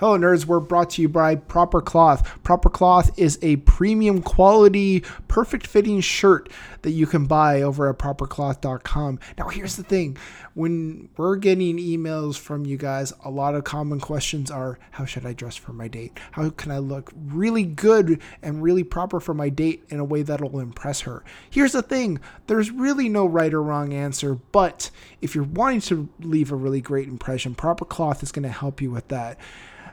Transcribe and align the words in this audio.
Hello, 0.00 0.16
nerds. 0.16 0.46
We're 0.46 0.60
brought 0.60 0.88
to 0.92 1.02
you 1.02 1.10
by 1.10 1.34
Proper 1.34 1.82
Cloth. 1.82 2.42
Proper 2.42 2.70
Cloth 2.70 3.10
is 3.18 3.38
a 3.42 3.56
premium 3.56 4.22
quality, 4.22 5.00
perfect 5.28 5.66
fitting 5.66 6.00
shirt 6.00 6.48
that 6.80 6.92
you 6.92 7.06
can 7.06 7.26
buy 7.26 7.60
over 7.60 7.86
at 7.86 7.98
propercloth.com. 7.98 9.18
Now, 9.36 9.48
here's 9.48 9.76
the 9.76 9.82
thing 9.82 10.16
when 10.54 11.10
we're 11.18 11.36
getting 11.36 11.76
emails 11.76 12.38
from 12.38 12.64
you 12.64 12.78
guys, 12.78 13.12
a 13.26 13.30
lot 13.30 13.54
of 13.54 13.64
common 13.64 14.00
questions 14.00 14.50
are 14.50 14.78
how 14.92 15.04
should 15.04 15.26
I 15.26 15.34
dress 15.34 15.56
for 15.56 15.74
my 15.74 15.86
date? 15.86 16.18
How 16.32 16.48
can 16.48 16.70
I 16.70 16.78
look 16.78 17.12
really 17.14 17.64
good 17.64 18.22
and 18.40 18.62
really 18.62 18.84
proper 18.84 19.20
for 19.20 19.34
my 19.34 19.50
date 19.50 19.84
in 19.90 20.00
a 20.00 20.04
way 20.04 20.22
that'll 20.22 20.60
impress 20.60 21.02
her? 21.02 21.22
Here's 21.50 21.72
the 21.72 21.82
thing 21.82 22.20
there's 22.46 22.70
really 22.70 23.10
no 23.10 23.26
right 23.26 23.52
or 23.52 23.62
wrong 23.62 23.92
answer, 23.92 24.36
but 24.50 24.90
if 25.20 25.34
you're 25.34 25.44
wanting 25.44 25.82
to 25.82 26.08
leave 26.20 26.50
a 26.50 26.56
really 26.56 26.80
great 26.80 27.06
impression, 27.06 27.54
Proper 27.54 27.84
Cloth 27.84 28.22
is 28.22 28.32
going 28.32 28.44
to 28.44 28.48
help 28.48 28.80
you 28.80 28.90
with 28.90 29.08
that. 29.08 29.38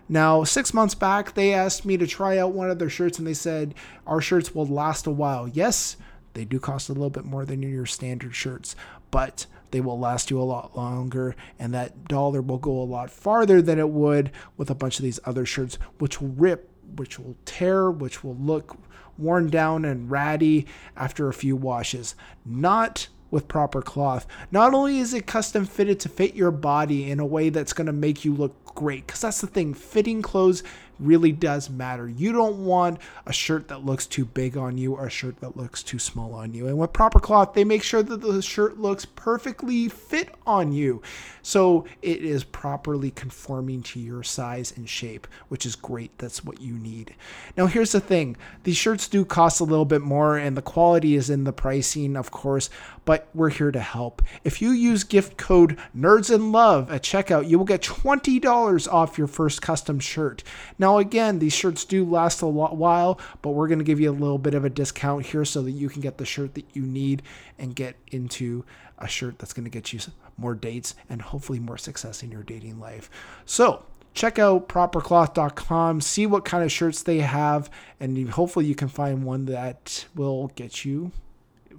Now, 0.09 0.43
six 0.43 0.73
months 0.73 0.95
back, 0.95 1.33
they 1.33 1.53
asked 1.53 1.85
me 1.85 1.97
to 1.97 2.07
try 2.07 2.37
out 2.37 2.53
one 2.53 2.69
of 2.69 2.79
their 2.79 2.89
shirts 2.89 3.17
and 3.19 3.27
they 3.27 3.33
said, 3.33 3.75
Our 4.05 4.21
shirts 4.21 4.55
will 4.55 4.65
last 4.65 5.05
a 5.05 5.11
while. 5.11 5.47
Yes, 5.47 5.97
they 6.33 6.45
do 6.45 6.59
cost 6.59 6.89
a 6.89 6.93
little 6.93 7.09
bit 7.09 7.25
more 7.25 7.45
than 7.45 7.61
your 7.61 7.85
standard 7.85 8.35
shirts, 8.35 8.75
but 9.11 9.47
they 9.71 9.81
will 9.81 9.99
last 9.99 10.31
you 10.31 10.39
a 10.39 10.43
lot 10.43 10.77
longer 10.77 11.35
and 11.59 11.73
that 11.73 12.07
dollar 12.07 12.41
will 12.41 12.57
go 12.57 12.71
a 12.71 12.83
lot 12.83 13.11
farther 13.11 13.61
than 13.61 13.79
it 13.79 13.89
would 13.89 14.31
with 14.55 14.69
a 14.69 14.75
bunch 14.75 14.97
of 14.99 15.03
these 15.03 15.19
other 15.25 15.45
shirts, 15.45 15.77
which 15.97 16.21
will 16.21 16.29
rip, 16.29 16.69
which 16.95 17.19
will 17.19 17.35
tear, 17.43 17.91
which 17.91 18.23
will 18.23 18.35
look 18.35 18.77
worn 19.17 19.49
down 19.49 19.83
and 19.83 20.09
ratty 20.09 20.65
after 20.95 21.27
a 21.27 21.33
few 21.33 21.55
washes. 21.55 22.15
Not 22.45 23.07
with 23.31 23.47
proper 23.47 23.81
cloth. 23.81 24.25
Not 24.51 24.73
only 24.73 24.99
is 24.99 25.13
it 25.13 25.27
custom 25.27 25.65
fitted 25.65 25.99
to 26.01 26.09
fit 26.09 26.35
your 26.35 26.51
body 26.51 27.11
in 27.11 27.19
a 27.19 27.25
way 27.25 27.49
that's 27.49 27.73
going 27.73 27.87
to 27.87 27.93
make 27.93 28.23
you 28.23 28.33
look 28.33 28.53
great, 28.75 29.07
because 29.07 29.21
that's 29.21 29.41
the 29.41 29.47
thing, 29.47 29.73
fitting 29.73 30.21
clothes 30.21 30.63
really 30.99 31.31
does 31.31 31.69
matter. 31.69 32.07
You 32.07 32.31
don't 32.31 32.65
want 32.65 32.99
a 33.25 33.33
shirt 33.33 33.67
that 33.67 33.85
looks 33.85 34.07
too 34.07 34.25
big 34.25 34.57
on 34.57 34.77
you 34.77 34.95
or 34.95 35.07
a 35.07 35.11
shirt 35.11 35.39
that 35.41 35.57
looks 35.57 35.83
too 35.83 35.99
small 35.99 36.33
on 36.33 36.53
you. 36.53 36.67
And 36.67 36.77
with 36.77 36.93
proper 36.93 37.19
cloth, 37.19 37.53
they 37.53 37.63
make 37.63 37.83
sure 37.83 38.01
that 38.01 38.21
the 38.21 38.41
shirt 38.41 38.79
looks 38.79 39.05
perfectly 39.05 39.89
fit 39.89 40.33
on 40.45 40.71
you. 40.71 41.01
So 41.41 41.85
it 42.01 42.23
is 42.23 42.43
properly 42.43 43.11
conforming 43.11 43.83
to 43.83 43.99
your 43.99 44.23
size 44.23 44.73
and 44.75 44.89
shape, 44.89 45.27
which 45.49 45.65
is 45.65 45.75
great. 45.75 46.17
That's 46.17 46.43
what 46.43 46.61
you 46.61 46.73
need. 46.73 47.15
Now, 47.55 47.67
here's 47.67 47.91
the 47.91 47.99
thing 47.99 48.35
these 48.63 48.77
shirts 48.77 49.07
do 49.07 49.23
cost 49.23 49.59
a 49.59 49.65
little 49.65 49.85
bit 49.85 50.01
more, 50.01 50.37
and 50.37 50.57
the 50.57 50.61
quality 50.61 51.15
is 51.15 51.29
in 51.29 51.43
the 51.43 51.53
pricing, 51.53 52.15
of 52.15 52.31
course, 52.31 52.69
but 53.07 53.29
we're 53.33 53.49
here 53.49 53.71
to 53.71 53.79
help. 53.79 54.21
If 54.43 54.61
you 54.61 54.71
use 54.71 55.05
gift 55.05 55.37
code 55.37 55.79
Nerds 55.97 56.29
in 56.29 56.51
Love 56.51 56.91
at 56.91 57.03
checkout, 57.03 57.47
you 57.47 57.57
will 57.57 57.65
get 57.65 57.81
$20 57.81 58.91
off 58.91 59.17
your 59.17 59.27
first 59.27 59.61
custom 59.61 59.97
shirt. 59.97 60.43
Now, 60.77 60.97
again, 60.97 61.39
these 61.39 61.53
shirts 61.53 61.85
do 61.85 62.03
last 62.03 62.41
a 62.41 62.47
while, 62.47 63.17
but 63.41 63.51
we're 63.51 63.69
going 63.69 63.79
to 63.79 63.85
give 63.85 64.01
you 64.01 64.09
a 64.09 64.11
little 64.11 64.37
bit 64.37 64.53
of 64.53 64.65
a 64.65 64.69
discount 64.69 65.27
here 65.27 65.45
so 65.45 65.61
that 65.61 65.71
you 65.71 65.87
can 65.87 66.01
get 66.01 66.17
the 66.17 66.25
shirt 66.25 66.53
that 66.55 66.65
you 66.73 66.81
need 66.81 67.23
and 67.57 67.77
get 67.77 67.95
into 68.11 68.65
a 68.97 69.07
shirt 69.07 69.39
that's 69.39 69.53
going 69.53 69.63
to 69.63 69.71
get 69.71 69.93
you 69.93 70.01
more 70.35 70.53
dates 70.53 70.93
and 71.09 71.21
hopefully 71.21 71.59
more 71.59 71.77
success 71.77 72.21
in 72.23 72.29
your 72.29 72.43
dating 72.43 72.77
life. 72.77 73.09
So, 73.45 73.85
check 74.15 74.37
out 74.37 74.67
propercloth.com, 74.67 76.01
see 76.01 76.25
what 76.25 76.43
kind 76.43 76.65
of 76.65 76.73
shirts 76.73 77.03
they 77.03 77.19
have, 77.19 77.69
and 78.01 78.29
hopefully 78.31 78.65
you 78.65 78.75
can 78.75 78.89
find 78.89 79.23
one 79.23 79.45
that 79.45 80.07
will 80.13 80.47
get 80.55 80.83
you 80.83 81.13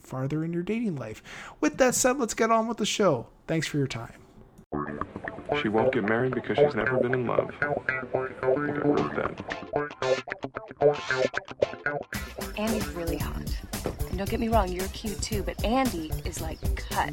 farther 0.09 0.45
in 0.45 0.53
your 0.53 0.63
dating 0.63 0.97
life. 0.97 1.23
With 1.61 1.77
that 1.79 1.95
said, 1.95 2.19
let's 2.19 2.35
get 2.35 2.51
on 2.51 2.67
with 2.67 2.79
the 2.79 2.87
show. 2.87 3.27
Thanks 3.47 3.67
for 3.67 3.77
your 3.77 3.87
time. 3.87 4.15
She 5.63 5.69
won't 5.69 5.93
get 5.93 6.05
married 6.05 6.35
because 6.35 6.59
she's 6.59 6.75
never 6.75 6.99
been 6.99 7.15
in 7.15 7.27
love. 7.27 7.51
I 7.63 7.75
think 7.75 7.91
I 8.43 8.89
wrote 8.89 9.15
that. 9.15 9.45
Andy's 12.57 12.89
really 12.89 13.19
hot. 13.19 13.57
And 14.09 14.19
don't 14.19 14.29
get 14.29 14.41
me 14.41 14.49
wrong, 14.49 14.69
you're 14.71 14.89
cute 14.89 15.21
too, 15.23 15.43
but 15.43 15.63
Andy 15.65 16.11
is 16.25 16.41
like 16.41 16.59
cut 16.91 17.13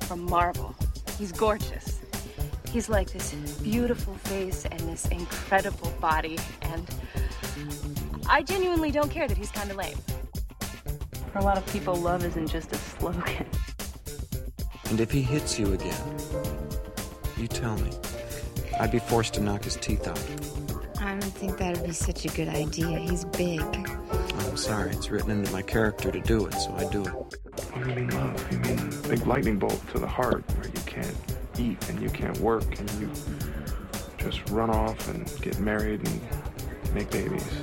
from 0.00 0.22
marble. 0.24 0.74
He's 1.18 1.32
gorgeous. 1.32 2.00
He's 2.70 2.88
like 2.88 3.12
this 3.12 3.32
beautiful 3.62 4.14
face 4.14 4.64
and 4.64 4.80
this 4.80 5.06
incredible 5.08 5.92
body, 6.00 6.38
and 6.62 6.88
I 8.28 8.42
genuinely 8.42 8.90
don't 8.90 9.10
care 9.10 9.28
that 9.28 9.36
he's 9.36 9.50
kind 9.50 9.70
of 9.70 9.76
lame. 9.76 9.98
For 11.32 11.38
a 11.38 11.42
lot 11.42 11.56
of 11.56 11.66
people, 11.72 11.94
love 11.94 12.24
isn't 12.26 12.48
just 12.48 12.72
a 12.72 12.76
slogan. 12.76 13.46
And 14.90 15.00
if 15.00 15.10
he 15.10 15.22
hits 15.22 15.58
you 15.58 15.72
again, 15.72 16.18
you 17.38 17.48
tell 17.48 17.74
me. 17.78 17.90
I'd 18.78 18.90
be 18.90 18.98
forced 18.98 19.32
to 19.34 19.40
knock 19.40 19.64
his 19.64 19.76
teeth 19.76 20.06
out. 20.06 20.20
I 21.00 21.12
don't 21.12 21.22
think 21.22 21.56
that 21.56 21.78
would 21.78 21.86
be 21.86 21.92
such 21.92 22.26
a 22.26 22.28
good 22.28 22.48
idea. 22.48 22.98
He's 22.98 23.24
big. 23.24 23.62
Oh, 23.62 24.46
I'm 24.46 24.56
sorry. 24.58 24.90
It's 24.90 25.10
written 25.10 25.30
into 25.30 25.50
my 25.52 25.62
character 25.62 26.12
to 26.12 26.20
do 26.20 26.46
it, 26.46 26.52
so 26.54 26.74
I 26.74 26.84
do 26.90 27.02
it. 27.02 27.08
What 27.12 27.84
do 27.84 27.88
you 27.88 27.96
mean 27.96 28.10
love? 28.10 28.52
You 28.52 28.58
mean 28.58 28.90
big 29.08 29.26
lightning 29.26 29.58
bolt 29.58 29.80
to 29.92 29.98
the 29.98 30.06
heart 30.06 30.44
where 30.56 30.66
you 30.66 30.80
can't 30.84 31.16
eat 31.58 31.88
and 31.88 32.02
you 32.02 32.10
can't 32.10 32.38
work 32.40 32.78
and 32.78 32.90
you 33.00 33.10
just 34.18 34.48
run 34.50 34.68
off 34.68 35.08
and 35.08 35.32
get 35.40 35.58
married 35.58 36.06
and 36.06 36.94
make 36.94 37.10
babies. 37.10 37.62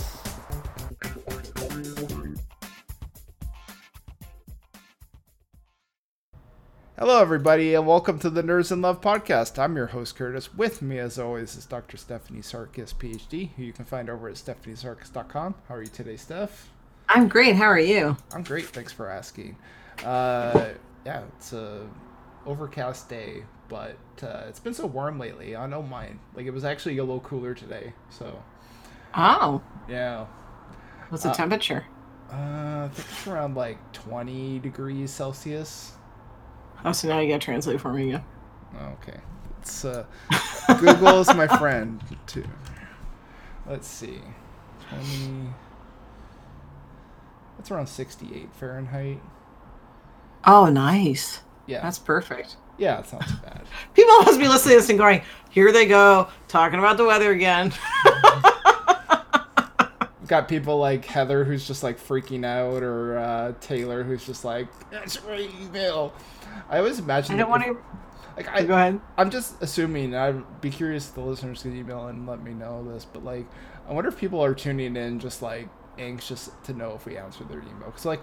Hello, 7.01 7.19
everybody, 7.19 7.73
and 7.73 7.87
welcome 7.87 8.19
to 8.19 8.29
the 8.29 8.43
Nerds 8.43 8.71
in 8.71 8.83
Love 8.83 9.01
podcast. 9.01 9.57
I'm 9.57 9.75
your 9.75 9.87
host, 9.87 10.15
Curtis. 10.15 10.53
With 10.53 10.83
me, 10.83 10.99
as 10.99 11.17
always, 11.17 11.55
is 11.55 11.65
Dr. 11.65 11.97
Stephanie 11.97 12.41
Sarkis, 12.41 12.93
PhD, 12.93 13.49
who 13.55 13.63
you 13.63 13.73
can 13.73 13.85
find 13.85 14.07
over 14.07 14.29
at 14.29 14.35
stephaniesarkis.com. 14.35 15.55
How 15.67 15.73
are 15.73 15.81
you 15.81 15.87
today, 15.87 16.15
Steph? 16.15 16.69
I'm 17.09 17.27
great. 17.27 17.55
How 17.55 17.65
are 17.65 17.79
you? 17.79 18.17
I'm 18.35 18.43
great. 18.43 18.67
Thanks 18.67 18.93
for 18.93 19.09
asking. 19.09 19.57
Uh, 20.05 20.73
yeah, 21.03 21.23
it's 21.39 21.53
a 21.53 21.87
overcast 22.45 23.09
day, 23.09 23.45
but 23.67 23.97
uh, 24.21 24.43
it's 24.47 24.59
been 24.59 24.75
so 24.75 24.85
warm 24.85 25.17
lately. 25.17 25.55
I 25.55 25.67
don't 25.67 25.89
mind. 25.89 26.19
Like, 26.35 26.45
it 26.45 26.51
was 26.51 26.63
actually 26.63 26.99
a 26.99 27.03
little 27.03 27.21
cooler 27.21 27.55
today, 27.55 27.93
so. 28.11 28.43
Oh. 29.15 29.63
Yeah. 29.89 30.27
What's 31.09 31.23
the 31.23 31.31
uh, 31.31 31.33
temperature? 31.33 31.83
Uh, 32.31 32.85
I 32.85 32.89
think 32.93 33.07
it's 33.09 33.25
around 33.25 33.55
like 33.55 33.91
20 33.91 34.59
degrees 34.59 35.09
Celsius. 35.09 35.93
Oh, 36.83 36.91
so 36.91 37.07
now 37.07 37.19
you 37.19 37.27
gotta 37.27 37.39
translate 37.43 37.79
for 37.79 37.93
me 37.93 38.09
again. 38.09 38.23
Okay. 39.01 39.19
It's 39.59 39.85
uh, 39.85 40.05
Google's 40.79 41.27
my 41.35 41.47
friend 41.47 42.01
too. 42.25 42.45
Let's 43.67 43.87
see. 43.87 44.19
Twenty. 44.89 45.49
That's 47.57 47.69
around 47.69 47.87
sixty-eight 47.87 48.53
Fahrenheit. 48.55 49.21
Oh, 50.45 50.65
nice. 50.65 51.41
Yeah. 51.67 51.81
That's 51.81 51.99
perfect. 51.99 52.57
Yeah, 52.79 52.99
it's 52.99 53.13
not 53.13 53.27
too 53.27 53.35
bad. 53.43 53.61
People 53.93 54.17
must 54.23 54.39
be 54.39 54.47
listening 54.47 54.75
to 54.75 54.81
this 54.81 54.89
and 54.89 54.97
going, 54.97 55.21
"Here 55.51 55.71
they 55.71 55.85
go, 55.85 56.29
talking 56.47 56.79
about 56.79 56.97
the 56.97 57.05
weather 57.05 57.31
again." 57.31 57.71
got 60.31 60.47
people 60.47 60.77
like 60.77 61.03
Heather 61.03 61.43
who's 61.43 61.67
just 61.67 61.83
like 61.83 61.99
freaking 61.99 62.45
out, 62.45 62.83
or 62.83 63.17
uh, 63.17 63.53
Taylor 63.59 64.01
who's 64.01 64.25
just 64.25 64.45
like, 64.45 64.67
"That's 64.89 65.21
my 65.25 65.49
email." 65.61 66.13
I 66.69 66.77
always 66.77 66.99
imagine. 66.99 67.35
I 67.35 67.39
don't 67.39 67.49
want 67.49 67.63
to. 67.63 67.77
Like, 68.37 68.47
I, 68.47 68.63
go 68.63 68.73
ahead. 68.73 69.01
I'm 69.17 69.29
just 69.29 69.61
assuming. 69.61 70.15
I'd 70.15 70.61
be 70.61 70.69
curious 70.69 71.09
if 71.09 71.15
the 71.15 71.21
listeners 71.21 71.63
could 71.63 71.73
email 71.73 72.07
and 72.07 72.25
let 72.25 72.41
me 72.41 72.53
know 72.53 72.81
this, 72.81 73.03
but 73.03 73.25
like, 73.25 73.45
I 73.89 73.91
wonder 73.91 74.07
if 74.07 74.17
people 74.17 74.41
are 74.41 74.55
tuning 74.55 74.95
in 74.95 75.19
just 75.19 75.41
like 75.41 75.67
anxious 75.99 76.49
to 76.63 76.73
know 76.73 76.93
if 76.93 77.05
we 77.05 77.17
answer 77.17 77.43
their 77.43 77.59
email. 77.59 77.87
Because 77.87 78.05
like, 78.05 78.21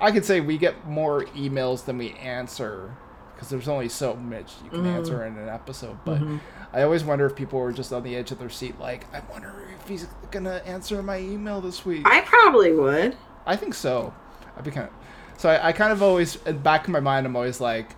I 0.00 0.10
could 0.10 0.24
say 0.24 0.40
we 0.40 0.58
get 0.58 0.88
more 0.88 1.26
emails 1.26 1.84
than 1.84 1.96
we 1.96 2.10
answer 2.14 2.92
because 3.36 3.50
there's 3.50 3.68
only 3.68 3.88
so 3.88 4.14
much 4.14 4.54
you 4.64 4.70
can 4.70 4.78
mm-hmm. 4.80 4.88
answer 4.88 5.26
in 5.26 5.36
an 5.36 5.48
episode. 5.48 5.98
But 6.06 6.20
mm-hmm. 6.20 6.38
I 6.72 6.82
always 6.82 7.04
wonder 7.04 7.26
if 7.26 7.36
people 7.36 7.60
were 7.60 7.72
just 7.72 7.92
on 7.92 8.02
the 8.02 8.16
edge 8.16 8.30
of 8.30 8.38
their 8.38 8.48
seat, 8.48 8.80
like, 8.80 9.12
I 9.14 9.20
wonder 9.30 9.52
if 9.78 9.86
he's 9.86 10.06
gonna 10.30 10.62
answer 10.64 11.02
my 11.02 11.18
email 11.18 11.60
this 11.60 11.84
week. 11.84 12.02
I 12.06 12.22
probably 12.22 12.72
would. 12.72 13.16
I 13.44 13.56
think 13.56 13.74
so. 13.74 14.14
I'd 14.56 14.64
be 14.64 14.70
kind 14.70 14.88
of. 14.88 14.94
So 15.38 15.50
I, 15.50 15.68
I 15.68 15.72
kind 15.72 15.92
of 15.92 16.02
always, 16.02 16.36
back 16.36 16.86
in 16.86 16.92
my 16.92 17.00
mind, 17.00 17.26
I'm 17.26 17.36
always 17.36 17.60
like, 17.60 17.90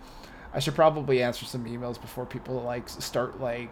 I 0.53 0.59
should 0.59 0.75
probably 0.75 1.23
answer 1.23 1.45
some 1.45 1.63
emails 1.65 1.99
before 1.99 2.25
people 2.25 2.61
like 2.61 2.89
start 2.89 3.39
like, 3.39 3.69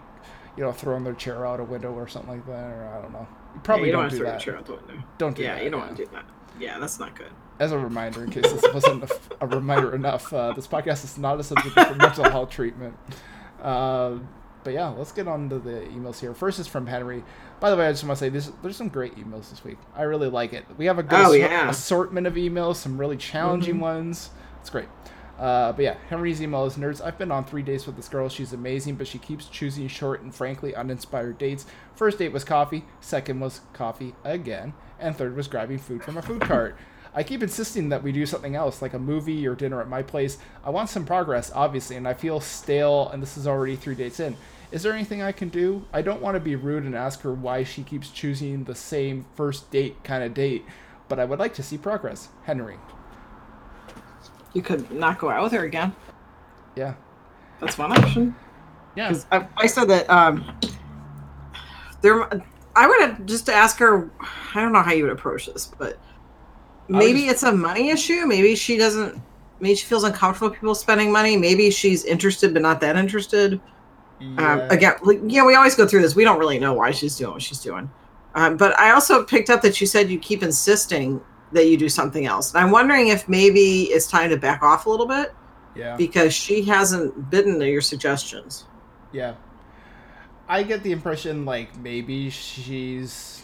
you 0.56 0.64
know, 0.64 0.72
throwing 0.72 1.04
their 1.04 1.14
chair 1.14 1.46
out 1.46 1.60
a 1.60 1.66
window 1.66 1.94
or 1.94 2.08
something 2.08 2.31
like 2.31 2.46
that, 2.46 2.72
or 2.72 2.94
I 2.98 3.02
don't 3.02 3.12
know. 3.12 3.28
You 3.56 3.62
probably 3.62 3.88
you 3.88 3.92
don't, 3.92 4.10
don't, 4.10 4.18
do 4.18 4.24
want 4.24 4.40
to 4.40 4.46
throw 4.46 4.56
that. 4.56 4.66
the 4.66 4.72
chair 4.72 4.78
out 4.78 4.88
the 4.88 4.94
window. 4.94 5.08
Don't 5.18 5.36
do 5.36 5.44
yeah, 5.44 5.56
that, 5.56 5.64
you 5.66 5.69
don't 5.69 5.81
want 5.81 5.98
to 5.98 6.06
do 6.06 6.12
that. 6.14 6.25
Yeah, 6.59 6.80
that's 6.80 7.00
not 7.00 7.15
good. 7.15 7.31
As 7.59 7.71
a 7.71 7.77
reminder, 7.77 8.24
in 8.24 8.30
case 8.30 8.51
this 8.51 8.63
wasn't 8.74 9.04
a, 9.04 9.19
a 9.42 9.48
reminder 9.48 9.95
enough, 9.95 10.31
uh, 10.33 10.54
this 10.54 10.68
podcast 10.68 11.04
is 11.04 11.18
not 11.18 11.39
a 11.39 11.44
subject 11.44 11.74
for 11.80 11.95
mental 11.95 12.24
health 12.30 12.50
treatment. 12.50 12.95
Uh, 13.62 14.19
but 14.63 14.74
yeah, 14.74 14.89
let's 14.89 15.12
get 15.12 15.27
on 15.27 15.50
to 15.50 15.59
the 15.59 15.81
emails 15.92 16.19
here. 16.19 16.33
First 16.33 16.59
is 16.59 16.68
from 16.68 16.86
Henry. 16.88 17.24
By 17.59 17.69
the 17.71 17.77
way, 17.77 17.88
I 17.88 17.92
just 17.92 18.04
want 18.04 18.18
to 18.19 18.25
say 18.25 18.30
this, 18.30 18.51
there's 18.62 18.75
some 18.75 18.89
great 18.89 19.15
emails 19.15 19.50
this 19.50 19.63
week. 19.63 19.77
I 19.95 20.04
really 20.04 20.27
like 20.30 20.54
it. 20.54 20.65
We 20.77 20.86
have 20.86 21.00
a 21.00 21.04
good 21.04 21.19
Oh, 21.19 21.24
assor- 21.31 21.38
yeah. 21.38 21.69
assortment 21.69 22.27
of 22.27 22.33
emails, 22.36 22.75
some 22.75 22.98
really 23.00 23.18
challenging 23.18 23.77
Mhm. 23.77 23.80
ones. 23.81 24.30
It's 24.62 24.69
great. 24.69 24.89
Uh, 25.39 25.71
but 25.71 25.83
yeah, 25.83 25.95
Henry's 26.09 26.42
email 26.42 26.65
is 26.65 26.75
nerds. 26.75 27.00
I've 27.04 27.18
been 27.18 27.31
on 27.31 27.45
three 27.45 27.62
dates 27.62 27.86
with 27.86 27.95
this 27.95 28.09
girl. 28.09 28.27
She's 28.27 28.54
amazing, 28.54 28.95
but 28.95 29.07
she 29.07 29.19
keeps 29.19 29.45
choosing 29.45 29.88
short 29.88 30.21
and 30.21 30.33
frankly 30.33 30.75
uninspired 30.75 31.38
dates. 31.38 31.65
First 31.95 32.18
date 32.19 32.31
was 32.33 32.44
coffee. 32.44 32.86
Second 33.00 33.39
was 33.39 33.62
coffee 33.74 34.15
again, 34.24 34.74
and 34.99 35.15
third 35.15 35.35
was 35.35 35.47
grabbing 35.47 35.79
food 35.79 36.03
from 36.03 36.17
a 36.17 36.21
food 36.21 36.41
cart. 36.41 36.77
I 37.13 37.23
keep 37.23 37.41
insisting 37.41 37.89
that 37.89 38.03
we 38.03 38.11
do 38.11 38.25
something 38.25 38.55
else, 38.55 38.81
like 38.81 38.94
a 38.94 38.99
movie 38.99 39.47
or 39.47 39.55
dinner 39.55 39.81
at 39.81 39.89
my 39.89 40.03
place. 40.03 40.38
I 40.63 40.69
want 40.69 40.89
some 40.89 41.05
progress, 41.05 41.51
obviously, 41.53 41.95
and 41.95 42.07
I 42.07 42.13
feel 42.13 42.39
stale, 42.39 43.09
and 43.09 43.23
this 43.23 43.38
is 43.38 43.47
already 43.47 43.75
three 43.75 43.95
dates 43.95 44.19
in. 44.19 44.38
Is 44.71 44.83
there 44.83 44.94
anything 44.94 45.21
I 45.21 45.31
can 45.31 45.49
do? 45.49 45.85
I 45.94 46.01
don't 46.01 46.21
want 46.21 46.35
to 46.35 46.39
be 46.39 46.55
rude 46.55 46.83
and 46.83 46.94
ask 46.94 47.21
her 47.21 47.33
why 47.33 47.63
she 47.63 47.83
keeps 47.83 48.09
choosing 48.11 48.65
the 48.65 48.75
same 48.75 49.25
first 49.35 49.71
date 49.71 50.03
kind 50.03 50.23
of 50.23 50.33
date, 50.33 50.65
but 51.07 51.19
I 51.19 51.25
would 51.25 51.39
like 51.39 51.53
to 51.55 51.63
see 51.63 51.77
progress. 51.77 52.27
Henry. 52.44 52.77
You 54.53 54.61
could 54.61 54.91
not 54.91 55.19
go 55.19 55.29
out 55.29 55.44
with 55.44 55.53
her 55.53 55.63
again. 55.63 55.95
Yeah. 56.75 56.95
That's 57.59 57.77
one 57.77 57.91
option. 57.91 58.35
Yeah. 58.95 59.15
I, 59.31 59.47
I 59.57 59.67
said 59.67 59.85
that 59.85 60.09
um, 60.09 60.55
there. 62.01 62.29
I 62.77 62.88
would 62.88 63.01
have 63.01 63.25
just 63.25 63.45
to 63.47 63.53
ask 63.53 63.77
her. 63.79 64.09
I 64.53 64.62
don't 64.62 64.71
know 64.71 64.81
how 64.81 64.94
you 64.94 65.03
would 65.03 65.12
approach 65.12 65.47
this, 65.47 65.65
but 65.77 65.97
maybe 66.88 67.21
just- 67.21 67.31
it's 67.31 67.44
a 67.44 67.51
money 67.51 67.89
issue. 67.89 68.25
Maybe 68.25 68.56
she 68.56 68.77
doesn't. 68.77 69.21
Maybe 69.59 69.75
she 69.75 69.85
feels 69.88 70.03
uncomfortable 70.03 70.50
with 70.50 70.59
people 70.59 70.75
spending 70.75 71.12
money. 71.12 71.35
Maybe 71.35 71.71
she's 71.71 72.06
interested 72.06 72.53
but 72.53 72.62
not 72.62 72.79
that 72.81 72.95
interested. 72.95 73.59
Um, 74.38 74.62
again, 74.71 74.94
like, 75.03 75.19
yeah, 75.27 75.45
we 75.45 75.56
always 75.56 75.75
go 75.75 75.85
through 75.88 76.01
this. 76.01 76.15
We 76.15 76.24
don't 76.24 76.39
really 76.39 76.57
know 76.59 76.74
why 76.74 76.91
she's 76.91 77.15
doing 77.15 77.33
what 77.33 77.41
she's 77.41 77.59
doing. 77.59 77.89
Um, 78.35 78.57
but 78.57 78.77
I 78.80 78.91
also 78.91 79.23
picked 79.23 79.50
up 79.50 79.62
that 79.63 79.80
you 79.81 79.85
said 79.88 80.09
you 80.09 80.18
keep 80.19 80.41
insisting 80.44 81.21
that 81.51 81.68
you 81.68 81.77
do 81.77 81.88
something 81.89 82.25
else. 82.25 82.53
And 82.53 82.63
I'm 82.63 82.71
wondering 82.71 83.07
if 83.09 83.27
maybe 83.30 83.83
it's 83.85 84.07
time 84.07 84.30
to 84.31 84.38
back 84.38 84.62
off 84.63 84.85
a 84.85 84.89
little 84.89 85.06
bit 85.07 85.33
Yeah. 85.75 85.95
because 85.95 86.33
she 86.33 86.63
hasn't 86.63 87.30
bitten 87.31 87.59
to 87.59 87.68
your 87.69 87.81
suggestions. 87.81 88.65
Yeah. 89.12 89.33
I 90.47 90.63
get 90.63 90.83
the 90.83 90.91
impression 90.91 91.45
like 91.45 91.77
maybe 91.77 92.29
she's 92.29 93.44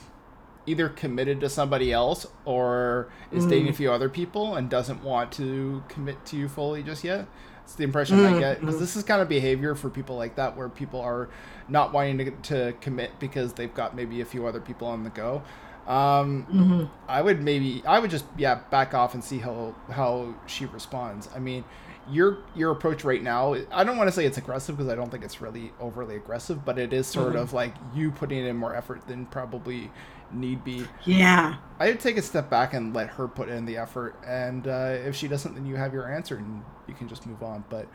either 0.66 0.88
committed 0.88 1.42
to 1.42 1.50
somebody 1.50 1.92
else 1.92 2.26
or 2.46 3.10
is 3.32 3.46
dating 3.46 3.68
a 3.70 3.74
Mm. 3.74 3.76
few 3.76 3.92
other 3.92 4.08
people 4.10 4.56
and 4.56 4.70
doesn't 4.70 5.04
want 5.04 5.32
to 5.34 5.84
commit 5.90 6.26
to 6.28 6.38
you 6.38 6.48
fully 6.48 6.84
just 6.84 7.04
yet. 7.04 7.28
It's 7.66 7.76
the 7.76 7.84
impression 7.84 8.20
I 8.20 8.32
Mm, 8.32 8.40
get 8.40 8.60
because 8.60 8.76
mm. 8.76 8.80
this 8.80 8.96
is 8.96 9.04
kind 9.04 9.22
of 9.22 9.28
behavior 9.30 9.76
for 9.76 9.90
people 9.90 10.16
like 10.16 10.36
that 10.36 10.56
where 10.56 10.70
people 10.70 11.02
are 11.02 11.30
not 11.68 11.94
wanting 11.94 12.18
to, 12.20 12.32
to 12.32 12.74
commit 12.82 13.20
because 13.20 13.54
they've 13.54 13.74
got 13.74 13.96
maybe 13.96 14.22
a 14.22 14.26
few 14.26 14.48
other 14.48 14.62
people 14.62 14.88
on 14.88 15.04
the 15.04 15.10
go. 15.10 15.44
Um, 15.88 16.48
Mhm. 16.52 16.90
I 17.08 17.22
would 17.22 17.42
maybe 17.42 17.84
I 17.86 18.00
would 18.00 18.10
just 18.12 18.26
yeah 18.38 18.56
back 18.70 18.94
off 18.94 19.14
and 19.14 19.24
see 19.24 19.40
how 19.40 19.76
how 19.92 20.36
she 20.46 20.66
responds. 20.66 21.30
I 21.36 21.40
mean, 21.40 21.66
your 22.10 22.40
your 22.56 22.72
approach 22.72 23.04
right 23.04 23.22
now, 23.24 23.56
I 23.72 23.84
don't 23.84 23.98
want 23.98 24.08
to 24.08 24.12
say 24.12 24.26
it's 24.26 24.38
aggressive 24.38 24.78
because 24.78 24.92
I 24.92 24.96
don't 24.96 25.10
think 25.10 25.24
it's 25.24 25.42
really 25.42 25.72
overly 25.80 26.16
aggressive, 26.16 26.66
but 26.66 26.78
it 26.80 26.94
is 26.94 27.08
sort 27.08 27.36
Mhm. 27.36 27.42
of 27.42 27.54
like 27.54 27.76
you 27.94 28.12
putting 28.12 28.46
in 28.46 28.58
more 28.58 28.76
effort 28.76 29.08
than 29.08 29.26
probably 29.28 29.92
need 30.32 30.64
be. 30.64 30.88
Yeah. 31.06 31.56
I 31.80 31.88
would 31.88 32.00
take 32.00 32.18
a 32.18 32.22
step 32.22 32.50
back 32.50 32.74
and 32.74 32.94
let 32.94 33.10
her 33.12 33.28
put 33.28 33.50
in 33.50 33.66
the 33.66 33.78
effort, 33.78 34.16
and 34.26 34.68
uh, 34.68 34.96
if 35.06 35.16
she 35.16 35.28
doesn't, 35.28 35.54
then 35.56 35.66
you 35.66 35.76
have 35.76 35.94
your 35.94 36.12
answer 36.12 36.38
and 36.38 36.64
you 36.88 36.94
can 36.94 37.08
just 37.08 37.26
move 37.26 37.44
on. 37.44 37.64
But 37.70 37.88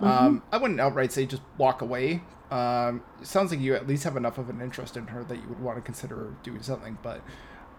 um, 0.00 0.42
I 0.52 0.56
wouldn't 0.58 0.80
outright 0.80 1.12
say 1.12 1.26
just 1.26 1.42
walk 1.58 1.82
away. 1.82 2.22
Um, 2.50 3.02
it 3.20 3.26
sounds 3.26 3.50
like 3.50 3.60
you 3.60 3.74
at 3.74 3.86
least 3.86 4.04
have 4.04 4.16
enough 4.16 4.38
of 4.38 4.50
an 4.50 4.60
interest 4.60 4.96
in 4.96 5.06
her 5.08 5.24
that 5.24 5.36
you 5.36 5.48
would 5.48 5.60
want 5.60 5.76
to 5.78 5.82
consider 5.82 6.34
doing 6.42 6.62
something, 6.62 6.98
but 7.02 7.22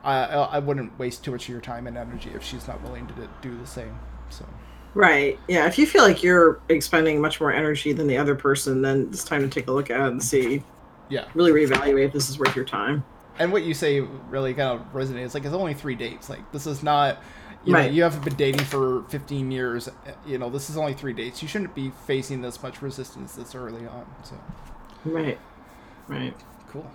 I, 0.04 0.26
I 0.26 0.44
I 0.56 0.60
wouldn't 0.60 0.98
waste 1.00 1.24
too 1.24 1.32
much 1.32 1.44
of 1.44 1.50
your 1.50 1.62
time 1.62 1.88
and 1.88 1.98
energy 1.98 2.32
if 2.34 2.44
she's 2.44 2.68
not 2.68 2.82
willing 2.82 3.08
to 3.08 3.30
do 3.42 3.58
the 3.58 3.68
same. 3.68 4.00
So 4.30 4.46
Right. 4.94 5.40
Yeah. 5.48 5.66
If 5.66 5.78
you 5.80 5.86
feel 5.88 6.04
like 6.04 6.22
you're 6.22 6.60
expending 6.70 7.20
much 7.20 7.40
more 7.42 7.52
energy 7.52 7.94
than 7.94 8.08
the 8.08 8.18
other 8.18 8.36
person, 8.36 8.82
then 8.82 9.10
it's 9.12 9.24
time 9.24 9.42
to 9.42 9.48
take 9.48 9.68
a 9.68 9.72
look 9.72 9.90
at 9.90 10.00
it 10.00 10.08
and 10.12 10.22
see, 10.24 10.64
yeah. 11.10 11.26
really 11.34 11.52
reevaluate 11.52 12.06
if 12.08 12.14
this 12.14 12.30
is 12.30 12.38
worth 12.38 12.56
your 12.56 12.66
time. 12.66 13.04
And 13.40 13.52
what 13.52 13.64
you 13.64 13.74
say 13.74 14.02
really 14.02 14.54
kind 14.54 14.80
of 14.80 14.94
resonates. 14.94 15.34
Like 15.34 15.46
it's 15.46 15.54
only 15.54 15.74
three 15.74 15.96
dates. 15.96 16.30
Like 16.30 16.52
this 16.52 16.68
is 16.68 16.84
not. 16.84 17.18
You 17.66 17.72
know, 17.72 17.80
Right. 17.80 17.92
you 17.94 18.04
haven't 18.04 18.26
been 18.26 18.36
dating 18.36 18.66
for 18.66 19.04
15 19.04 19.50
years. 19.50 19.88
You 20.28 20.38
know, 20.38 20.50
this 20.50 20.70
is 20.70 20.76
only 20.76 20.94
three 20.94 21.14
dates. 21.14 21.42
You 21.42 21.48
shouldn't 21.48 21.74
be 21.74 21.92
facing 22.06 22.42
this 22.42 22.62
much 22.62 22.82
resistance 22.82 23.36
this 23.36 23.56
early 23.56 23.88
on. 23.88 24.06
So, 24.24 24.36
Right. 25.06 25.40
Right. 26.10 26.36
cool. 26.70 26.86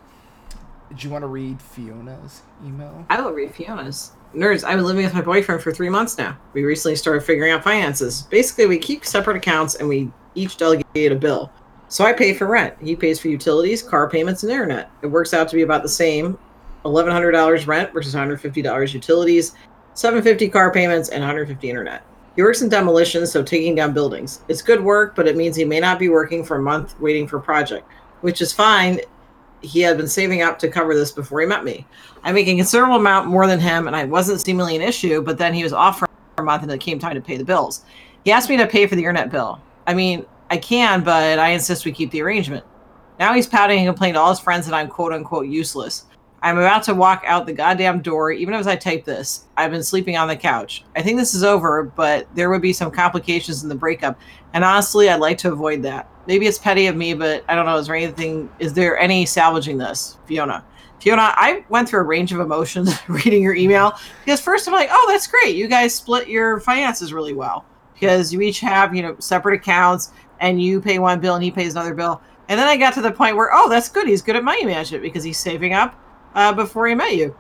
Did 0.90 1.02
you 1.02 1.08
want 1.10 1.22
to 1.22 1.26
read 1.26 1.60
Fiona's 1.62 2.42
email? 2.64 3.06
I 3.08 3.20
will 3.22 3.32
read 3.32 3.54
Fiona's. 3.54 4.12
Nerds, 4.34 4.62
I've 4.62 4.76
been 4.76 4.84
living 4.84 5.04
with 5.04 5.14
my 5.14 5.22
boyfriend 5.22 5.62
for 5.62 5.72
three 5.72 5.88
months 5.88 6.18
now. 6.18 6.36
We 6.52 6.62
recently 6.62 6.96
started 6.96 7.22
figuring 7.22 7.52
out 7.52 7.64
finances. 7.64 8.22
Basically, 8.22 8.66
we 8.66 8.78
keep 8.78 9.06
separate 9.06 9.38
accounts 9.38 9.76
and 9.76 9.88
we 9.88 10.10
each 10.34 10.58
delegate 10.58 11.12
a 11.12 11.16
bill. 11.16 11.50
So 11.88 12.04
I 12.04 12.12
pay 12.12 12.34
for 12.34 12.46
rent. 12.46 12.74
He 12.78 12.94
pays 12.94 13.18
for 13.18 13.28
utilities, 13.28 13.82
car 13.82 14.10
payments, 14.10 14.42
and 14.42 14.52
internet. 14.52 14.90
It 15.00 15.06
works 15.06 15.32
out 15.32 15.48
to 15.48 15.56
be 15.56 15.62
about 15.62 15.82
the 15.82 15.88
same 15.88 16.38
$1,100 16.84 17.66
rent 17.66 17.92
versus 17.94 18.14
$150 18.14 18.94
utilities, 18.94 19.54
750 19.94 20.48
car 20.50 20.70
payments, 20.72 21.08
and 21.08 21.22
150 21.22 21.68
internet. 21.68 22.04
He 22.36 22.42
works 22.42 22.60
in 22.60 22.68
demolitions, 22.68 23.32
so 23.32 23.42
taking 23.42 23.74
down 23.74 23.94
buildings. 23.94 24.42
It's 24.48 24.60
good 24.60 24.84
work, 24.84 25.16
but 25.16 25.26
it 25.26 25.36
means 25.36 25.56
he 25.56 25.64
may 25.64 25.80
not 25.80 25.98
be 25.98 26.10
working 26.10 26.44
for 26.44 26.58
a 26.58 26.62
month 26.62 27.00
waiting 27.00 27.26
for 27.26 27.38
a 27.38 27.42
project, 27.42 27.90
which 28.20 28.42
is 28.42 28.52
fine 28.52 29.00
he 29.60 29.80
had 29.80 29.96
been 29.96 30.08
saving 30.08 30.42
up 30.42 30.58
to 30.60 30.68
cover 30.68 30.94
this 30.94 31.10
before 31.10 31.40
he 31.40 31.46
met 31.46 31.64
me. 31.64 31.86
I 32.22 32.32
make 32.32 32.48
a 32.48 32.56
considerable 32.56 32.96
amount 32.96 33.28
more 33.28 33.46
than 33.46 33.60
him, 33.60 33.86
and 33.86 33.96
I 33.96 34.04
wasn't 34.04 34.40
seemingly 34.40 34.76
an 34.76 34.82
issue, 34.82 35.22
but 35.22 35.38
then 35.38 35.54
he 35.54 35.62
was 35.62 35.72
off 35.72 35.98
for 35.98 36.08
a 36.38 36.42
month 36.42 36.62
and 36.62 36.72
it 36.72 36.80
came 36.80 36.98
time 36.98 37.14
to 37.14 37.20
pay 37.20 37.36
the 37.36 37.44
bills. 37.44 37.84
He 38.24 38.32
asked 38.32 38.48
me 38.48 38.56
to 38.56 38.66
pay 38.66 38.86
for 38.86 38.94
the 38.94 39.02
internet 39.02 39.30
bill. 39.30 39.60
I 39.86 39.94
mean, 39.94 40.26
I 40.50 40.56
can, 40.56 41.02
but 41.02 41.38
I 41.38 41.50
insist 41.50 41.84
we 41.84 41.92
keep 41.92 42.10
the 42.10 42.22
arrangement. 42.22 42.64
Now 43.18 43.34
he's 43.34 43.46
pouting 43.46 43.78
and 43.78 43.88
complaining 43.88 44.14
to 44.14 44.20
all 44.20 44.30
his 44.30 44.38
friends 44.38 44.66
that 44.66 44.74
I'm 44.74 44.88
quote 44.88 45.12
unquote 45.12 45.46
useless. 45.46 46.04
I'm 46.42 46.58
about 46.58 46.84
to 46.84 46.94
walk 46.94 47.24
out 47.26 47.46
the 47.46 47.52
goddamn 47.52 48.00
door, 48.00 48.30
even 48.30 48.54
as 48.54 48.66
I 48.68 48.76
type 48.76 49.04
this. 49.04 49.46
I've 49.56 49.72
been 49.72 49.82
sleeping 49.82 50.16
on 50.16 50.28
the 50.28 50.36
couch. 50.36 50.84
I 50.94 51.02
think 51.02 51.18
this 51.18 51.34
is 51.34 51.42
over, 51.42 51.82
but 51.82 52.32
there 52.34 52.48
would 52.50 52.62
be 52.62 52.72
some 52.72 52.90
complications 52.90 53.62
in 53.64 53.68
the 53.68 53.74
breakup, 53.74 54.18
and 54.52 54.64
honestly, 54.64 55.08
I'd 55.08 55.20
like 55.20 55.38
to 55.38 55.52
avoid 55.52 55.82
that. 55.82 56.08
Maybe 56.26 56.46
it's 56.46 56.58
petty 56.58 56.86
of 56.86 56.94
me, 56.94 57.14
but 57.14 57.44
I 57.48 57.54
don't 57.54 57.66
know. 57.66 57.76
Is 57.76 57.86
there 57.86 57.96
anything? 57.96 58.48
Is 58.60 58.72
there 58.72 58.98
any 58.98 59.26
salvaging 59.26 59.78
this, 59.78 60.18
Fiona? 60.26 60.64
Fiona, 61.00 61.32
I 61.36 61.64
went 61.68 61.88
through 61.88 62.00
a 62.00 62.04
range 62.04 62.32
of 62.32 62.40
emotions 62.40 62.92
reading 63.08 63.42
your 63.42 63.54
email 63.54 63.94
because 64.24 64.40
first 64.40 64.66
I'm 64.68 64.74
like, 64.74 64.88
oh, 64.92 65.06
that's 65.08 65.26
great. 65.26 65.56
You 65.56 65.68
guys 65.68 65.94
split 65.94 66.28
your 66.28 66.60
finances 66.60 67.12
really 67.12 67.34
well 67.34 67.64
because 67.94 68.32
you 68.32 68.40
each 68.40 68.60
have 68.60 68.94
you 68.94 69.02
know 69.02 69.16
separate 69.18 69.54
accounts 69.54 70.12
and 70.40 70.62
you 70.62 70.80
pay 70.80 70.98
one 70.98 71.20
bill 71.20 71.34
and 71.34 71.42
he 71.42 71.50
pays 71.50 71.72
another 71.72 71.94
bill. 71.94 72.20
And 72.48 72.58
then 72.58 72.68
I 72.68 72.76
got 72.76 72.94
to 72.94 73.02
the 73.02 73.12
point 73.12 73.36
where, 73.36 73.50
oh, 73.52 73.68
that's 73.68 73.90
good. 73.90 74.08
He's 74.08 74.22
good 74.22 74.36
at 74.36 74.42
money 74.42 74.64
management 74.64 75.02
because 75.02 75.22
he's 75.22 75.38
saving 75.38 75.74
up 75.74 75.94
uh, 76.38 76.52
before 76.52 76.86
he 76.86 76.94
met 76.94 77.16
you. 77.16 77.36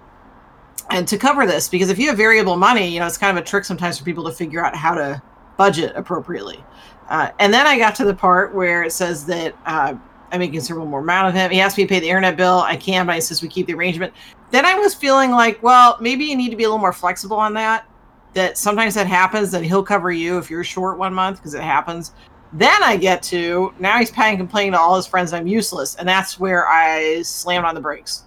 And 0.90 1.06
to 1.06 1.16
cover 1.16 1.46
this, 1.46 1.68
because 1.68 1.88
if 1.88 1.98
you 1.98 2.08
have 2.08 2.16
variable 2.16 2.56
money, 2.56 2.88
you 2.88 2.98
know, 2.98 3.06
it's 3.06 3.16
kind 3.16 3.36
of 3.36 3.42
a 3.42 3.46
trick 3.46 3.64
sometimes 3.64 3.98
for 3.98 4.04
people 4.04 4.24
to 4.24 4.32
figure 4.32 4.64
out 4.64 4.74
how 4.74 4.94
to 4.94 5.22
budget 5.56 5.92
appropriately. 5.94 6.64
Uh, 7.08 7.30
and 7.38 7.54
then 7.54 7.66
I 7.66 7.78
got 7.78 7.94
to 7.96 8.04
the 8.04 8.14
part 8.14 8.54
where 8.54 8.82
it 8.82 8.92
says 8.92 9.24
that 9.26 9.54
uh, 9.66 9.94
I 10.32 10.38
make 10.38 10.50
a 10.50 10.54
considerable 10.54 10.88
more 10.88 11.00
amount 11.00 11.28
of 11.28 11.34
him. 11.34 11.50
He 11.50 11.60
asked 11.60 11.78
me 11.78 11.84
to 11.84 11.88
pay 11.88 12.00
the 12.00 12.08
internet 12.08 12.36
bill. 12.36 12.58
I 12.58 12.76
can, 12.76 13.06
but 13.06 13.14
he 13.14 13.20
says 13.20 13.40
we 13.40 13.48
keep 13.48 13.66
the 13.66 13.74
arrangement. 13.74 14.12
Then 14.50 14.66
I 14.66 14.74
was 14.74 14.94
feeling 14.94 15.30
like, 15.30 15.62
well, 15.62 15.96
maybe 16.00 16.24
you 16.24 16.36
need 16.36 16.50
to 16.50 16.56
be 16.56 16.64
a 16.64 16.68
little 16.68 16.80
more 16.80 16.92
flexible 16.92 17.36
on 17.36 17.54
that. 17.54 17.86
That 18.34 18.58
sometimes 18.58 18.94
that 18.94 19.06
happens, 19.06 19.52
that 19.52 19.62
he'll 19.62 19.84
cover 19.84 20.10
you 20.10 20.38
if 20.38 20.50
you're 20.50 20.64
short 20.64 20.98
one 20.98 21.14
month 21.14 21.38
because 21.38 21.54
it 21.54 21.62
happens. 21.62 22.14
Then 22.52 22.82
I 22.82 22.96
get 22.96 23.22
to 23.24 23.74
now 23.78 23.98
he's 23.98 24.10
paying 24.10 24.38
complaining 24.38 24.72
to 24.72 24.80
all 24.80 24.96
his 24.96 25.06
friends 25.06 25.32
I'm 25.32 25.46
useless, 25.46 25.94
and 25.96 26.08
that's 26.08 26.40
where 26.40 26.66
I 26.66 27.22
slammed 27.22 27.64
on 27.64 27.74
the 27.74 27.80
brakes. 27.80 28.24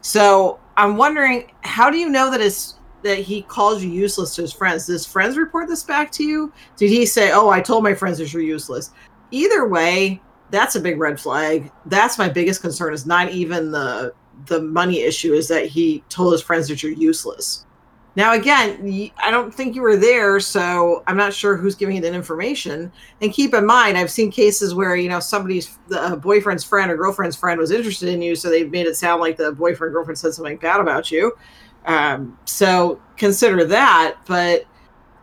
So 0.00 0.60
I'm 0.76 0.96
wondering, 0.96 1.50
how 1.62 1.90
do 1.90 1.98
you 1.98 2.08
know 2.08 2.30
that 2.30 2.40
that 3.02 3.18
he 3.18 3.42
calls 3.42 3.82
you 3.82 3.90
useless 3.90 4.34
to 4.34 4.42
his 4.42 4.52
friends? 4.52 4.86
Does 4.86 5.06
friends 5.06 5.36
report 5.36 5.68
this 5.68 5.84
back 5.84 6.10
to 6.12 6.24
you? 6.24 6.52
Did 6.76 6.90
he 6.90 7.06
say, 7.06 7.30
"Oh, 7.32 7.48
I 7.48 7.60
told 7.60 7.84
my 7.84 7.94
friends 7.94 8.18
that 8.18 8.32
you're 8.32 8.42
useless"? 8.42 8.90
Either 9.30 9.68
way, 9.68 10.20
that's 10.50 10.76
a 10.76 10.80
big 10.80 10.98
red 10.98 11.20
flag. 11.20 11.70
That's 11.86 12.18
my 12.18 12.28
biggest 12.28 12.60
concern. 12.60 12.92
Is 12.94 13.06
not 13.06 13.30
even 13.30 13.70
the 13.70 14.12
the 14.46 14.62
money 14.62 15.00
issue. 15.00 15.32
Is 15.34 15.48
that 15.48 15.66
he 15.66 16.02
told 16.08 16.32
his 16.32 16.42
friends 16.42 16.68
that 16.68 16.82
you're 16.82 16.92
useless. 16.92 17.66
Now, 18.18 18.32
again, 18.32 19.12
I 19.22 19.30
don't 19.30 19.54
think 19.54 19.76
you 19.76 19.82
were 19.82 19.96
there, 19.96 20.40
so 20.40 21.04
I'm 21.06 21.16
not 21.16 21.32
sure 21.32 21.56
who's 21.56 21.76
giving 21.76 21.94
you 21.94 22.02
that 22.02 22.14
information. 22.14 22.90
And 23.22 23.32
keep 23.32 23.54
in 23.54 23.64
mind, 23.64 23.96
I've 23.96 24.10
seen 24.10 24.32
cases 24.32 24.74
where 24.74 24.96
you 24.96 25.08
know 25.08 25.20
somebody's 25.20 25.78
the 25.86 26.02
uh, 26.02 26.16
boyfriend's 26.16 26.64
friend 26.64 26.90
or 26.90 26.96
girlfriend's 26.96 27.36
friend 27.36 27.60
was 27.60 27.70
interested 27.70 28.08
in 28.08 28.20
you, 28.20 28.34
so 28.34 28.50
they 28.50 28.64
made 28.64 28.88
it 28.88 28.96
sound 28.96 29.20
like 29.20 29.36
the 29.36 29.52
boyfriend 29.52 29.94
girlfriend 29.94 30.18
said 30.18 30.34
something 30.34 30.56
bad 30.56 30.80
about 30.80 31.12
you. 31.12 31.30
Um, 31.86 32.36
so 32.44 33.00
consider 33.16 33.64
that, 33.66 34.16
but 34.26 34.64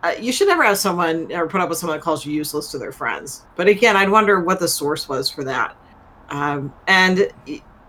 uh, 0.02 0.14
you 0.18 0.32
should 0.32 0.48
never 0.48 0.62
have 0.62 0.78
someone 0.78 1.30
or 1.32 1.46
put 1.46 1.60
up 1.60 1.68
with 1.68 1.76
someone 1.76 1.98
that 1.98 2.02
calls 2.02 2.24
you 2.24 2.32
useless 2.32 2.70
to 2.70 2.78
their 2.78 2.92
friends. 2.92 3.44
But 3.56 3.68
again, 3.68 3.94
I'd 3.94 4.08
wonder 4.08 4.40
what 4.40 4.58
the 4.58 4.68
source 4.68 5.06
was 5.06 5.28
for 5.28 5.44
that. 5.44 5.76
Um, 6.30 6.72
and 6.86 7.30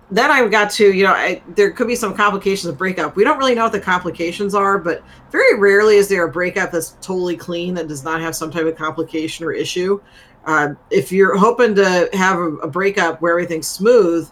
then 0.10 0.32
I 0.32 0.48
got 0.48 0.72
to, 0.72 0.94
you 0.94 1.04
know, 1.04 1.12
I, 1.12 1.42
there 1.50 1.72
could 1.72 1.88
be 1.88 1.96
some 1.96 2.14
complications 2.16 2.66
of 2.66 2.78
breakup. 2.78 3.16
We 3.16 3.24
don't 3.24 3.38
really 3.38 3.56
know 3.56 3.64
what 3.64 3.74
the 3.74 3.80
complications 3.80 4.56
are, 4.56 4.78
but 4.78 5.04
very 5.32 5.60
rarely 5.60 5.98
is 5.98 6.08
there 6.08 6.26
a 6.26 6.32
breakup 6.32 6.72
that's 6.72 6.92
totally 7.02 7.36
clean 7.36 7.74
that 7.74 7.88
does 7.88 8.04
not 8.04 8.22
have 8.22 8.36
some 8.36 8.50
type 8.50 8.66
of 8.66 8.78
complication 8.78 9.46
or 9.46 9.52
issue. 9.52 10.02
Uh, 10.46 10.70
if 10.90 11.12
you're 11.12 11.36
hoping 11.36 11.76
to 11.76 12.10
have 12.14 12.38
a, 12.38 12.56
a 12.58 12.68
breakup 12.68 13.22
where 13.22 13.34
everything's 13.34 13.68
smooth, 13.68 14.30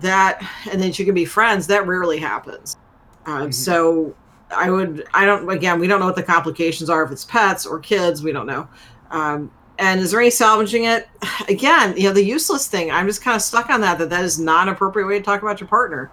that 0.00 0.46
and 0.70 0.80
then 0.80 0.92
you 0.94 1.04
can 1.04 1.14
be 1.14 1.24
friends, 1.24 1.66
that 1.66 1.86
rarely 1.86 2.18
happens. 2.18 2.76
Um, 3.24 3.50
So 3.50 4.14
I 4.54 4.70
would, 4.70 5.04
I 5.12 5.26
don't, 5.26 5.48
again, 5.50 5.80
we 5.80 5.88
don't 5.88 5.98
know 5.98 6.06
what 6.06 6.14
the 6.14 6.22
complications 6.22 6.88
are 6.88 7.02
if 7.02 7.10
it's 7.10 7.24
pets 7.24 7.66
or 7.66 7.80
kids, 7.80 8.22
we 8.22 8.30
don't 8.30 8.46
know. 8.46 8.68
Um, 9.10 9.50
and 9.78 10.00
is 10.00 10.10
there 10.10 10.20
any 10.20 10.30
salvaging 10.30 10.84
it? 10.84 11.08
Again, 11.48 11.96
you 11.96 12.04
know, 12.04 12.12
the 12.12 12.24
useless 12.24 12.68
thing, 12.68 12.90
I'm 12.90 13.06
just 13.06 13.22
kind 13.22 13.34
of 13.36 13.42
stuck 13.42 13.70
on 13.70 13.80
that, 13.82 13.98
that 13.98 14.10
that 14.10 14.24
is 14.24 14.38
not 14.38 14.68
an 14.68 14.74
appropriate 14.74 15.06
way 15.06 15.18
to 15.18 15.24
talk 15.24 15.42
about 15.42 15.60
your 15.60 15.68
partner. 15.68 16.10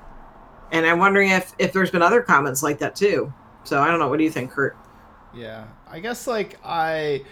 And 0.71 0.85
I'm 0.85 0.99
wondering 0.99 1.29
if, 1.29 1.53
if 1.59 1.71
there's 1.73 1.91
been 1.91 2.01
other 2.01 2.21
comments 2.21 2.63
like 2.63 2.79
that 2.79 2.95
too. 2.95 3.31
So 3.63 3.81
I 3.81 3.87
don't 3.87 3.99
know. 3.99 4.07
What 4.09 4.17
do 4.17 4.23
you 4.23 4.31
think, 4.31 4.51
Kurt? 4.51 4.75
Yeah, 5.33 5.65
I 5.89 5.99
guess 5.99 6.27
like 6.27 6.59
I, 6.63 7.23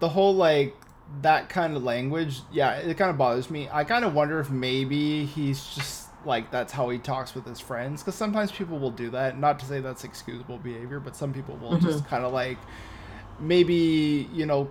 the 0.00 0.08
whole 0.08 0.34
like 0.34 0.76
that 1.22 1.48
kind 1.48 1.76
of 1.76 1.82
language. 1.82 2.40
Yeah, 2.52 2.72
it 2.74 2.96
kind 2.96 3.10
of 3.10 3.18
bothers 3.18 3.50
me. 3.50 3.68
I 3.72 3.84
kind 3.84 4.04
of 4.04 4.14
wonder 4.14 4.40
if 4.40 4.50
maybe 4.50 5.24
he's 5.24 5.64
just 5.74 6.08
like 6.26 6.50
that's 6.50 6.72
how 6.72 6.90
he 6.90 6.98
talks 6.98 7.34
with 7.34 7.46
his 7.46 7.58
friends 7.60 8.02
because 8.02 8.14
sometimes 8.14 8.52
people 8.52 8.78
will 8.78 8.90
do 8.90 9.08
that. 9.10 9.38
Not 9.38 9.58
to 9.60 9.64
say 9.66 9.80
that's 9.80 10.04
excusable 10.04 10.58
behavior, 10.58 11.00
but 11.00 11.16
some 11.16 11.32
people 11.32 11.56
will 11.56 11.78
just 11.78 12.04
Mhm. 12.04 12.08
kind 12.08 12.24
of 12.24 12.32
like 12.32 12.58
maybe 13.40 14.28
you 14.32 14.46
know 14.46 14.70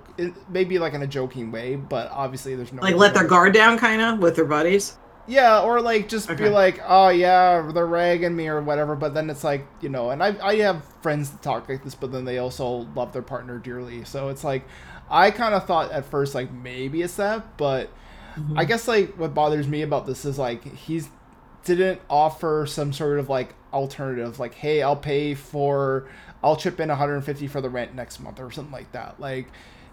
maybe 0.50 0.80
like 0.80 0.94
in 0.94 1.02
a 1.02 1.08
joking 1.08 1.52
way, 1.52 1.76
but 1.76 2.10
obviously 2.12 2.56
there's 2.56 2.72
no 2.72 2.82
Like 2.82 2.96
let 2.96 3.14
their 3.14 3.28
guard 3.28 3.54
down 3.54 3.78
kind 3.78 4.02
of 4.02 4.20
with 4.20 4.36
their 4.36 4.46
buddies? 4.46 4.98
Yeah, 5.28 5.62
or 5.62 5.80
like 5.80 6.10
just 6.10 6.28
be 6.38 6.50
like, 6.50 6.82
oh 6.88 7.10
yeah, 7.10 7.72
they're 7.72 7.86
ragging 7.86 8.36
me 8.36 8.48
or 8.48 8.62
whatever. 8.62 8.96
But 8.96 9.14
then 9.14 9.30
it's 9.30 9.44
like, 9.44 9.68
you 9.80 9.90
know, 9.90 10.10
and 10.10 10.24
I 10.24 10.36
I 10.42 10.56
have 10.58 10.84
friends 11.02 11.30
that 11.30 11.44
talk 11.44 11.70
like 11.70 11.84
this, 11.84 11.94
but 11.94 12.12
then 12.12 12.26
they 12.26 12.40
also 12.40 12.88
love 12.96 13.14
their 13.14 13.22
partner 13.22 13.60
dearly. 13.60 14.06
So 14.06 14.30
it's 14.30 14.44
like, 14.44 14.64
I 15.10 15.30
kind 15.30 15.54
of 15.54 15.68
thought 15.68 15.92
at 15.92 16.06
first 16.06 16.34
like 16.34 16.52
maybe 16.52 17.04
it's 17.04 17.16
that, 17.18 17.58
but 17.58 17.92
mm-hmm. 18.36 18.58
I 18.58 18.66
guess 18.66 18.88
like 18.88 19.20
what 19.20 19.36
bothers 19.36 19.68
me 19.68 19.84
about 19.84 20.08
this 20.08 20.26
is 20.26 20.40
like 20.40 20.64
he's 20.64 21.10
didn't 21.64 22.02
offer 22.10 22.66
some 22.68 22.92
sort 22.92 23.20
of 23.20 23.30
like 23.30 23.54
alternative, 23.72 24.40
like 24.40 24.56
hey, 24.56 24.82
I'll 24.82 24.96
pay 24.96 25.36
for, 25.36 26.08
I'll 26.44 26.56
chip 26.56 26.80
in 26.80 26.90
150 26.90 27.48
for 27.48 27.62
the 27.62 27.70
rent 27.70 27.96
next 27.96 28.20
month 28.20 28.40
or 28.40 28.52
something 28.52 28.72
like 28.74 28.92
that. 28.94 29.20
Like 29.20 29.48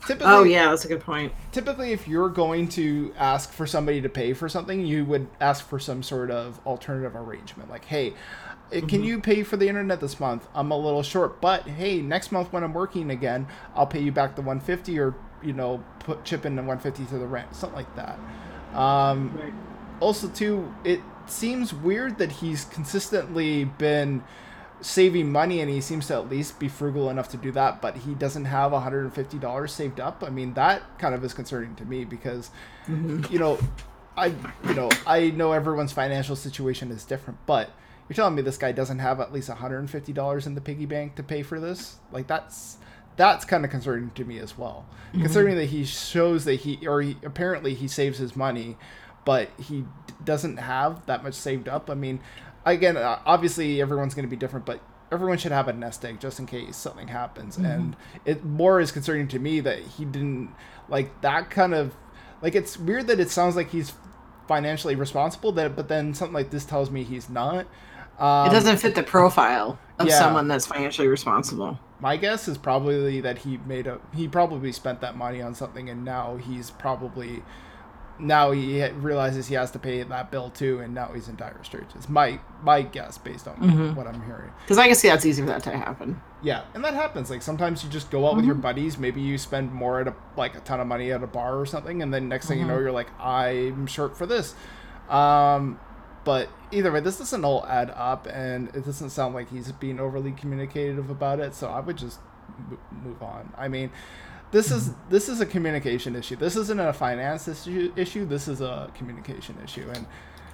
typically, 0.06 0.30
Oh, 0.30 0.44
yeah, 0.44 0.70
that's 0.70 0.84
a 0.84 0.88
good 0.88 1.00
point. 1.00 1.32
typically 1.52 1.92
if 1.92 2.06
you're 2.06 2.28
going 2.28 2.68
to 2.68 3.12
ask 3.18 3.50
for 3.52 3.66
somebody 3.66 4.00
to 4.00 4.08
pay 4.08 4.32
for 4.32 4.48
something 4.48 4.84
you 4.86 5.04
would 5.04 5.26
ask 5.40 5.66
for 5.66 5.78
some 5.78 6.02
sort 6.02 6.30
of 6.30 6.60
alternative 6.66 7.16
arrangement 7.16 7.70
like 7.70 7.84
hey 7.86 8.12
eh, 8.72 8.80
can 8.82 9.00
Mhm. 9.00 9.04
you 9.04 9.20
pay 9.20 9.42
for 9.42 9.56
the 9.56 9.68
internet 9.68 10.00
this 10.00 10.20
month 10.20 10.46
i'm 10.54 10.70
a 10.70 10.76
little 10.76 11.02
short 11.02 11.40
but 11.40 11.62
hey 11.66 12.02
next 12.02 12.30
month 12.32 12.52
when 12.52 12.62
i'm 12.62 12.74
working 12.74 13.10
again 13.10 13.46
i'll 13.74 13.86
pay 13.86 14.00
you 14.00 14.12
back 14.12 14.36
the 14.36 14.42
150 14.42 14.98
or 14.98 15.14
you 15.42 15.52
know 15.52 15.82
put 16.00 16.24
chip 16.24 16.44
in 16.44 16.56
the 16.56 16.62
150 16.62 17.04
to 17.06 17.18
the 17.18 17.26
rent 17.26 17.54
something 17.54 17.76
like 17.76 17.96
that 17.96 18.18
um, 18.74 19.40
also 20.00 20.28
too 20.28 20.72
it 20.84 21.00
seems 21.26 21.72
weird 21.72 22.18
that 22.18 22.30
he's 22.32 22.64
consistently 22.66 23.64
been 23.64 24.22
saving 24.80 25.30
money 25.33 25.61
and 25.61 25.71
he 25.71 25.80
seems 25.80 26.06
to 26.09 26.14
at 26.14 26.28
least 26.28 26.59
be 26.59 26.68
frugal 26.68 27.09
enough 27.11 27.28
to 27.30 27.37
do 27.37 27.50
that 27.52 27.80
but 27.80 27.97
he 27.99 28.14
doesn't 28.14 28.45
have 28.45 28.73
$150 28.73 29.71
saved 29.71 30.00
up? 30.00 30.23
I 30.26 30.30
mean 30.30 30.54
that 30.54 30.99
kind 30.99 31.14
of 31.14 31.25
is 31.25 31.33
concerning 31.35 31.75
to 31.76 31.85
me 31.85 32.04
because 32.04 32.50
you 32.88 33.38
know 33.38 33.59
i 34.16 34.26
you 34.26 34.75
know 34.75 34.88
i 35.06 35.30
know 35.30 35.52
everyone's 35.52 35.92
financial 35.92 36.37
situation 36.37 36.90
is 36.92 37.04
different 37.04 37.38
but 37.47 37.71
you're 38.09 38.14
telling 38.14 38.35
me 38.37 38.42
this 38.42 38.56
guy 38.56 38.71
doesn't 38.73 39.00
have 39.00 39.18
at 39.21 39.33
least 39.33 39.50
$150 39.50 40.47
in 40.47 40.54
the 40.54 40.61
piggy 40.61 40.87
bank 40.87 41.16
to 41.16 41.25
pay 41.25 41.42
for 41.42 41.59
this? 41.59 41.97
Like 42.12 42.28
that's 42.28 42.76
that's 43.16 43.45
kind 43.45 43.64
of 43.64 43.71
concerning 43.73 44.11
to 44.11 44.25
me 44.25 44.38
as 44.38 44.56
well. 44.56 44.87
Mhm. 45.12 45.23
considering 45.23 45.56
that 45.56 45.64
he 45.66 45.85
shows 45.85 46.45
that 46.45 46.61
he 46.61 46.87
or 46.87 47.02
he, 47.02 47.16
apparently 47.25 47.75
he 47.75 47.88
saves 47.88 48.18
his 48.18 48.37
money 48.37 48.76
but 49.25 49.50
he 49.59 49.80
d- 49.80 50.14
doesn't 50.25 50.59
have 50.59 51.04
that 51.06 51.25
much 51.25 51.35
saved 51.35 51.68
up 51.68 51.90
i 51.90 51.95
mean 51.95 52.21
again 52.75 52.96
uh, 52.96 53.18
obviously 53.25 53.80
everyone's 53.80 54.14
going 54.14 54.25
to 54.26 54.30
be 54.30 54.37
different 54.37 54.66
but 54.66 54.80
everyone 55.12 55.38
should 55.38 55.52
have 55.52 55.68
a 55.68 55.73
nest 55.73 56.04
egg 56.04 56.20
just 56.20 56.38
in 56.38 56.46
case 56.46 56.76
something 56.76 57.08
happens 57.08 57.56
Mhm. 57.56 57.64
and 57.75 57.96
it 58.25 58.44
more 58.44 58.80
is 58.80 58.90
concerning 58.92 59.28
to 59.28 59.38
me 59.38 59.61
that 59.61 59.78
he 59.78 60.04
didn't 60.04 60.50
like 60.88 61.20
that 61.23 61.49
kind 61.50 61.75
of 61.75 61.94
like 62.42 62.54
it's 62.54 62.76
weird 62.78 63.06
that 63.06 63.20
it 63.20 63.30
sounds 63.30 63.56
like 63.56 63.70
he's 63.70 63.94
financially 64.49 64.94
responsible 64.96 65.52
that 65.52 65.75
but 65.76 65.88
then 65.88 66.12
something 66.14 66.35
like 66.35 66.50
this 66.50 66.64
tells 66.64 66.90
me 66.90 67.02
he's 67.04 67.28
not 67.30 67.66
um, 68.18 68.46
it 68.49 68.50
doesn't 68.50 68.78
fit 68.78 68.94
the 68.94 69.02
profile 69.02 69.78
of 69.99 70.08
yeah. 70.08 70.18
someone 70.18 70.49
that's 70.49 70.66
financially 70.66 71.06
responsible. 71.08 71.78
my 72.00 72.16
guess 72.16 72.49
is 72.49 72.56
probably 72.58 73.20
that 73.20 73.38
he 73.38 73.58
made 73.66 73.87
a 73.87 73.99
he 74.14 74.26
probably 74.28 74.73
spent 74.73 75.00
that 75.02 75.16
money 75.16 75.40
on 75.42 75.54
something 75.54 75.88
and 75.90 76.04
now 76.04 76.37
he's 76.37 76.70
probably 76.70 77.42
now 78.18 78.50
he 78.50 78.82
realizes 78.92 79.46
he 79.49 79.54
has 79.54 79.70
to 79.70 79.78
pay 79.78 80.02
that 80.02 80.30
bill 80.30 80.49
too 80.50 80.80
and 80.80 80.94
now 80.94 81.11
he's 81.14 81.28
in 81.28 81.37
dire 81.37 81.58
straits 81.62 81.94
it's 81.94 82.08
my 82.08 82.38
my 82.62 82.80
guess 82.80 83.18
based 83.18 83.46
on 83.46 83.56
Mhm. 83.56 83.94
what 83.94 84.06
i'm 84.06 84.23
hearing 84.25 84.50
Because 84.62 84.78
I 84.78 84.87
can 84.87 84.94
see 84.94 85.08
that's 85.08 85.26
easy 85.26 85.42
for 85.42 85.49
that 85.49 85.62
to 85.64 85.70
happen. 85.76 86.20
yeah 86.42 86.62
and 86.75 86.82
that 86.85 86.94
happens 86.94 87.28
like 87.30 87.42
sometimes 87.42 87.85
you 87.85 87.90
just 87.90 88.11
go 88.11 88.26
out 88.26 88.37
with 88.37 88.44
your 88.46 88.54
Mhm. 88.54 88.62
buddies 88.62 88.96
maybe 88.99 89.20
you 89.20 89.37
spend 89.37 89.73
more 89.73 90.00
at 90.00 90.08
a 90.08 90.14
like 90.37 90.56
a 90.56 90.61
ton 90.61 90.80
of 90.80 90.87
money 90.87 91.12
at 91.12 91.23
a 91.23 91.26
bar 91.26 91.58
or 91.58 91.66
something 91.66 92.02
and 92.02 92.12
then 92.14 92.28
next 92.28 92.46
thing 92.49 92.58
you 92.58 92.64
know 92.64 92.76
Mhm. 92.76 92.80
you're 92.82 92.92
like 92.92 93.08
i'm 93.20 93.87
short 93.87 94.16
for 94.16 94.25
this 94.26 94.54
um 95.11 95.78
but 96.25 96.49
either 96.73 96.90
way 96.90 97.00
this 97.00 97.18
doesn't 97.18 97.44
all 97.44 97.64
add 97.68 97.90
up 97.94 98.26
and 98.26 98.68
it 98.75 98.85
doesn't 98.85 99.11
sound 99.11 99.35
like 99.35 99.50
he's 99.50 99.70
being 99.73 100.00
overly 100.00 100.32
communicative 100.32 101.11
about 101.11 101.38
it 101.38 101.54
so 101.54 101.68
i 101.68 101.80
would 101.80 101.96
just 101.96 102.18
m- 102.70 102.78
move 103.04 103.23
on 103.23 103.52
i 103.58 103.68
mean 103.68 103.90
this 104.50 104.70
is 104.70 104.88
mm-hmm. 104.88 105.10
this 105.10 105.28
is 105.28 105.40
a 105.40 105.46
communication 105.46 106.16
issue 106.16 106.36
this 106.36 106.56
isn't 106.56 106.80
a 106.80 106.92
finance 106.92 107.48
issue 107.48 107.92
issue 107.96 108.24
this 108.24 108.48
is 108.48 108.60
a 108.60 108.90
communication 108.94 109.56
issue 109.62 109.88
and 109.94 110.06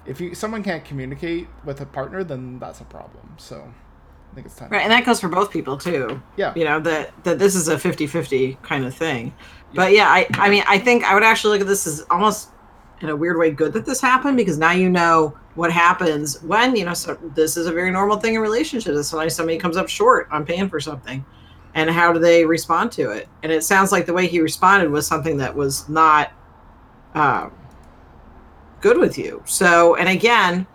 if 0.05 0.19
you 0.19 0.35
someone 0.35 0.63
can't 0.63 0.83
communicate 0.83 1.47
with 1.63 1.81
a 1.81 1.85
partner 1.85 2.23
then 2.23 2.59
that's 2.59 2.81
a 2.81 2.85
problem 2.85 3.35
so 3.37 3.57
i 4.31 4.35
think 4.35 4.47
it's 4.47 4.55
time 4.55 4.69
Right, 4.69 4.81
and 4.81 4.91
that 4.91 5.05
goes 5.05 5.19
for 5.19 5.29
both 5.29 5.51
people 5.51 5.77
too. 5.77 6.21
Yeah. 6.37 6.53
You 6.55 6.65
know, 6.65 6.79
that 6.79 7.13
that 7.23 7.37
this 7.37 7.53
is 7.53 7.67
a 7.67 7.75
50-50 7.75 8.61
kind 8.63 8.83
of 8.83 8.95
thing. 8.95 9.33
But 9.75 9.91
yeah, 9.91 10.07
I 10.07 10.27
I 10.33 10.49
mean, 10.49 10.63
I 10.67 10.79
think 10.79 11.03
I 11.03 11.13
would 11.13 11.23
actually 11.23 11.53
look 11.53 11.61
at 11.61 11.67
this 11.67 11.85
as 11.85 12.01
almost 12.09 12.49
in 13.03 13.09
a 13.09 13.15
weird 13.15 13.37
way 13.37 13.51
good 13.51 13.73
that 13.73 13.85
this 13.85 14.01
happened 14.01 14.37
because 14.37 14.57
now 14.57 14.71
you 14.71 14.89
know 14.89 15.37
what 15.55 15.71
happens 15.71 16.41
when, 16.41 16.75
you 16.75 16.85
know, 16.85 16.93
so 16.93 17.15
this 17.35 17.57
is 17.57 17.67
a 17.67 17.71
very 17.71 17.91
normal 17.91 18.17
thing 18.17 18.33
in 18.35 18.41
relationships. 18.41 18.97
Is 18.97 19.07
Somebody 19.07 19.29
somebody 19.29 19.57
comes 19.57 19.77
up 19.77 19.89
short 19.89 20.27
on 20.31 20.45
paying 20.45 20.69
for 20.69 20.79
something. 20.79 21.23
And 21.75 21.89
how 21.89 22.13
do 22.13 22.19
they 22.19 22.45
respond 22.45 22.91
to 22.93 23.09
it? 23.09 23.27
And 23.41 23.51
it 23.51 23.63
sounds 23.63 23.91
like 23.91 24.05
the 24.05 24.13
way 24.13 24.27
he 24.27 24.39
responded 24.39 24.89
was 24.89 25.07
something 25.07 25.37
that 25.37 25.55
was 25.55 25.89
not 25.89 26.31
um, 27.15 27.51
good 28.81 28.97
with 28.97 29.17
you. 29.17 29.41
So, 29.45 29.95
and 29.95 30.07
again, 30.07 30.67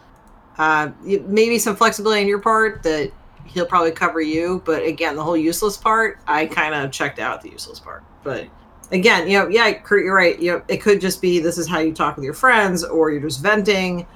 uh, 0.58 0.90
maybe 1.04 1.58
some 1.58 1.76
flexibility 1.76 2.22
on 2.22 2.26
your 2.26 2.40
part 2.40 2.82
that 2.82 3.12
he'll 3.44 3.66
probably 3.66 3.92
cover 3.92 4.20
you. 4.20 4.60
But 4.64 4.82
again, 4.82 5.14
the 5.14 5.22
whole 5.22 5.36
useless 5.36 5.76
part, 5.76 6.18
I 6.26 6.46
kind 6.46 6.74
of 6.74 6.90
checked 6.90 7.18
out 7.18 7.42
the 7.42 7.50
useless 7.50 7.78
part. 7.78 8.02
But 8.24 8.48
again, 8.90 9.28
you 9.28 9.38
know, 9.38 9.48
yeah, 9.48 9.72
Kurt, 9.72 10.04
you're 10.04 10.16
right. 10.16 10.38
You 10.38 10.52
know, 10.52 10.62
it 10.68 10.78
could 10.78 11.00
just 11.00 11.22
be 11.22 11.38
this 11.38 11.58
is 11.58 11.68
how 11.68 11.78
you 11.78 11.92
talk 11.92 12.16
with 12.16 12.24
your 12.24 12.34
friends, 12.34 12.82
or 12.82 13.10
you're 13.10 13.22
just 13.22 13.40
venting. 13.40 14.06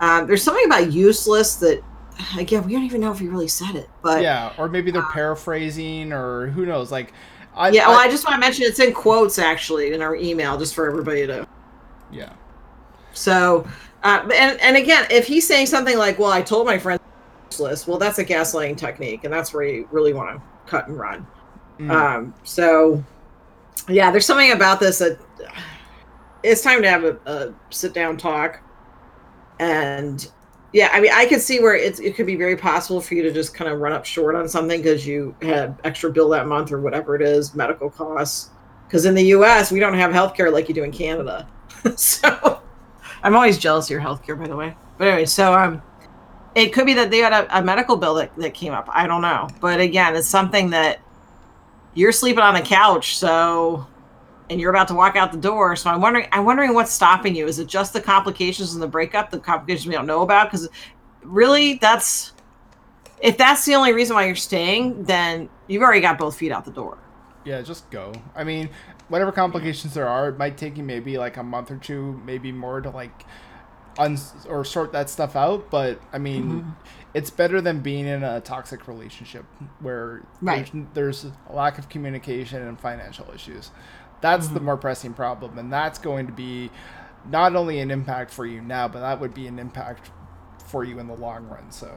Um, 0.00 0.26
there's 0.26 0.42
something 0.42 0.64
about 0.64 0.90
useless 0.92 1.56
that, 1.56 1.82
again, 2.38 2.64
we 2.64 2.72
don't 2.72 2.84
even 2.84 3.00
know 3.00 3.12
if 3.12 3.18
he 3.18 3.28
really 3.28 3.48
said 3.48 3.74
it. 3.76 3.88
But 4.02 4.22
yeah, 4.22 4.52
or 4.58 4.68
maybe 4.68 4.90
they're 4.90 5.02
paraphrasing, 5.02 6.12
or 6.12 6.48
who 6.48 6.66
knows? 6.66 6.90
Like, 6.90 7.12
I 7.54 7.70
yeah, 7.70 7.88
well, 7.88 7.98
I 7.98 8.08
just 8.08 8.24
want 8.24 8.34
to 8.34 8.40
mention 8.40 8.64
it's 8.64 8.80
in 8.80 8.92
quotes 8.92 9.38
actually 9.38 9.92
in 9.92 10.02
our 10.02 10.16
email, 10.16 10.58
just 10.58 10.74
for 10.74 10.86
everybody 10.88 11.26
to. 11.26 11.46
yeah, 12.10 12.32
So, 13.12 13.66
uh, 14.02 14.28
and 14.34 14.60
and 14.60 14.76
again, 14.76 15.06
if 15.10 15.26
he's 15.26 15.46
saying 15.46 15.66
something 15.66 15.98
like, 15.98 16.18
"Well, 16.18 16.32
I 16.32 16.42
told 16.42 16.66
my 16.66 16.78
friend 16.78 17.00
useless," 17.50 17.86
well, 17.86 17.98
that's 17.98 18.18
a 18.18 18.24
gaslighting 18.24 18.76
technique, 18.76 19.24
and 19.24 19.32
that's 19.32 19.52
where 19.52 19.64
you 19.64 19.88
really 19.90 20.12
want 20.12 20.36
to 20.36 20.42
cut 20.70 20.88
and 20.88 20.98
run. 20.98 21.26
Mm. 21.78 21.90
Um, 21.90 22.34
so, 22.44 23.02
yeah, 23.88 24.10
there's 24.10 24.26
something 24.26 24.52
about 24.52 24.80
this 24.80 24.98
that 24.98 25.18
it's 26.42 26.62
time 26.62 26.82
to 26.82 26.88
have 26.88 27.04
a, 27.04 27.18
a 27.26 27.54
sit 27.70 27.92
down 27.92 28.16
talk, 28.16 28.60
and 29.58 30.30
yeah, 30.72 30.90
I 30.92 31.00
mean, 31.00 31.10
I 31.12 31.26
could 31.26 31.40
see 31.40 31.60
where 31.60 31.74
it's 31.74 31.98
it 31.98 32.14
could 32.14 32.26
be 32.26 32.36
very 32.36 32.56
possible 32.56 33.00
for 33.00 33.14
you 33.14 33.22
to 33.22 33.32
just 33.32 33.54
kind 33.54 33.70
of 33.70 33.80
run 33.80 33.92
up 33.92 34.04
short 34.04 34.36
on 34.36 34.48
something 34.48 34.80
because 34.80 35.06
you 35.06 35.34
had 35.42 35.76
extra 35.82 36.10
bill 36.10 36.28
that 36.30 36.46
month 36.46 36.70
or 36.70 36.80
whatever 36.80 37.16
it 37.16 37.22
is, 37.22 37.54
medical 37.54 37.90
costs. 37.90 38.50
Because 38.86 39.04
in 39.04 39.14
the 39.14 39.24
U.S. 39.26 39.72
we 39.72 39.80
don't 39.80 39.94
have 39.94 40.12
healthcare 40.12 40.52
like 40.52 40.68
you 40.68 40.74
do 40.74 40.84
in 40.84 40.92
Canada, 40.92 41.48
so 41.96 42.60
I'm 43.22 43.34
always 43.34 43.58
jealous 43.58 43.86
of 43.86 43.90
your 43.90 44.00
healthcare, 44.00 44.38
by 44.38 44.46
the 44.46 44.56
way. 44.56 44.76
But 44.98 45.08
anyway, 45.08 45.26
so 45.26 45.54
um, 45.54 45.82
it 46.54 46.72
could 46.72 46.86
be 46.86 46.94
that 46.94 47.10
they 47.10 47.18
had 47.18 47.32
a, 47.32 47.58
a 47.58 47.62
medical 47.62 47.96
bill 47.96 48.14
that, 48.14 48.34
that 48.36 48.54
came 48.54 48.72
up. 48.72 48.88
I 48.92 49.06
don't 49.06 49.22
know, 49.22 49.48
but 49.60 49.80
again, 49.80 50.14
it's 50.14 50.28
something 50.28 50.70
that 50.70 51.00
you're 51.94 52.12
sleeping 52.12 52.42
on 52.42 52.54
the 52.54 52.60
couch, 52.60 53.16
so 53.18 53.86
and 54.50 54.60
you're 54.60 54.70
about 54.70 54.88
to 54.88 54.94
walk 54.94 55.16
out 55.16 55.32
the 55.32 55.38
door. 55.38 55.76
So 55.76 55.88
I'm 55.88 56.00
wondering, 56.00 56.26
I'm 56.32 56.44
wondering 56.44 56.74
what's 56.74 56.92
stopping 56.92 57.34
you. 57.34 57.46
Is 57.46 57.58
it 57.58 57.68
just 57.68 57.92
the 57.92 58.00
complications 58.00 58.74
and 58.74 58.82
the 58.82 58.88
breakup, 58.88 59.30
the 59.30 59.38
complications 59.38 59.86
we 59.86 59.94
don't 59.94 60.06
know 60.06 60.22
about? 60.22 60.50
Because 60.50 60.68
really, 61.22 61.74
that's 61.74 62.32
if 63.22 63.38
that's 63.38 63.64
the 63.64 63.74
only 63.74 63.92
reason 63.92 64.16
why 64.16 64.26
you're 64.26 64.34
staying, 64.34 65.04
then 65.04 65.48
you've 65.68 65.82
already 65.82 66.00
got 66.00 66.18
both 66.18 66.36
feet 66.36 66.50
out 66.52 66.64
the 66.64 66.72
door. 66.72 66.98
Yeah, 67.44 67.62
just 67.62 67.88
go. 67.90 68.12
I 68.34 68.44
mean, 68.44 68.68
whatever 69.08 69.30
complications 69.32 69.94
there 69.94 70.08
are, 70.08 70.28
it 70.30 70.38
might 70.38 70.56
take 70.58 70.76
you 70.76 70.82
maybe 70.82 71.16
like 71.16 71.36
a 71.36 71.42
month 71.42 71.70
or 71.70 71.76
two, 71.76 72.20
maybe 72.24 72.50
more 72.52 72.80
to 72.80 72.90
like 72.90 73.24
un 73.98 74.18
or 74.48 74.64
sort 74.64 74.92
that 74.92 75.08
stuff 75.10 75.36
out. 75.36 75.70
But 75.70 76.00
I 76.12 76.18
mean, 76.18 76.44
Mm-hmm. 76.50 76.70
it's 77.14 77.30
better 77.30 77.60
than 77.60 77.80
being 77.80 78.06
in 78.06 78.22
a 78.24 78.40
toxic 78.40 78.88
relationship 78.88 79.44
where 79.80 80.22
Right. 80.40 80.68
there's, 80.94 81.22
there's 81.22 81.32
a 81.48 81.52
lack 81.52 81.78
of 81.78 81.88
communication 81.88 82.62
and 82.66 82.80
financial 82.80 83.26
issues. 83.34 83.70
That's 84.20 84.46
Mm-hmm. 84.46 84.54
the 84.54 84.60
more 84.60 84.76
pressing 84.76 85.14
problem, 85.14 85.58
and 85.58 85.72
that's 85.72 85.98
going 85.98 86.26
to 86.26 86.32
be 86.32 86.70
not 87.30 87.54
only 87.56 87.80
an 87.80 87.90
impact 87.90 88.30
for 88.32 88.46
you 88.46 88.60
now, 88.60 88.88
but 88.88 89.00
that 89.00 89.20
would 89.20 89.34
be 89.34 89.46
an 89.46 89.58
impact 89.58 90.10
for 90.66 90.84
you 90.84 90.98
in 90.98 91.06
the 91.06 91.14
long 91.16 91.46
run. 91.48 91.70
So, 91.70 91.90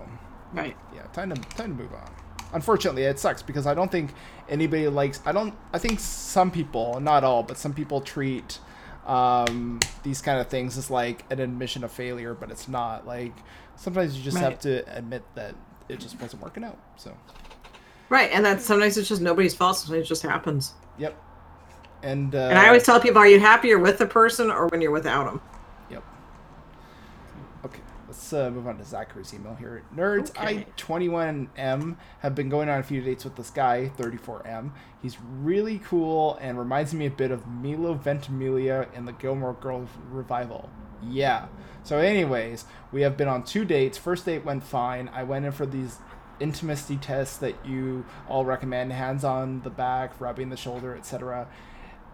Right. 0.54 0.76
yeah, 0.96 1.04
time 1.14 1.30
to 1.32 1.42
time 1.56 1.76
to 1.78 1.84
move 1.84 1.94
on. 1.94 2.10
Unfortunately, 2.54 3.04
it 3.04 3.18
sucks 3.20 3.42
because 3.42 3.66
I 3.66 3.74
don't 3.74 3.92
think 3.92 4.12
anybody 4.48 4.88
likes. 4.88 5.22
I 5.26 5.32
don't. 5.32 5.54
I 5.74 5.80
think 5.80 6.00
some 6.00 6.52
people, 6.52 7.00
not 7.00 7.24
all, 7.24 7.42
but 7.44 7.58
some 7.58 7.74
people 7.74 8.00
treat 8.02 8.60
um, 9.08 9.80
these 10.04 10.22
kind 10.22 10.40
of 10.40 10.48
things 10.48 10.78
as 10.78 10.90
like 10.92 11.26
an 11.32 11.40
admission 11.40 11.84
of 11.84 11.92
failure, 11.92 12.34
but 12.34 12.52
it's 12.52 12.68
not. 12.68 13.06
Like 13.08 13.34
sometimes 13.76 14.16
you 14.18 14.24
just 14.24 14.38
have 14.38 14.60
to 14.60 14.84
admit 14.96 15.24
that 15.36 15.56
it 15.90 16.00
just 16.00 16.20
wasn't 16.22 16.42
working 16.44 16.64
out. 16.64 16.78
So, 16.96 17.16
Right, 18.10 18.30
and 18.32 18.46
that 18.46 18.62
sometimes 18.62 18.98
it's 18.98 19.10
just 19.10 19.22
nobody's 19.22 19.56
fault. 19.56 19.78
Sometimes 19.78 20.06
it 20.06 20.08
just 20.10 20.22
happens. 20.22 20.74
yep. 20.98 21.16
And 22.04 22.36
uh, 22.36 22.50
And 22.50 22.60
I 22.60 22.68
always 22.68 22.84
tell 22.84 23.00
people, 23.00 23.20
are 23.20 23.28
you 23.28 23.40
happier 23.40 23.80
with 23.80 23.98
the 23.98 24.06
person 24.06 24.52
or 24.52 24.68
when 24.68 24.82
you're 24.82 24.92
without 24.92 25.26
them? 25.26 25.42
Yep. 25.90 26.04
Okay, 27.66 27.80
let's 28.08 28.34
uh, 28.34 28.52
move 28.52 28.68
on 28.68 28.78
to 28.78 28.84
Zachary's 28.84 29.34
email 29.34 29.56
here. 29.56 29.84
Nerds, 29.96 30.32
I 30.38 30.66
21M 30.78 31.96
have 32.20 32.36
been 32.36 32.50
going 32.50 32.68
on 32.70 32.80
a 32.80 32.84
few 32.84 33.02
dates 33.02 33.24
with 33.24 33.38
this 33.38 33.50
guy, 33.50 33.90
34M. 33.98 34.72
He's 35.02 35.18
really 35.22 35.80
cool 35.80 36.38
and 36.42 36.60
reminds 36.60 36.94
me 36.94 37.06
a 37.06 37.12
bit 37.12 37.32
of 37.32 37.48
Milo 37.48 37.94
Ventimiglia 37.94 38.88
in 38.94 39.06
the 39.06 39.14
Gilmore 39.14 39.54
Girls 39.54 39.90
revival. 40.12 40.70
Yeah. 41.02 41.48
So, 41.84 42.00
anyways, 42.00 42.66
we 42.92 43.02
have 43.02 43.18
been 43.18 43.28
on 43.28 43.44
two 43.44 43.66
dates. 43.66 43.98
First 43.98 44.26
date 44.26 44.46
went 44.46 44.64
fine. 44.64 45.10
I 45.14 45.24
went 45.24 45.46
in 45.46 45.52
for 45.52 45.66
these 45.66 46.00
intimacy 46.40 46.98
tests 46.98 47.38
that 47.38 47.56
you 47.66 48.06
all 48.28 48.46
recommend 48.46 48.92
hands 48.92 49.24
on 49.24 49.62
the 49.62 49.70
back, 49.70 50.20
rubbing 50.20 50.50
the 50.50 50.58
shoulder, 50.58 50.96
etc. 50.96 51.48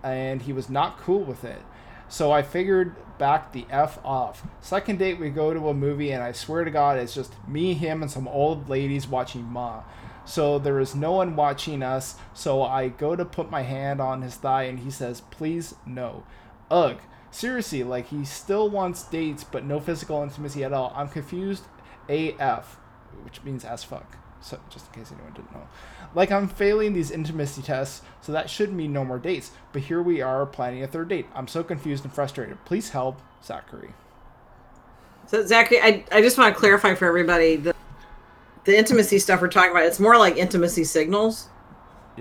And 0.03 0.41
he 0.41 0.53
was 0.53 0.69
not 0.69 0.99
cool 0.99 1.19
with 1.19 1.43
it. 1.43 1.61
So 2.07 2.31
I 2.31 2.41
figured 2.41 2.95
back 3.19 3.51
the 3.51 3.67
F 3.69 3.99
off. 4.03 4.43
Second 4.61 4.97
date, 4.97 5.19
we 5.19 5.29
go 5.29 5.53
to 5.53 5.69
a 5.69 5.73
movie, 5.73 6.11
and 6.11 6.23
I 6.23 6.31
swear 6.31 6.63
to 6.63 6.71
God, 6.71 6.97
it's 6.97 7.13
just 7.13 7.33
me, 7.47 7.75
him, 7.75 8.01
and 8.01 8.09
some 8.09 8.27
old 8.27 8.67
ladies 8.67 9.07
watching 9.07 9.43
Ma. 9.43 9.83
So 10.25 10.57
there 10.57 10.79
is 10.79 10.95
no 10.95 11.13
one 11.13 11.35
watching 11.35 11.83
us. 11.83 12.15
So 12.33 12.63
I 12.63 12.87
go 12.87 13.15
to 13.15 13.25
put 13.25 13.51
my 13.51 13.61
hand 13.61 14.01
on 14.01 14.21
his 14.21 14.35
thigh, 14.35 14.63
and 14.63 14.79
he 14.79 14.89
says, 14.89 15.21
Please, 15.29 15.75
no. 15.85 16.23
Ugh. 16.71 16.97
Seriously, 17.31 17.83
like 17.83 18.07
he 18.07 18.25
still 18.25 18.69
wants 18.69 19.03
dates, 19.03 19.43
but 19.43 19.63
no 19.63 19.79
physical 19.79 20.23
intimacy 20.23 20.63
at 20.63 20.73
all. 20.73 20.91
I'm 20.95 21.09
confused 21.09 21.63
AF, 22.07 22.77
which 23.23 23.43
means 23.43 23.63
as 23.63 23.83
fuck. 23.83 24.17
So 24.41 24.60
just 24.69 24.88
in 24.88 25.01
case 25.01 25.12
anyone 25.12 25.34
didn't 25.34 25.51
know. 25.51 25.67
Like 26.15 26.31
I'm 26.31 26.48
failing 26.48 26.93
these 26.93 27.12
intimacy 27.12 27.62
tests, 27.62 28.02
so 28.21 28.32
that 28.32 28.49
should 28.49 28.73
mean 28.73 28.93
no 28.93 29.04
more 29.04 29.19
dates. 29.19 29.52
But 29.73 29.84
here 29.84 30.02
we 30.02 30.21
are 30.21 30.45
planning 30.45 30.84
a 30.84 30.88
third 30.88 31.10
date. 31.10 31.28
I'm 31.36 31.47
so 31.47 31.63
confused 31.63 32.04
and 32.04 32.13
frustrated. 32.13 32.63
Please 32.65 32.89
help, 32.89 33.21
Zachary. 33.43 33.93
So 35.28 35.45
Zachary, 35.45 35.80
I, 35.82 36.06
I 36.12 36.21
just 36.21 36.38
want 36.38 36.54
to 36.54 36.60
clarify 36.60 36.95
for 36.95 37.06
everybody 37.06 37.56
the 37.58 37.75
the 38.65 38.78
intimacy 38.78 39.19
stuff 39.19 39.41
we're 39.41 39.47
talking 39.47 39.71
about. 39.71 39.84
It's 39.84 39.99
more 39.99 40.17
like 40.17 40.38
intimacy 40.38 40.84
signals 40.84 41.49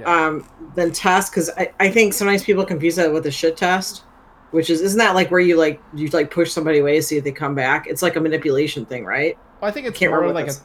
um, 0.04 0.48
than 0.74 0.92
tests 0.92 1.30
because 1.30 1.50
I, 1.56 1.72
I 1.80 1.90
think 1.90 2.14
sometimes 2.14 2.44
people 2.44 2.64
confuse 2.64 2.96
that 2.96 3.12
with 3.12 3.26
a 3.26 3.30
shit 3.30 3.56
test, 3.56 4.02
which 4.50 4.70
is 4.70 4.80
isn't 4.80 4.98
that 4.98 5.14
like 5.14 5.30
where 5.30 5.40
you 5.40 5.56
like 5.56 5.80
you 5.94 6.08
like 6.08 6.30
push 6.30 6.52
somebody 6.52 6.78
away 6.78 6.96
to 6.96 7.02
see 7.02 7.16
if 7.16 7.24
they 7.24 7.32
come 7.32 7.54
back? 7.54 7.86
It's 7.86 8.02
like 8.02 8.16
a 8.16 8.20
manipulation 8.20 8.86
thing, 8.86 9.04
right? 9.04 9.36
Well, 9.60 9.68
I 9.68 9.72
think 9.72 9.86
it's 9.86 9.98
Can't 9.98 10.10
more 10.10 10.20
remember 10.20 10.40
like 10.40 10.50
a. 10.50 10.56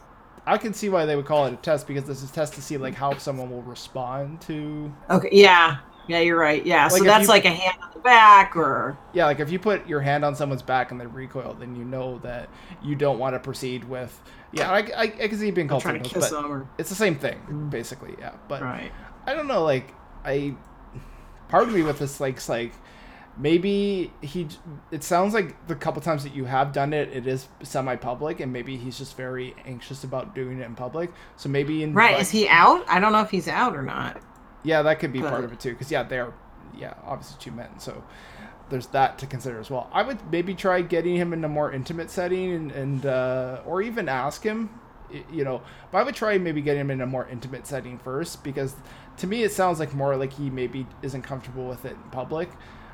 I 0.45 0.57
can 0.57 0.73
see 0.73 0.89
why 0.89 1.05
they 1.05 1.15
would 1.15 1.25
call 1.25 1.45
it 1.45 1.53
a 1.53 1.57
test 1.57 1.87
because 1.87 2.03
this 2.03 2.21
is 2.21 2.29
a 2.29 2.33
test 2.33 2.53
to 2.55 2.61
see 2.61 2.77
like 2.77 2.95
how 2.95 3.17
someone 3.17 3.49
will 3.49 3.61
respond 3.61 4.41
to. 4.41 4.93
Okay, 5.09 5.29
yeah, 5.31 5.77
yeah, 6.07 6.19
you're 6.19 6.37
right. 6.37 6.65
Yeah, 6.65 6.83
Like, 6.85 6.97
so 6.99 7.03
that's 7.03 7.23
you- 7.23 7.29
like 7.29 7.45
a 7.45 7.49
hand 7.51 7.77
on 7.81 7.89
the 7.93 7.99
back 7.99 8.55
or 8.55 8.97
Yeah, 9.13 9.25
like 9.25 9.39
if 9.39 9.51
you 9.51 9.59
put 9.59 9.87
your 9.87 10.01
hand 10.01 10.25
on 10.25 10.35
someone's 10.35 10.61
back 10.61 10.91
and 10.91 10.99
they 10.99 11.05
recoil, 11.05 11.53
then 11.53 11.75
you 11.75 11.85
know 11.85 12.19
that 12.19 12.49
you 12.83 12.95
don't 12.95 13.19
want 13.19 13.35
to 13.35 13.39
proceed 13.39 13.85
with. 13.85 14.19
Yeah, 14.51 14.69
I, 14.69 14.79
I, 14.79 15.01
I 15.03 15.27
can 15.27 15.37
see 15.37 15.49
being 15.51 15.67
called 15.67 15.81
trying 15.81 16.03
to 16.03 16.09
kiss 16.09 16.29
but 16.29 16.41
them 16.41 16.51
or- 16.51 16.67
it's 16.77 16.89
the 16.89 16.95
same 16.95 17.15
thing 17.15 17.37
mm-hmm. 17.39 17.69
basically. 17.69 18.15
Yeah, 18.19 18.33
but 18.47 18.61
Right. 18.61 18.91
I 19.25 19.33
don't 19.33 19.47
know. 19.47 19.63
Like 19.63 19.93
I, 20.25 20.55
part 21.47 21.67
of 21.67 21.73
me 21.73 21.83
with 21.83 21.99
this 21.99 22.19
like, 22.19 22.47
like 22.49 22.73
maybe 23.37 24.11
he. 24.21 24.47
It 24.91 25.03
sounds 25.03 25.33
like 25.33 25.67
the 25.67 25.75
couple 25.75 26.01
times 26.01 26.23
that 26.23 26.35
you 26.35 26.45
have 26.45 26.71
done 26.71 26.93
it, 26.93 27.09
it 27.09 27.27
is 27.27 27.47
semi-public, 27.61 28.39
and 28.39 28.53
maybe 28.53 28.77
he's 28.77 28.97
just 28.97 29.17
very 29.17 29.55
anxious 29.65 30.03
about 30.03 30.35
doing 30.35 30.59
it 30.59 30.65
in 30.65 30.75
public. 30.75 31.11
So 31.35 31.49
maybe 31.49 31.83
in 31.83 31.93
right. 31.93 32.19
Is 32.19 32.31
he 32.31 32.47
out? 32.47 32.83
I 32.87 32.99
don't 32.99 33.11
know 33.11 33.21
if 33.21 33.31
he's 33.31 33.47
out 33.47 33.75
or 33.75 33.81
not. 33.81 34.21
yeah, 34.63 34.81
that 34.81 34.99
could 34.99 35.13
be 35.13 35.21
part 35.21 35.43
of 35.43 35.51
it 35.51 35.59
too. 35.59 35.71
Because 35.71 35.91
yeah, 35.91 36.03
they 36.03 36.19
are, 36.19 36.33
yeah, 36.77 36.93
obviously 37.03 37.37
two 37.39 37.51
men. 37.51 37.79
So 37.79 38.03
there's 38.69 38.87
that 38.87 39.19
to 39.19 39.27
consider 39.27 39.59
as 39.59 39.69
well. 39.69 39.89
I 39.91 40.03
would 40.03 40.19
maybe 40.31 40.55
try 40.55 40.81
getting 40.81 41.15
him 41.15 41.33
in 41.33 41.43
a 41.43 41.49
more 41.49 41.71
intimate 41.71 42.09
setting, 42.09 42.53
and, 42.53 42.71
and 42.71 43.05
uh, 43.05 43.61
or 43.65 43.81
even 43.81 44.09
ask 44.09 44.43
him, 44.43 44.79
you 45.31 45.43
know. 45.43 45.61
But 45.91 45.99
I 45.99 46.03
would 46.03 46.15
try 46.15 46.37
maybe 46.37 46.61
getting 46.61 46.81
him 46.81 46.91
in 46.91 47.01
a 47.01 47.05
more 47.05 47.27
intimate 47.27 47.67
setting 47.67 47.99
first, 47.99 48.43
because 48.43 48.75
to 49.17 49.27
me 49.27 49.43
it 49.43 49.51
sounds 49.51 49.79
like 49.79 49.93
more 49.93 50.15
like 50.15 50.33
he 50.33 50.49
maybe 50.49 50.87
isn't 51.01 51.23
comfortable 51.23 51.67
with 51.67 51.85
it 51.85 51.93
in 52.03 52.09
public. 52.11 52.49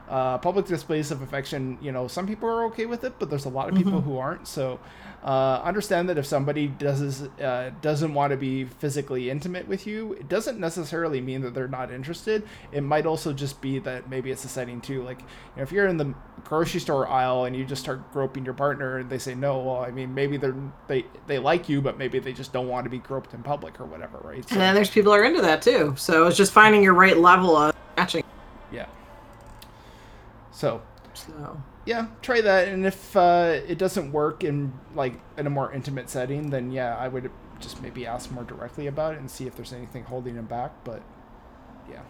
Uh, 0.10 0.40
public 0.40 0.66
displays 0.66 1.12
of 1.12 1.22
affection, 1.22 1.78
you 1.82 1.92
know, 1.92 2.08
some 2.08 2.26
people 2.26 2.50
are 2.50 2.66
okay 2.66 2.88
with 2.88 3.04
it, 3.04 3.14
but 3.20 3.30
there's 3.30 3.46
a 3.46 3.50
lot 3.50 3.70
of 3.70 3.76
people 3.76 4.02
Mhm. 4.02 4.04
who 4.06 4.18
aren't. 4.18 4.48
So 4.48 4.80
uh, 5.24 5.62
understand 5.64 6.10
that 6.10 6.18
if 6.18 6.26
somebody 6.26 6.68
does 6.68 7.28
uh, 7.40 7.70
doesn't 7.82 8.14
want 8.16 8.32
to 8.32 8.38
be 8.38 8.64
physically 8.66 9.30
intimate 9.30 9.68
with 9.68 9.86
you, 9.86 10.14
it 10.14 10.28
doesn't 10.28 10.60
necessarily 10.60 11.22
mean 11.22 11.42
that 11.42 11.54
they're 11.54 11.68
not 11.68 11.92
interested. 11.92 12.42
It 12.72 12.82
might 12.82 13.06
also 13.06 13.34
just 13.34 13.62
be 13.62 13.78
that 13.80 14.10
maybe 14.10 14.32
it's 14.32 14.44
a 14.46 14.48
setting 14.48 14.82
too. 14.82 15.04
Like, 15.04 15.20
you 15.20 15.26
know, 15.58 15.64
if 15.64 15.72
you're 15.72 15.86
in 15.88 15.98
the 15.98 16.14
grocery 16.44 16.80
store 16.80 17.08
aisle 17.08 17.46
and 17.46 17.56
you 17.56 17.64
just 17.66 17.84
start 17.84 18.12
groping 18.12 18.46
your 18.46 18.54
partner 18.56 18.98
and 18.98 19.10
they 19.12 19.20
say 19.20 19.36
no, 19.36 19.60
well, 19.60 19.84
I 19.84 19.92
mean, 19.92 20.16
maybe 20.16 20.38
they're 20.38 20.56
they 20.88 21.06
they 21.28 21.38
like 21.38 21.70
you, 21.70 21.82
but 21.82 22.00
maybe 22.00 22.18
they 22.18 22.34
just 22.34 22.52
don't 22.52 22.68
want 22.68 22.86
to 22.86 22.90
be 22.90 22.98
groped 23.00 23.34
in 23.36 23.44
public 23.44 23.80
or 23.80 23.86
whatever, 23.86 24.18
right? 24.24 24.44
So, 24.50 24.54
And 24.54 24.62
then 24.62 24.74
there's 24.74 24.90
people 24.90 25.12
who 25.12 25.20
are 25.20 25.24
into 25.24 25.42
that 25.44 25.62
too. 25.62 25.94
So 25.98 26.26
it's 26.26 26.38
just 26.38 26.52
finding 26.52 26.82
your 26.82 26.94
right 26.96 27.18
level 27.18 27.56
of 27.56 27.76
matching. 27.96 28.24
yeah. 28.72 28.86
So 30.60 30.82
So 31.14 31.62
yeah, 31.86 32.08
try 32.22 32.42
that, 32.42 32.68
and 32.68 32.86
if 32.86 33.16
uh, 33.16 33.62
it 33.66 33.78
doesn't 33.78 34.12
work 34.12 34.44
in 34.44 34.74
like 34.94 35.14
in 35.38 35.48
a 35.48 35.50
more 35.50 35.72
intimate 35.72 36.10
setting, 36.10 36.50
then 36.50 36.72
yeah, 36.72 36.98
I 36.98 37.08
would 37.08 37.32
just 37.62 37.82
maybe 37.82 38.06
ask 38.06 38.30
more 38.30 38.44
directly 38.44 38.88
about 38.88 39.14
it 39.14 39.20
and 39.20 39.32
see 39.32 39.48
if 39.48 39.56
there's 39.56 39.72
anything 39.72 40.04
holding 40.04 40.36
him 40.36 40.46
back. 40.46 40.72
But 40.84 41.02
yeah, 41.90 42.02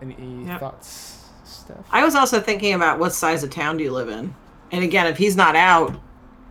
any 0.00 0.44
Yep. 0.46 0.60
thoughts, 0.60 1.28
Steph? 1.44 1.76
I 1.90 2.04
was 2.04 2.14
also 2.14 2.40
thinking 2.40 2.74
about 2.74 3.00
what 3.00 3.12
size 3.12 3.42
of 3.42 3.50
town 3.50 3.76
do 3.76 3.84
you 3.84 3.92
live 3.92 4.08
in? 4.08 4.32
And 4.70 4.84
again, 4.84 5.06
if 5.08 5.18
he's 5.18 5.36
not 5.36 5.56
out 5.56 6.00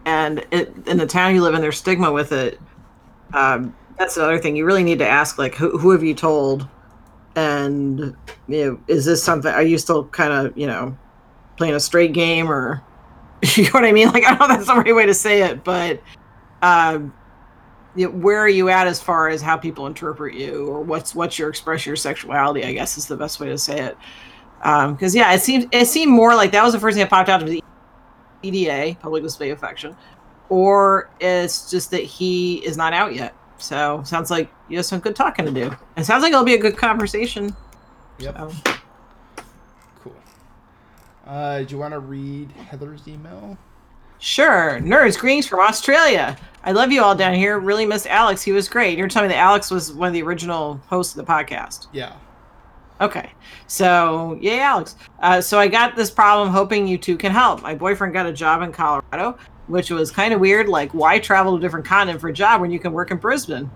and 0.06 0.46
it, 0.52 0.74
in 0.86 0.98
the 0.98 1.08
town 1.08 1.34
you 1.34 1.42
live 1.42 1.54
in, 1.56 1.62
there's 1.62 1.78
stigma 1.78 2.12
with 2.12 2.34
it, 2.34 2.60
um, 3.34 3.74
that's 3.98 4.18
another 4.18 4.38
thing. 4.38 4.58
You 4.58 4.66
really 4.66 4.84
need 4.84 5.00
to 5.00 5.08
ask, 5.08 5.38
like, 5.38 5.56
who, 5.56 5.78
who 5.78 5.92
have 5.92 6.04
you 6.04 6.14
told? 6.14 6.68
And, 7.40 8.16
you 8.48 8.66
know, 8.66 8.80
is 8.88 9.06
this 9.06 9.24
something, 9.24 9.52
are 9.52 9.64
you 9.64 9.78
still 9.78 10.06
kind 10.06 10.34
of, 10.34 10.58
you 10.58 10.68
know, 10.68 10.98
playing 11.58 11.76
a 11.76 11.80
straight 11.80 12.14
game 12.14 12.52
or, 12.52 12.84
you 13.56 13.64
know 13.64 13.70
what 13.72 13.86
I 13.86 13.92
mean? 13.92 14.10
Like, 14.10 14.26
I 14.26 14.36
don't 14.36 14.40
know 14.40 14.56
that's 14.56 14.68
the 14.68 14.76
right 14.76 14.96
way 14.96 15.06
to 15.06 15.14
say 15.14 15.44
it, 15.44 15.64
but, 15.64 16.02
um, 16.62 17.14
you 17.96 18.06
know, 18.06 18.12
where 18.12 18.40
are 18.40 18.50
you 18.50 18.70
at 18.70 18.88
as 18.88 19.02
far 19.02 19.30
as 19.30 19.42
how 19.42 19.58
people 19.58 19.88
interpret 19.88 20.36
you 20.36 20.68
or 20.68 20.82
what's, 20.82 21.16
what's 21.16 21.40
your 21.40 21.50
expression, 21.50 21.90
your 21.90 21.98
sexuality, 21.98 22.64
I 22.64 22.74
guess 22.74 22.98
is 22.98 23.08
the 23.08 23.18
best 23.18 23.40
way 23.40 23.48
to 23.50 23.58
say 23.58 23.80
it 23.80 23.98
um 24.62 24.94
because 24.94 25.16
yeah 25.16 25.32
it 25.32 25.40
seems 25.40 25.66
it 25.72 25.86
seemed 25.86 26.12
more 26.12 26.36
like 26.36 26.52
that 26.52 26.62
was 26.62 26.74
the 26.74 26.80
first 26.82 26.96
thing 26.96 27.02
that 27.02 27.10
popped 27.10 27.30
out 27.30 27.40
to 27.40 27.46
me 27.46 27.62
PDA 28.44 29.00
public 29.00 29.24
display 29.24 29.52
affection 29.52 29.96
or 30.50 31.10
it's 31.20 31.70
just 31.70 31.92
that 31.92 32.02
he 32.02 32.56
is 32.66 32.76
not 32.76 32.94
out 32.94 33.16
yet. 33.16 33.36
So 33.62 34.02
sounds 34.06 34.32
like 34.32 34.50
you 34.68 34.78
have 34.78 34.86
some 34.86 35.00
good 35.00 35.16
talking 35.16 35.46
to 35.46 35.52
do. 35.52 35.76
It 35.98 36.06
sounds 36.06 36.24
like 36.24 36.32
it'll 36.32 36.44
be 36.46 36.54
a 36.56 36.60
good 36.60 36.78
conversation. 36.78 37.56
Yep. 38.20 38.36
So, 38.38 38.52
Cool. 40.02 40.16
Uh, 41.26 41.60
do 41.64 41.68
you 41.74 41.78
want 41.80 41.94
to 41.94 42.00
read 42.00 42.52
Heather's 42.52 43.08
email? 43.08 43.58
sure. 44.22 44.80
Nerds, 44.82 45.18
greetings 45.18 45.48
from 45.48 45.62
Australia. 45.62 46.38
I 46.66 46.74
love 46.74 46.92
you 46.92 47.02
all 47.02 47.16
down 47.16 47.34
here. 47.36 47.58
Really 47.58 47.86
missed 47.86 48.06
Alex. 48.08 48.42
He 48.42 48.52
was 48.52 48.68
great. 48.68 48.98
You're 48.98 49.08
telling 49.08 49.30
me 49.30 49.34
that 49.36 49.40
Alex 49.40 49.72
was 49.72 49.94
one 49.94 50.08
of 50.10 50.14
the 50.14 50.22
original 50.24 50.76
hosts 50.88 51.16
of 51.16 51.26
the 51.26 51.32
podcast. 51.32 51.88
Yeah. 51.94 52.16
Okay. 53.00 53.32
So, 53.68 54.38
yay, 54.42 54.60
Alex. 54.60 54.98
Uh, 55.22 55.40
so, 55.40 55.58
I 55.58 55.70
got 55.70 55.96
this 55.96 56.12
problem 56.12 56.50
hoping 56.50 56.86
you 56.86 56.98
two 56.98 57.16
can 57.16 57.32
help. 57.32 57.62
My 57.62 57.74
boyfriend 57.76 58.14
got 58.14 58.26
a 58.26 58.34
job 58.34 58.62
in 58.62 58.74
Colorado, 58.74 59.38
which 59.70 59.92
was 59.92 60.12
kind 60.12 60.34
of 60.34 60.40
weird. 60.40 60.68
Like, 60.68 60.92
why 60.94 61.20
travel 61.20 61.54
to 61.54 61.58
a 61.58 61.62
different 61.62 61.86
continent 61.86 62.20
for 62.20 62.28
a 62.28 62.34
job 62.34 62.60
when 62.60 62.72
you 62.72 62.80
can 62.80 62.92
work 62.92 63.12
in 63.12 63.18
Brisbane? 63.18 63.70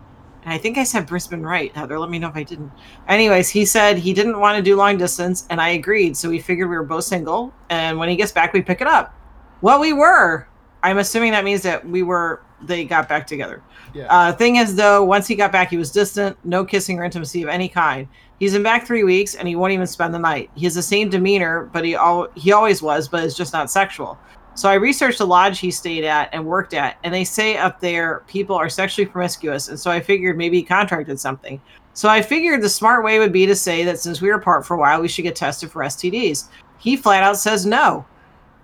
And 0.43 0.53
I 0.53 0.57
think 0.57 0.77
I 0.77 0.83
said 0.83 1.07
Brisbane 1.07 1.41
right, 1.41 1.73
Heather. 1.73 1.97
Let 1.97 2.09
me 2.09 2.19
know 2.19 2.27
if 2.27 2.35
I 2.35 2.43
didn't. 2.43 2.71
Anyways, 3.07 3.49
he 3.49 3.63
said 3.63 3.97
he 3.97 4.13
didn't 4.13 4.39
want 4.39 4.57
to 4.57 4.61
do 4.61 4.75
long 4.75 4.97
distance, 4.97 5.47
and 5.49 5.61
I 5.61 5.69
agreed. 5.69 6.17
So, 6.17 6.29
we 6.29 6.39
figured 6.39 6.69
we 6.69 6.75
were 6.75 6.83
both 6.83 7.05
single. 7.05 7.53
And 7.69 7.97
when 7.97 8.09
he 8.09 8.15
gets 8.15 8.31
back, 8.31 8.51
we 8.51 8.61
pick 8.61 8.81
it 8.81 8.87
up. 8.87 9.15
Well, 9.61 9.79
we 9.79 9.93
were. 9.93 10.47
I'm 10.81 10.97
assuming 10.97 11.31
that 11.31 11.45
means 11.45 11.61
that 11.61 11.87
we 11.87 12.03
were, 12.03 12.41
they 12.61 12.83
got 12.83 13.07
back 13.07 13.25
together. 13.25 13.63
Yeah. 13.93 14.07
Uh, 14.09 14.33
thing 14.33 14.57
is, 14.57 14.75
though, 14.75 15.03
once 15.03 15.27
he 15.27 15.35
got 15.35 15.51
back, 15.51 15.69
he 15.69 15.77
was 15.77 15.91
distant, 15.91 16.37
no 16.43 16.65
kissing 16.65 16.99
or 16.99 17.05
intimacy 17.05 17.41
of 17.43 17.47
any 17.47 17.69
kind. 17.69 18.07
He's 18.39 18.51
been 18.51 18.63
back 18.63 18.85
three 18.85 19.05
weeks, 19.05 19.35
and 19.35 19.47
he 19.47 19.55
won't 19.55 19.71
even 19.71 19.87
spend 19.87 20.13
the 20.13 20.19
night. 20.19 20.49
He 20.55 20.65
has 20.65 20.75
the 20.75 20.81
same 20.81 21.09
demeanor, 21.09 21.69
but 21.71 21.85
he 21.85 21.95
al- 21.95 22.29
he 22.35 22.51
always 22.51 22.81
was, 22.81 23.07
but 23.07 23.23
it's 23.23 23.37
just 23.37 23.53
not 23.53 23.71
sexual. 23.71 24.17
So 24.55 24.69
I 24.69 24.75
researched 24.75 25.17
the 25.17 25.27
lodge 25.27 25.59
he 25.59 25.71
stayed 25.71 26.03
at 26.03 26.29
and 26.31 26.45
worked 26.45 26.73
at, 26.73 26.97
and 27.03 27.13
they 27.13 27.23
say 27.23 27.57
up 27.57 27.79
there 27.79 28.23
people 28.27 28.55
are 28.55 28.69
sexually 28.69 29.07
promiscuous, 29.07 29.67
and 29.67 29.79
so 29.79 29.89
I 29.89 29.99
figured 29.99 30.37
maybe 30.37 30.57
he 30.57 30.63
contracted 30.63 31.19
something. 31.19 31.59
So 31.95 32.07
I 32.09 32.21
figured 32.21 32.61
the 32.61 32.69
smart 32.69 33.03
way 33.03 33.19
would 33.19 33.31
be 33.31 33.45
to 33.45 33.55
say 33.55 33.83
that 33.83 33.99
since 33.99 34.21
we 34.21 34.29
were 34.29 34.35
apart 34.35 34.65
for 34.65 34.75
a 34.75 34.79
while, 34.79 35.01
we 35.01 35.07
should 35.07 35.23
get 35.23 35.35
tested 35.35 35.71
for 35.71 35.83
STDs. 35.83 36.49
He 36.77 36.95
flat 36.95 37.23
out 37.23 37.37
says 37.37 37.65
no. 37.65 38.05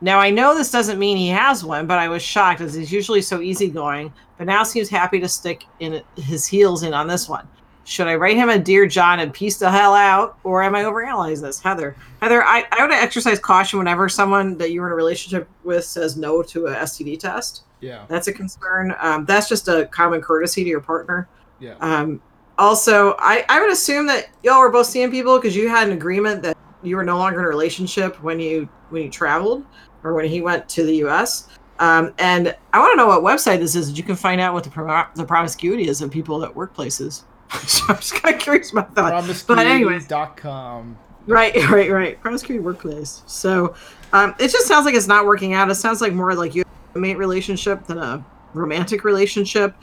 Now 0.02 0.20
I 0.20 0.30
know 0.30 0.56
this 0.56 0.72
doesn't 0.72 1.00
mean 1.00 1.18
he 1.18 1.28
has 1.30 1.64
one, 1.64 1.88
but 1.88 1.98
I 2.00 2.08
was 2.08 2.22
shocked 2.22 2.62
as 2.62 2.74
he's 2.74 2.92
usually 2.92 3.22
so 3.22 3.42
easygoing, 3.42 4.14
but 4.38 4.48
now 4.48 4.64
seems 4.64 4.90
happy 4.90 5.20
to 5.20 5.28
stick 5.28 5.66
in 5.80 6.02
his 6.16 6.46
heels 6.46 6.84
in 6.84 6.94
on 6.94 7.08
this 7.08 7.28
one. 7.28 7.48
Should 7.90 8.06
I 8.06 8.14
write 8.14 8.38
him 8.38 8.50
a 8.50 8.60
dear 8.60 8.86
John 8.86 9.20
and 9.20 9.34
peace 9.34 9.58
the 9.58 9.72
hell 9.72 9.96
out, 9.96 10.38
or 10.44 10.62
am 10.62 10.76
I 10.76 10.84
overanalyzing 10.84 11.42
this, 11.42 11.60
Heather? 11.60 11.96
Heather, 12.22 12.44
I, 12.44 12.64
I 12.72 12.84
would 12.84 12.92
exercise 12.92 13.40
caution 13.40 13.80
whenever 13.80 14.08
someone 14.08 14.60
that 14.60 14.70
you're 14.72 14.86
in 14.86 14.92
a 14.92 14.96
relationship 14.96 15.50
with 15.64 15.84
says 15.86 16.16
no 16.16 16.44
to 16.44 16.68
a 16.68 16.76
STD 16.76 17.20
test. 17.20 17.64
Yeah. 17.80 18.06
That's 18.08 18.28
a 18.28 18.34
concern. 18.34 18.96
Um, 19.00 19.26
that's 19.26 19.50
just 19.50 19.68
a 19.68 19.88
common 19.88 20.22
courtesy 20.22 20.64
to 20.64 20.70
your 20.70 20.82
partner. 20.82 21.28
Yeah. 21.60 21.78
Um, 21.82 22.22
also, 22.60 23.16
I, 23.18 23.44
I 23.50 23.60
would 23.60 23.72
assume 23.72 24.06
that 24.06 24.28
y'all 24.44 24.60
were 24.60 24.70
both 24.70 24.86
seeing 24.86 25.10
people 25.10 25.40
because 25.40 25.56
you 25.56 25.68
had 25.68 25.88
an 25.88 25.94
agreement 25.94 26.44
that 26.44 26.56
you 26.84 26.96
were 26.96 27.04
no 27.04 27.18
longer 27.18 27.40
in 27.40 27.46
a 27.46 27.50
relationship 27.50 28.22
when 28.22 28.40
you 28.40 28.70
when 28.90 29.02
you 29.02 29.10
traveled 29.10 29.66
or 30.04 30.14
when 30.14 30.26
he 30.26 30.42
went 30.42 30.70
to 30.70 30.86
the 30.86 30.98
U.S. 30.98 31.48
Um, 31.80 32.14
and 32.20 32.56
I 32.72 32.78
want 32.78 32.92
to 32.92 32.98
know 32.98 33.08
what 33.08 33.24
website 33.24 33.58
this 33.58 33.74
is 33.74 33.90
that 33.90 33.98
you 33.98 34.04
can 34.04 34.16
find 34.16 34.40
out 34.40 34.54
what 34.54 34.64
the 34.64 34.70
pro- 34.70 35.08
the 35.16 35.26
promiscuity 35.26 35.88
is 35.88 36.04
of 36.04 36.12
people 36.12 36.46
at 36.46 36.54
workplaces. 36.54 37.24
So 37.66 37.84
I'm 37.90 37.96
just 37.98 38.14
kind 38.16 38.36
of 38.36 38.42
curious 38.42 38.72
about 38.72 38.96
that. 38.96 39.12
But 39.48 39.60
anyways, 39.68 40.08
Promiscuity.com. 40.08 40.98
Right, 41.28 41.56
right, 41.70 41.92
right. 41.92 42.22
Promiscuity 42.22 42.60
workplace. 42.64 43.24
So 43.28 43.76
um, 44.14 44.36
it 44.40 44.50
just 44.50 44.68
sounds 44.68 44.86
like 44.86 44.96
it's 44.96 45.08
not 45.08 45.26
working 45.26 45.54
out. 45.54 45.70
It 45.70 45.76
sounds 45.76 46.02
like 46.02 46.14
more 46.14 46.34
like 46.34 46.56
you 46.56 46.64
have 46.64 46.96
a 46.96 47.00
mate 47.00 47.18
relationship 47.18 47.86
than 47.86 47.98
a 48.00 48.26
romantic 48.54 49.04
relationship. 49.04 49.76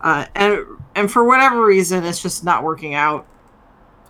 Uh, 0.00 0.26
and 0.34 0.64
and 0.94 1.10
for 1.10 1.24
whatever 1.24 1.64
reason, 1.64 2.04
it's 2.04 2.22
just 2.22 2.44
not 2.44 2.62
working 2.62 2.94
out. 2.94 3.26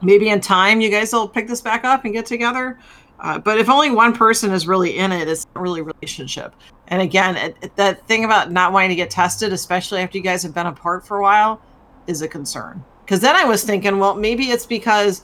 Maybe 0.03 0.29
in 0.29 0.40
time, 0.40 0.81
you 0.81 0.90
guys 0.90 1.12
will 1.12 1.29
pick 1.29 1.48
this 1.48 1.61
back 1.61 1.85
up 1.85 2.05
and 2.05 2.12
get 2.12 2.27
together. 2.27 2.79
Uh, 3.20 3.38
but 3.38 3.59
if 3.59 3.70
only 3.70 3.90
one 3.90 4.12
person 4.12 4.53
is 4.53 4.66
really 4.66 4.98
in 4.98 5.12
it, 5.12 5.29
it's 5.29 5.46
not 5.55 5.62
really 5.62 5.81
a 5.81 5.85
relationship. 5.85 6.55
And 6.88 7.00
again, 7.00 7.37
it, 7.37 7.57
it- 7.62 7.77
that 7.77 8.07
thing 8.07 8.24
about 8.24 8.50
not 8.53 8.72
wanting 8.72 8.90
to 8.90 8.96
get 8.96 9.09
tested, 9.09 9.53
especially 9.53 10.00
after 10.03 10.18
you 10.18 10.24
guys 10.24 10.42
have 10.42 10.53
been 10.53 10.66
apart 10.66 11.07
for 11.07 11.18
a 11.18 11.22
while, 11.22 11.62
is 12.07 12.20
a 12.22 12.29
concern. 12.29 12.85
Because 13.04 13.20
then 13.20 13.36
I 13.36 13.44
was 13.44 13.62
thinking, 13.64 13.98
well, 13.98 14.14
maybe 14.14 14.44
it's 14.44 14.66
because 14.66 15.22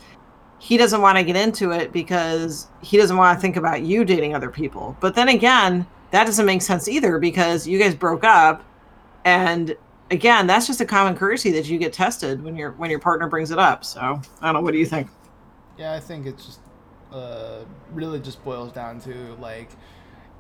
he 0.59 0.77
doesn't 0.77 1.01
want 1.01 1.17
to 1.17 1.25
get 1.25 1.37
into 1.37 1.71
it 1.71 1.93
because 1.93 2.69
he 2.83 2.99
doesn't 2.99 3.17
want 3.17 3.37
to 3.37 3.41
think 3.41 3.57
about 3.57 3.83
you 3.83 4.05
dating 4.05 4.35
other 4.35 4.51
people. 4.51 4.97
But 5.01 5.15
then 5.15 5.29
again, 5.29 5.87
that 6.11 6.25
doesn't 6.27 6.45
make 6.45 6.61
sense 6.61 6.87
either 6.89 7.19
because 7.19 7.67
you 7.67 7.79
guys 7.79 7.95
broke 7.95 8.25
up, 8.25 8.63
and 9.25 9.75
again, 10.11 10.47
that's 10.47 10.67
just 10.67 10.81
a 10.81 10.85
common 10.85 11.17
courtesy 11.17 11.51
that 11.53 11.67
you 11.67 11.79
get 11.79 11.93
tested 11.93 12.43
when 12.43 12.57
your 12.57 12.73
when 12.73 12.91
your 12.91 12.99
partner 12.99 13.29
brings 13.29 13.51
it 13.51 13.59
up. 13.59 13.85
So 13.85 14.01
I 14.01 14.47
don't 14.47 14.55
know. 14.55 14.61
What 14.61 14.73
do 14.73 14.79
you 14.79 14.87
think? 14.87 15.09
Yeah, 15.79 15.95
I 15.95 16.01
think 16.01 16.27
it's 16.27 16.45
just 16.45 16.61
uh, 17.13 17.61
really 17.93 18.21
just 18.21 18.45
boils 18.45 18.73
down 18.73 19.01
to 19.03 19.35
like 19.41 19.71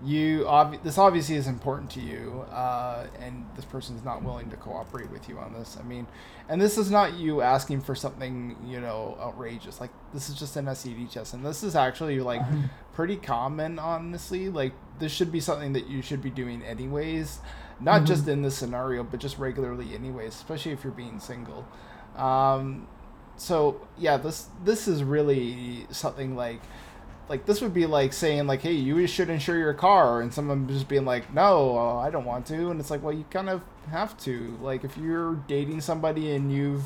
you. 0.05 0.46
Ob- 0.46 0.83
this 0.83 0.98
obviously 0.98 1.37
is 1.37 1.46
important 1.46 1.88
to 1.92 2.00
you, 2.00 2.44
uh, 2.50 3.07
and 3.20 3.46
this 3.57 3.64
person 3.64 3.96
is 3.96 4.05
not 4.05 4.22
willing 4.22 4.50
to 4.50 4.57
cooperate 4.57 5.11
with 5.11 5.29
you 5.29 5.38
on 5.38 5.53
this. 5.53 5.79
I 5.81 5.85
mean, 5.85 6.07
and 6.51 6.61
this 6.61 6.77
is 6.77 6.91
not 6.91 7.15
you 7.15 7.41
asking 7.41 7.81
for 7.81 7.95
something 7.95 8.57
you 8.67 8.81
know 8.81 9.17
outrageous. 9.21 9.81
Like 9.81 9.91
this 10.13 10.29
is 10.29 10.35
just 10.35 10.57
an 10.57 10.67
STD 10.67 11.11
test, 11.11 11.33
and 11.33 11.47
this 11.47 11.63
is 11.63 11.75
actually 11.77 12.21
like 12.21 12.43
pretty 12.93 13.17
common, 13.17 13.79
honestly. 13.79 14.49
Like 14.51 14.73
this 14.99 15.13
should 15.13 15.33
be 15.33 15.41
something 15.41 15.73
that 15.73 15.87
you 15.87 16.03
should 16.03 16.21
be 16.21 16.31
doing 16.31 16.63
anyways, 16.63 17.39
not 17.81 18.03
Mhm. 18.03 18.07
just 18.07 18.29
in 18.29 18.43
this 18.43 18.57
scenario, 18.57 19.03
but 19.05 19.21
just 19.21 19.39
regularly 19.39 19.95
anyways, 19.95 20.35
especially 20.35 20.73
if 20.73 20.85
you're 20.85 20.93
being 20.93 21.21
single. 21.21 21.65
Um, 22.17 22.87
so 23.37 23.81
yeah, 23.97 24.17
this 24.19 24.49
this 24.65 24.87
is 24.89 25.03
really 25.05 25.87
something 25.91 26.37
like 26.37 26.61
like 27.31 27.47
this 27.47 27.61
would 27.62 27.73
be 27.73 27.87
like 27.87 28.12
saying 28.12 28.47
like, 28.49 28.61
hey, 28.61 28.73
you 28.73 29.07
should 29.07 29.31
insure 29.31 29.57
your 29.57 29.73
car, 29.73 30.21
and 30.21 30.35
someone 30.35 30.69
just 30.69 30.88
being 30.88 31.05
like, 31.05 31.33
no, 31.33 31.79
uh, 31.79 31.97
I 31.99 32.11
don't 32.11 32.25
want 32.27 32.45
to, 32.47 32.71
and 32.71 32.81
it's 32.81 32.90
like, 32.90 33.03
well, 33.03 33.14
you 33.14 33.25
kind 33.31 33.49
of 33.49 33.62
have 33.90 34.19
to. 34.25 34.59
Like 34.61 34.85
if 34.85 34.99
you're 34.99 35.37
dating 35.47 35.81
somebody 35.81 36.33
and 36.33 36.53
you've 36.53 36.85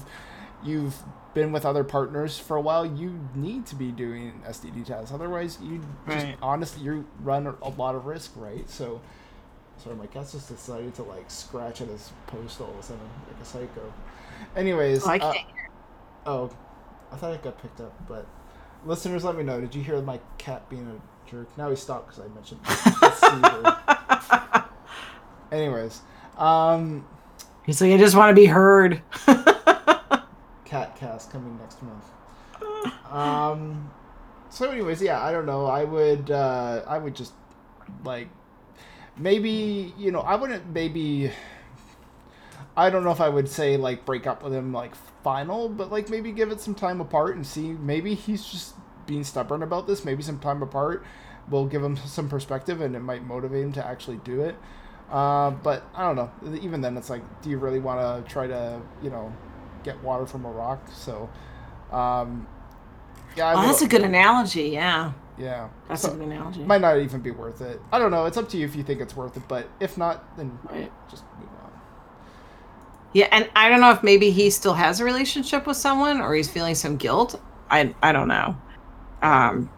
you've 0.63 0.97
been 1.35 1.51
with 1.51 1.65
other 1.67 1.83
partners 1.83 2.39
for 2.39 2.57
a 2.57 2.61
while, 2.61 2.87
you 2.87 3.19
need 3.35 3.67
to 3.67 3.75
be 3.75 3.91
doing 3.91 4.43
STD 4.47 4.85
tests. 4.85 5.13
Otherwise, 5.13 5.59
you 5.63 5.83
just 6.09 6.27
Right. 6.27 6.37
honestly 6.43 6.83
you 6.85 7.07
run 7.21 7.47
a 7.63 7.69
lot 7.71 7.95
of 7.95 8.07
risk, 8.07 8.33
right? 8.37 8.69
So. 8.71 9.01
Sorry, 9.77 9.97
my 9.97 10.07
cat's 10.07 10.33
just 10.33 10.49
decided 10.49 10.95
to 10.95 11.03
like 11.03 11.29
scratch 11.31 11.81
at 11.81 11.89
his 11.89 12.13
post 12.29 12.61
all 12.61 12.71
of 12.71 12.79
a 12.79 12.83
sudden, 12.83 13.03
like 13.27 13.43
a 13.43 13.45
psycho. 13.45 13.93
Anyways, 14.57 15.05
Oh, 15.05 15.11
I 15.11 15.19
uh, 15.19 15.33
can't 15.33 15.47
Oh, 16.27 16.51
I 17.13 17.17
thought 17.17 17.35
it 17.35 17.43
got 17.43 17.61
picked 17.61 17.81
up, 17.81 17.93
but 18.09 18.27
listeners, 18.85 19.25
let 19.25 19.37
me 19.37 19.43
know. 19.43 19.61
Did 19.61 19.75
you 19.75 19.83
hear 19.83 20.01
my 20.03 20.21
cat 20.39 20.69
being 20.69 20.87
a 20.87 21.31
jerk? 21.31 21.49
Now 21.57 21.71
he 21.71 21.77
stopped 21.77 22.09
because 22.09 22.25
I 22.25 22.29
mentioned. 22.35 22.61
Caesar. 24.31 24.65
Anyways, 25.53 26.01
um, 26.37 27.07
He's 27.65 27.81
like, 27.81 27.93
I 27.93 27.97
just 27.97 28.15
want 28.15 28.31
to 28.31 28.35
be 28.35 28.47
heard. 28.47 29.01
cat 30.65 30.97
cast 30.97 31.31
coming 31.31 31.57
next 31.59 31.79
month. 31.83 32.05
Um, 33.11 33.91
so 34.51 34.71
anyways, 34.71 35.01
yeah, 35.01 35.23
I 35.23 35.33
don't 35.33 35.47
know. 35.47 35.67
I 35.67 35.85
would, 35.85 36.31
uh, 36.31 36.83
I 36.87 36.99
would 36.99 37.15
just 37.15 37.33
like 38.05 38.29
maybe 39.17 39.95
you 39.97 40.11
know 40.11 40.21
I 40.21 40.37
wouldn't 40.37 40.69
maybe. 40.73 41.31
I 42.77 42.91
don't 42.91 43.05
know 43.05 43.11
if 43.13 43.21
I 43.21 43.29
would 43.29 43.49
say 43.49 43.77
like 43.77 44.05
break 44.05 44.27
up 44.27 44.43
with 44.43 44.53
him 44.53 44.73
like 44.73 44.95
final, 45.23 45.69
but 45.69 45.93
like 45.93 46.09
maybe 46.11 46.33
give 46.33 46.51
it 46.51 46.61
some 46.61 46.75
time 46.75 47.01
apart 47.01 47.37
and 47.37 47.47
see. 47.47 47.73
Maybe 47.73 48.15
he's 48.15 48.45
just 48.45 48.75
being 49.07 49.25
stubborn 49.25 49.63
about 49.63 49.87
this. 49.87 50.05
Maybe 50.05 50.23
some 50.23 50.39
time 50.39 50.63
apart 50.63 51.05
will 51.49 51.67
give 51.67 51.83
him 51.83 51.97
some 52.07 52.29
perspective 52.29 52.81
and 52.81 52.97
it 52.97 53.01
might 53.01 53.25
motivate 53.25 53.63
him 53.65 53.73
to 53.75 53.87
actually 53.87 54.17
do 54.19 54.41
it. 54.43 54.57
Uh, 55.11 55.51
but 55.51 55.85
I 55.95 56.03
don't 56.03 56.17
know. 56.17 56.31
Even 56.63 56.81
then, 56.81 56.97
it's 56.97 57.11
like, 57.11 57.23
do 57.43 57.51
you 57.51 57.59
really 57.59 57.79
want 57.79 58.01
to 58.27 58.33
try 58.33 58.47
to 58.47 58.81
you 59.03 59.11
know 59.11 59.33
get 59.85 60.03
water 60.03 60.27
from 60.27 60.45
a 60.45 60.51
rock? 60.51 60.89
So, 60.93 61.29
um, 61.93 62.49
yeah, 63.37 63.55
Oh, 63.57 63.63
that's 63.67 63.83
a 63.83 63.89
good 63.89 64.03
analogy. 64.03 64.71
Yeah. 64.71 65.13
yeah. 65.39 65.69
That's 65.89 66.03
So, 66.03 66.09
a 66.09 66.13
good 66.13 66.23
analogy. 66.23 66.65
Might 66.65 66.81
not 66.81 66.99
even 66.99 67.21
be 67.21 67.31
worth 67.31 67.61
it. 67.61 67.81
I 67.93 67.99
don't 67.99 68.11
know. 68.11 68.25
It's 68.27 68.37
up 68.37 68.49
to 68.51 68.57
you 68.57 68.65
if 68.65 68.75
you 68.75 68.83
think 68.83 69.01
it's 69.01 69.15
worth 69.17 69.37
it, 69.37 69.45
but 69.49 69.69
if 69.81 69.99
not, 69.99 70.37
then 70.37 70.59
just 71.11 71.25
move 71.39 71.49
on. 71.63 71.64
Yeah, 73.15 73.29
and 73.31 73.49
I 73.55 73.69
don't 73.69 73.81
know 73.81 73.93
if 73.93 74.03
maybe 74.03 74.31
he 74.31 74.51
still 74.51 74.75
has 74.75 75.01
a 75.01 75.05
relationship 75.05 75.67
with 75.67 75.77
someone 75.77 76.21
or 76.21 76.35
he's 76.35 76.51
feeling 76.51 76.75
some 76.75 76.97
guilt. 76.97 77.41
I 77.71 77.95
I 78.03 78.13
don't 78.13 78.29
know. 78.29 78.57
Um, 79.23 79.71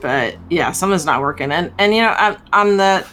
but 0.00 0.36
yeah, 0.50 0.70
something's 0.72 1.06
not 1.06 1.20
working. 1.22 1.50
And 1.50 1.72
and 1.78 1.94
you 1.94 2.02
know, 2.02 2.14
on, 2.18 2.40
on 2.52 2.76
the 2.76 3.06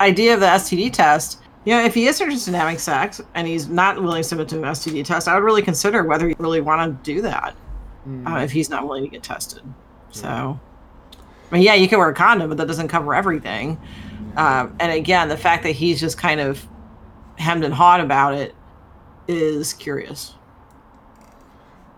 idea 0.00 0.34
of 0.34 0.40
the 0.40 0.46
STD 0.46 0.92
test, 0.92 1.40
you 1.64 1.74
know, 1.74 1.84
if 1.84 1.94
he 1.94 2.06
is 2.06 2.20
interested 2.20 2.50
in 2.50 2.58
having 2.58 2.78
sex 2.78 3.20
and 3.34 3.46
he's 3.46 3.68
not 3.68 4.02
willing 4.02 4.22
to 4.22 4.28
submit 4.28 4.48
to 4.48 4.56
an 4.56 4.62
STD 4.62 5.04
test, 5.04 5.28
I 5.28 5.34
would 5.34 5.44
really 5.44 5.62
consider 5.62 6.02
whether 6.02 6.28
you 6.28 6.34
really 6.38 6.62
want 6.62 7.04
to 7.04 7.12
do 7.12 7.20
that 7.22 7.54
uh, 8.26 8.38
if 8.38 8.52
he's 8.52 8.70
not 8.70 8.84
willing 8.84 9.04
to 9.04 9.10
get 9.10 9.22
tested. 9.22 9.62
So, 10.10 10.58
I 11.50 11.54
mean, 11.54 11.62
yeah, 11.62 11.74
you 11.74 11.88
can 11.88 11.98
wear 11.98 12.08
a 12.08 12.14
condom, 12.14 12.48
but 12.48 12.58
that 12.58 12.66
doesn't 12.66 12.88
cover 12.88 13.14
everything. 13.14 13.78
Um, 14.36 14.76
and 14.80 14.92
again, 14.92 15.28
the 15.28 15.36
fact 15.36 15.62
that 15.62 15.72
he's 15.72 16.00
just 16.00 16.18
kind 16.18 16.40
of 16.40 16.66
hemmed 17.36 17.64
and 17.64 17.72
hawed 17.72 18.00
about 18.00 18.34
it 18.34 18.54
is 19.28 19.72
curious. 19.72 20.34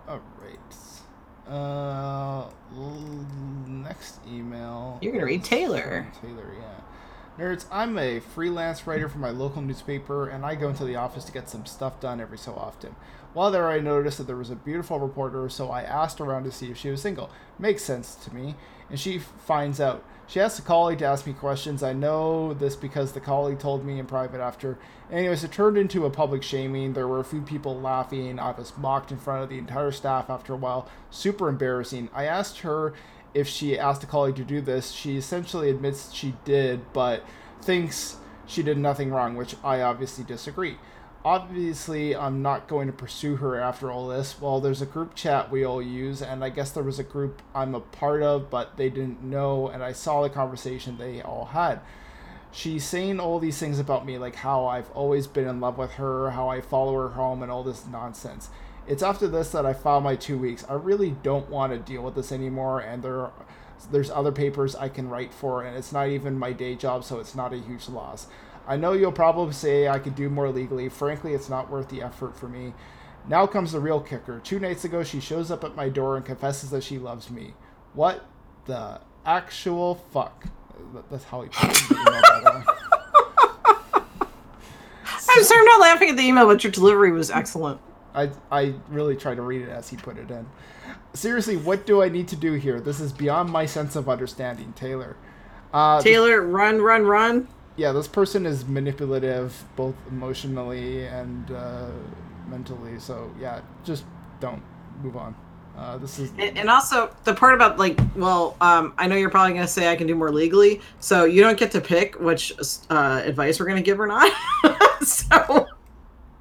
All 0.09 0.21
right. 0.41 1.53
Uh, 1.53 2.51
next 3.69 4.21
email. 4.29 4.99
You're 5.01 5.13
gonna 5.13 5.27
read 5.27 5.45
Taylor. 5.45 6.07
Taylor, 6.21 6.55
yeah. 6.59 7.45
Nerds, 7.45 7.67
I'm 7.71 7.99
a 7.99 8.21
freelance 8.21 8.87
writer 8.87 9.09
for 9.09 9.19
my 9.19 9.31
local 9.31 9.61
newspaper, 9.61 10.29
and 10.29 10.45
I 10.45 10.55
go 10.55 10.71
into 10.71 10.85
the 10.85 10.97
office 10.97 11.25
to 11.25 11.33
get 11.33 11.51
some 11.51 11.67
stuff 11.67 12.01
done 12.01 12.21
every 12.21 12.39
so 12.39 12.55
often. 12.55 12.97
While 13.37 13.51
there, 13.51 13.69
I 13.69 13.81
noticed 13.81 14.17
that 14.17 14.27
there 14.27 14.35
was 14.35 14.49
a 14.49 14.57
beautiful 14.57 14.99
reporter, 14.99 15.51
so 15.51 15.71
I 15.71 15.83
asked 15.83 16.23
around 16.23 16.45
to 16.45 16.51
see 16.51 16.71
if 16.71 16.79
she 16.79 16.89
was 16.89 17.03
single. 17.03 17.29
Makes 17.59 17.83
sense 17.83 18.15
to 18.15 18.35
me. 18.35 18.55
And 18.89 18.99
she 18.99 19.19
finds 19.19 19.79
out. 19.79 20.03
She 20.27 20.41
asked 20.41 20.59
a 20.59 20.63
colleague 20.63 21.01
to 21.01 21.05
ask 21.05 21.27
me 21.27 21.35
questions. 21.35 21.83
I 21.83 21.93
know 21.93 22.55
this 22.55 22.75
because 22.77 23.13
the 23.13 23.21
colleague 23.21 23.59
told 23.59 23.85
me 23.85 23.99
in 23.99 24.07
private 24.07 24.41
after. 24.41 24.79
Anyways, 25.13 25.45
it 25.45 25.53
turned 25.53 25.77
into 25.77 26.07
a 26.07 26.11
public 26.11 26.43
shaming. 26.43 26.95
There 26.95 27.07
were 27.07 27.21
a 27.21 27.25
few 27.25 27.43
people 27.43 27.79
laughing. 27.79 28.39
I 28.39 28.53
was 28.53 28.73
mocked 28.79 29.13
in 29.13 29.19
front 29.19 29.43
of 29.43 29.51
the 29.51 29.59
entire 29.59 29.93
staff 29.93 30.31
after 30.31 30.55
a 30.55 30.57
while. 30.57 30.89
Super 31.11 31.51
embarrassing. 31.51 32.09
I 32.15 32.25
asked 32.25 32.61
her 32.61 32.95
if 33.35 33.47
she 33.47 33.79
asked 33.79 34.03
a 34.03 34.07
colleague 34.07 34.37
to 34.37 34.45
do 34.45 34.63
this. 34.63 34.93
She 34.93 35.19
essentially 35.19 35.69
admits 35.69 36.11
she 36.11 36.37
did, 36.47 36.91
but 36.95 37.23
thinks 37.61 38.17
she 38.47 38.63
did 38.63 38.79
nothing 38.79 39.11
wrong, 39.11 39.37
which 39.37 39.57
I 39.63 39.83
obviously 39.83 40.25
disagree. 40.25 40.79
Obviously, 41.27 42.15
I'm 42.15 42.41
not 42.41 42.69
going 42.69 42.87
to 42.87 42.93
pursue 42.93 43.35
her 43.35 43.61
after 43.61 43.91
all 43.91 44.07
this. 44.07 44.41
Well, 44.41 44.61
there's 44.61 44.81
a 44.81 44.87
group 44.87 45.17
chat 45.17 45.51
we 45.51 45.65
all 45.65 45.83
use, 45.83 46.23
and 46.23 46.45
I 46.45 46.51
guess 46.51 46.71
there 46.71 46.85
was 46.85 47.01
a 47.01 47.03
group 47.03 47.43
I'm 47.53 47.75
a 47.75 47.81
part 47.81 48.23
of, 48.23 48.49
but 48.49 48.77
they 48.77 48.89
didn't 48.91 49.25
know, 49.25 49.67
and 49.67 49.83
I 49.83 49.91
saw 49.91 50.23
the 50.23 50.31
conversation 50.31 50.99
they 50.99 51.21
all 51.23 51.47
had. 51.47 51.81
She's 52.53 52.85
saying 52.85 53.19
all 53.19 53.41
these 53.41 53.59
things 53.59 53.81
about 53.81 54.07
me, 54.07 54.19
like 54.19 54.37
how 54.37 54.67
I've 54.67 54.89
always 54.93 55.27
been 55.27 55.49
in 55.49 55.59
love 55.61 55.79
with 55.79 55.95
her, 55.95 56.31
how 56.31 56.49
I 56.49 56.61
follow 56.61 56.95
her 56.95 57.09
home, 57.09 57.43
and 57.43 57.51
all 57.51 57.65
this 57.65 57.87
nonsense. 57.89 58.49
It's 58.87 59.03
after 59.03 59.27
this 59.27 59.51
that 59.51 59.67
I 59.67 59.73
filed 59.73 60.05
my 60.05 60.15
two 60.15 60.39
weeks. 60.39 60.65
I 60.69 60.75
really 60.75 61.11
don't 61.25 61.51
want 61.51 61.73
to 61.73 61.79
deal 61.81 62.03
with 62.03 62.15
this 62.15 62.31
anymore, 62.31 62.79
and 62.79 63.03
there, 63.03 63.31
there's 63.91 64.13
other 64.13 64.31
papers 64.31 64.77
I 64.77 64.89
can 64.89 65.09
write 65.09 65.35
for, 65.35 65.65
and 65.65 65.77
it's 65.77 65.91
not 65.91 66.07
even 66.07 66.39
my 66.39 66.53
day 66.53 66.77
job, 66.77 67.03
so 67.03 67.19
it's 67.19 67.35
not 67.35 67.53
a 67.53 67.59
huge 67.59 67.89
loss. 67.89 68.29
I 68.67 68.77
know 68.77 68.93
you'll 68.93 69.13
probably 69.13 69.53
say 69.53 69.89
I 69.89 69.99
could 69.99 70.15
do 70.15 70.29
more 70.29 70.51
legally. 70.51 70.89
Frankly, 70.89 71.35
it's 71.35 71.49
not 71.49 71.71
worth 71.71 71.89
the 71.89 72.03
effort 72.03 72.37
for 72.37 72.49
me. 72.49 72.75
Now 73.29 73.47
comes 73.47 73.73
the 73.73 73.81
real 73.81 74.01
kicker. 74.01 74.41
Two 74.41 74.59
nights 74.59 74.85
ago, 74.85 75.03
she 75.03 75.21
shows 75.21 75.51
up 75.51 75.65
at 75.65 75.75
my 75.75 75.89
door 75.89 76.17
and 76.17 76.25
confesses 76.25 76.71
that 76.71 76.85
she 76.85 76.99
loves 76.99 77.31
me. 77.31 77.55
What 77.95 78.27
the 78.67 79.01
actual 79.25 79.97
fuck? 80.13 80.47
That's 81.11 81.25
how 81.25 81.43
he 81.43 81.49
put 81.49 81.71
it. 81.71 81.91
in 81.91 81.97
the 81.97 82.03
email, 82.03 82.23
by 82.23 82.41
the 82.41 82.51
way. 82.59 82.65
I'm 85.29 85.45
sorry, 85.45 85.61
I'm 85.61 85.67
not 85.67 85.81
laughing 85.81 86.11
at 86.11 86.17
the 86.17 86.23
email, 86.23 86.47
but 86.47 86.63
your 86.63 86.71
delivery 86.71 87.13
was 87.13 87.31
excellent. 87.31 87.81
I 88.15 88.31
I 88.51 88.75
really 88.89 89.17
try 89.17 89.35
to 89.35 89.43
read 89.43 89.63
it 89.63 89.69
as 89.69 89.89
he 89.91 89.97
put 89.97 90.17
it 90.17 90.31
in. 90.31 90.47
Seriously, 91.13 91.57
what 91.57 91.87
do 91.87 92.03
I 92.03 92.09
need 92.09 92.29
to 92.29 92.37
do 92.37 92.55
here? 92.55 92.81
This 92.81 93.01
is 93.01 93.13
beyond 93.13 93.51
my 93.51 93.67
sense 93.67 93.97
of 93.97 94.09
understanding, 94.09 94.73
Taylor. 94.75 95.17
Uh, 95.73 96.01
Taylor, 96.01 96.43
run, 96.43 96.81
run, 96.81 97.05
run. 97.05 97.49
Yeah, 97.77 97.93
this 97.93 98.09
person 98.09 98.47
is 98.47 98.67
manipulative, 98.67 99.65
both 99.77 99.95
emotionally 100.11 101.07
and 101.07 101.51
uh, 101.51 101.87
mentally. 102.49 102.99
So 102.99 103.31
yeah, 103.41 103.61
just 103.85 104.05
don't 104.41 104.63
move 105.03 105.17
on. 105.17 105.35
Uh, 105.77 105.99
this 105.99 106.19
is 106.19 106.31
And, 106.39 106.57
and 106.57 106.71
also 106.71 107.15
the 107.25 107.35
part 107.35 107.53
about 107.53 107.79
like, 107.79 108.01
well, 108.17 108.57
um, 108.63 108.95
I 108.97 109.07
know 109.07 109.15
you're 109.17 109.29
probably 109.29 109.53
gonna 109.53 109.69
say 109.69 109.91
I 109.93 109.97
can 109.97 110.07
do 110.07 110.15
more 110.15 110.31
legally, 110.33 110.81
so 111.01 111.25
you 111.27 111.43
don't 111.43 111.59
get 111.59 111.71
to 111.73 111.81
pick 111.83 112.19
which 112.19 112.53
uh, 112.89 113.21
advice 113.25 113.61
we're 113.61 113.67
gonna 113.67 113.83
give 113.83 114.01
or 114.01 114.07
not. 114.07 114.33
so, 115.03 115.67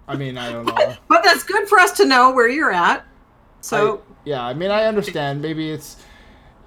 I 0.08 0.16
mean, 0.16 0.38
I 0.38 0.54
don't 0.54 0.66
know. 0.68 0.96
but 1.10 1.22
that's 1.24 1.44
good 1.44 1.68
for 1.68 1.80
us 1.80 1.92
to 1.98 2.06
know 2.06 2.32
where 2.32 2.48
you're 2.48 2.72
at. 2.72 3.06
So 3.60 3.98
I- 3.98 4.02
yeah, 4.24 4.44
I 4.44 4.54
mean, 4.54 4.72
I 4.72 4.86
understand. 4.86 5.42
Maybe 5.42 5.70
it's, 5.70 5.98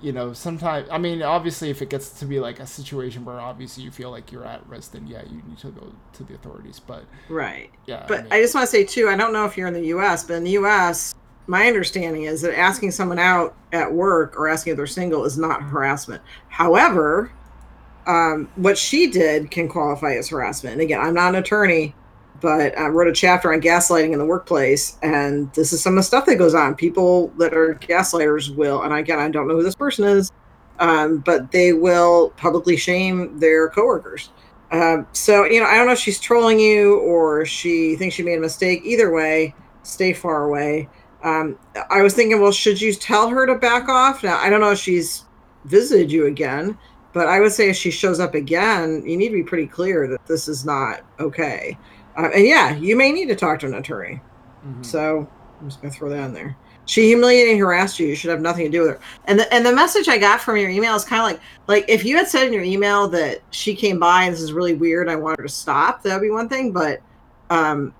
you 0.00 0.12
know, 0.12 0.32
sometimes. 0.32 0.88
I 0.90 0.98
mean, 0.98 1.22
obviously, 1.22 1.70
if 1.70 1.82
it 1.82 1.90
gets 1.90 2.10
to 2.20 2.24
be 2.26 2.40
like 2.40 2.60
a 2.60 2.66
situation 2.66 3.24
where 3.24 3.40
obviously 3.40 3.82
you 3.84 3.90
feel 3.90 4.10
like 4.10 4.30
you're 4.32 4.44
at 4.46 4.66
risk, 4.68 4.92
then 4.92 5.06
yeah, 5.06 5.22
you 5.28 5.42
need 5.46 5.58
to 5.58 5.68
go 5.70 5.92
to 6.14 6.24
the 6.24 6.34
authorities. 6.34 6.80
But 6.80 7.04
Right. 7.28 7.70
yeah, 7.86 8.02
I 8.04 8.06
But 8.06 8.22
mean- 8.24 8.32
I 8.32 8.40
just 8.42 8.54
want 8.54 8.64
to 8.66 8.70
say 8.70 8.84
too, 8.84 9.08
I 9.08 9.16
don't 9.16 9.32
know 9.32 9.44
if 9.44 9.56
you're 9.56 9.68
in 9.68 9.74
the 9.74 9.86
U.S., 9.86 10.24
but 10.24 10.34
in 10.34 10.44
the 10.44 10.52
U.S., 10.52 11.14
my 11.46 11.66
understanding 11.66 12.24
is 12.24 12.42
that 12.42 12.58
asking 12.58 12.90
someone 12.90 13.18
out 13.18 13.54
at 13.72 13.90
work 13.92 14.34
or 14.38 14.48
asking 14.48 14.72
if 14.72 14.76
they're 14.76 14.86
single 14.86 15.24
is 15.24 15.38
not 15.38 15.62
harassment. 15.62 16.20
However, 16.48 17.32
um, 18.06 18.48
what 18.56 18.76
she 18.78 19.06
did 19.10 19.50
can 19.50 19.68
qualify 19.68 20.14
as 20.14 20.28
harassment. 20.28 20.74
And 20.74 20.82
again, 20.82 21.00
I'm 21.00 21.14
not 21.14 21.30
an 21.30 21.36
attorney, 21.36 21.94
but 22.40 22.78
I 22.78 22.86
wrote 22.88 23.08
a 23.08 23.12
chapter 23.12 23.52
on 23.52 23.60
gaslighting 23.60 24.12
in 24.12 24.18
the 24.18 24.24
workplace, 24.24 24.98
and 25.02 25.52
this 25.54 25.72
is 25.72 25.82
some 25.82 25.94
of 25.94 25.96
the 25.96 26.02
stuff 26.02 26.26
that 26.26 26.36
goes 26.36 26.54
on. 26.54 26.74
People 26.74 27.28
that 27.38 27.54
are 27.54 27.74
gaslighters 27.74 28.54
will, 28.54 28.82
and 28.82 28.92
again, 28.92 29.18
I 29.18 29.28
don't 29.28 29.48
know 29.48 29.56
who 29.56 29.62
this 29.62 29.74
person 29.74 30.04
is, 30.04 30.30
um, 30.78 31.18
but 31.18 31.50
they 31.50 31.72
will 31.72 32.30
publicly 32.30 32.76
shame 32.76 33.38
their 33.38 33.68
coworkers. 33.70 34.30
Um, 34.70 35.06
so 35.12 35.44
you 35.44 35.60
know, 35.60 35.66
I 35.66 35.76
don't 35.76 35.86
know 35.86 35.92
if 35.92 35.98
she's 35.98 36.20
trolling 36.20 36.60
you 36.60 36.98
or 37.00 37.44
she 37.44 37.96
thinks 37.96 38.14
she 38.14 38.22
made 38.22 38.38
a 38.38 38.40
mistake. 38.40 38.82
Either 38.84 39.12
way, 39.12 39.54
stay 39.82 40.12
far 40.12 40.44
away. 40.44 40.88
Um, 41.22 41.58
I 41.90 42.02
was 42.02 42.14
thinking, 42.14 42.40
well, 42.40 42.52
should 42.52 42.80
you 42.80 42.92
tell 42.94 43.28
her 43.28 43.46
to 43.46 43.56
back 43.56 43.88
off? 43.88 44.22
Now, 44.22 44.38
I 44.38 44.50
don't 44.50 44.60
know 44.60 44.70
if 44.70 44.78
she's 44.78 45.24
visited 45.64 46.12
you 46.12 46.26
again, 46.26 46.78
but 47.12 47.26
I 47.26 47.40
would 47.40 47.52
say 47.52 47.70
if 47.70 47.76
she 47.76 47.90
shows 47.90 48.20
up 48.20 48.34
again, 48.34 49.02
you 49.04 49.16
need 49.16 49.30
to 49.30 49.34
be 49.34 49.42
pretty 49.42 49.66
clear 49.66 50.06
that 50.06 50.26
this 50.26 50.46
is 50.46 50.64
not 50.64 51.00
okay. 51.18 51.76
Uh, 52.18 52.28
and 52.34 52.44
yeah, 52.44 52.74
you 52.76 52.96
may 52.96 53.12
need 53.12 53.28
to 53.28 53.36
talk 53.36 53.60
to 53.60 53.66
an 53.66 53.74
attorney. 53.74 54.20
Mhm. 54.66 54.84
So 54.84 55.28
I'm 55.60 55.68
just 55.68 55.80
gonna 55.80 55.92
throw 55.94 56.08
that 56.10 56.24
in 56.24 56.34
there. 56.34 56.56
She 56.86 57.06
humiliated 57.06 57.52
and 57.52 57.60
harassed 57.60 57.98
you. 58.00 58.06
You 58.08 58.16
should 58.16 58.30
have 58.30 58.40
nothing 58.40 58.64
to 58.64 58.70
do 58.70 58.80
with 58.80 58.90
her. 58.90 59.00
And 59.26 59.38
the 59.38 59.52
and 59.54 59.64
the 59.64 59.72
message 59.74 60.08
I 60.08 60.18
got 60.18 60.40
from 60.40 60.56
your 60.56 60.70
email 60.70 60.96
is 60.96 61.04
kind 61.04 61.20
of 61.20 61.26
like 61.26 61.40
like 61.66 61.84
if 61.88 62.04
you 62.04 62.16
had 62.16 62.26
said 62.28 62.46
in 62.46 62.52
your 62.52 62.62
email 62.62 63.06
that 63.08 63.40
she 63.50 63.74
came 63.74 63.98
by 63.98 64.24
and 64.24 64.32
this 64.32 64.40
is 64.40 64.52
really 64.52 64.74
weird, 64.74 65.08
I 65.08 65.14
want 65.16 65.38
her 65.38 65.44
to 65.44 65.48
stop. 65.52 66.02
That 66.02 66.14
would 66.14 66.22
be 66.22 66.30
one 66.30 66.48
thing. 66.48 66.72
But 66.72 67.00
um, 67.50 67.94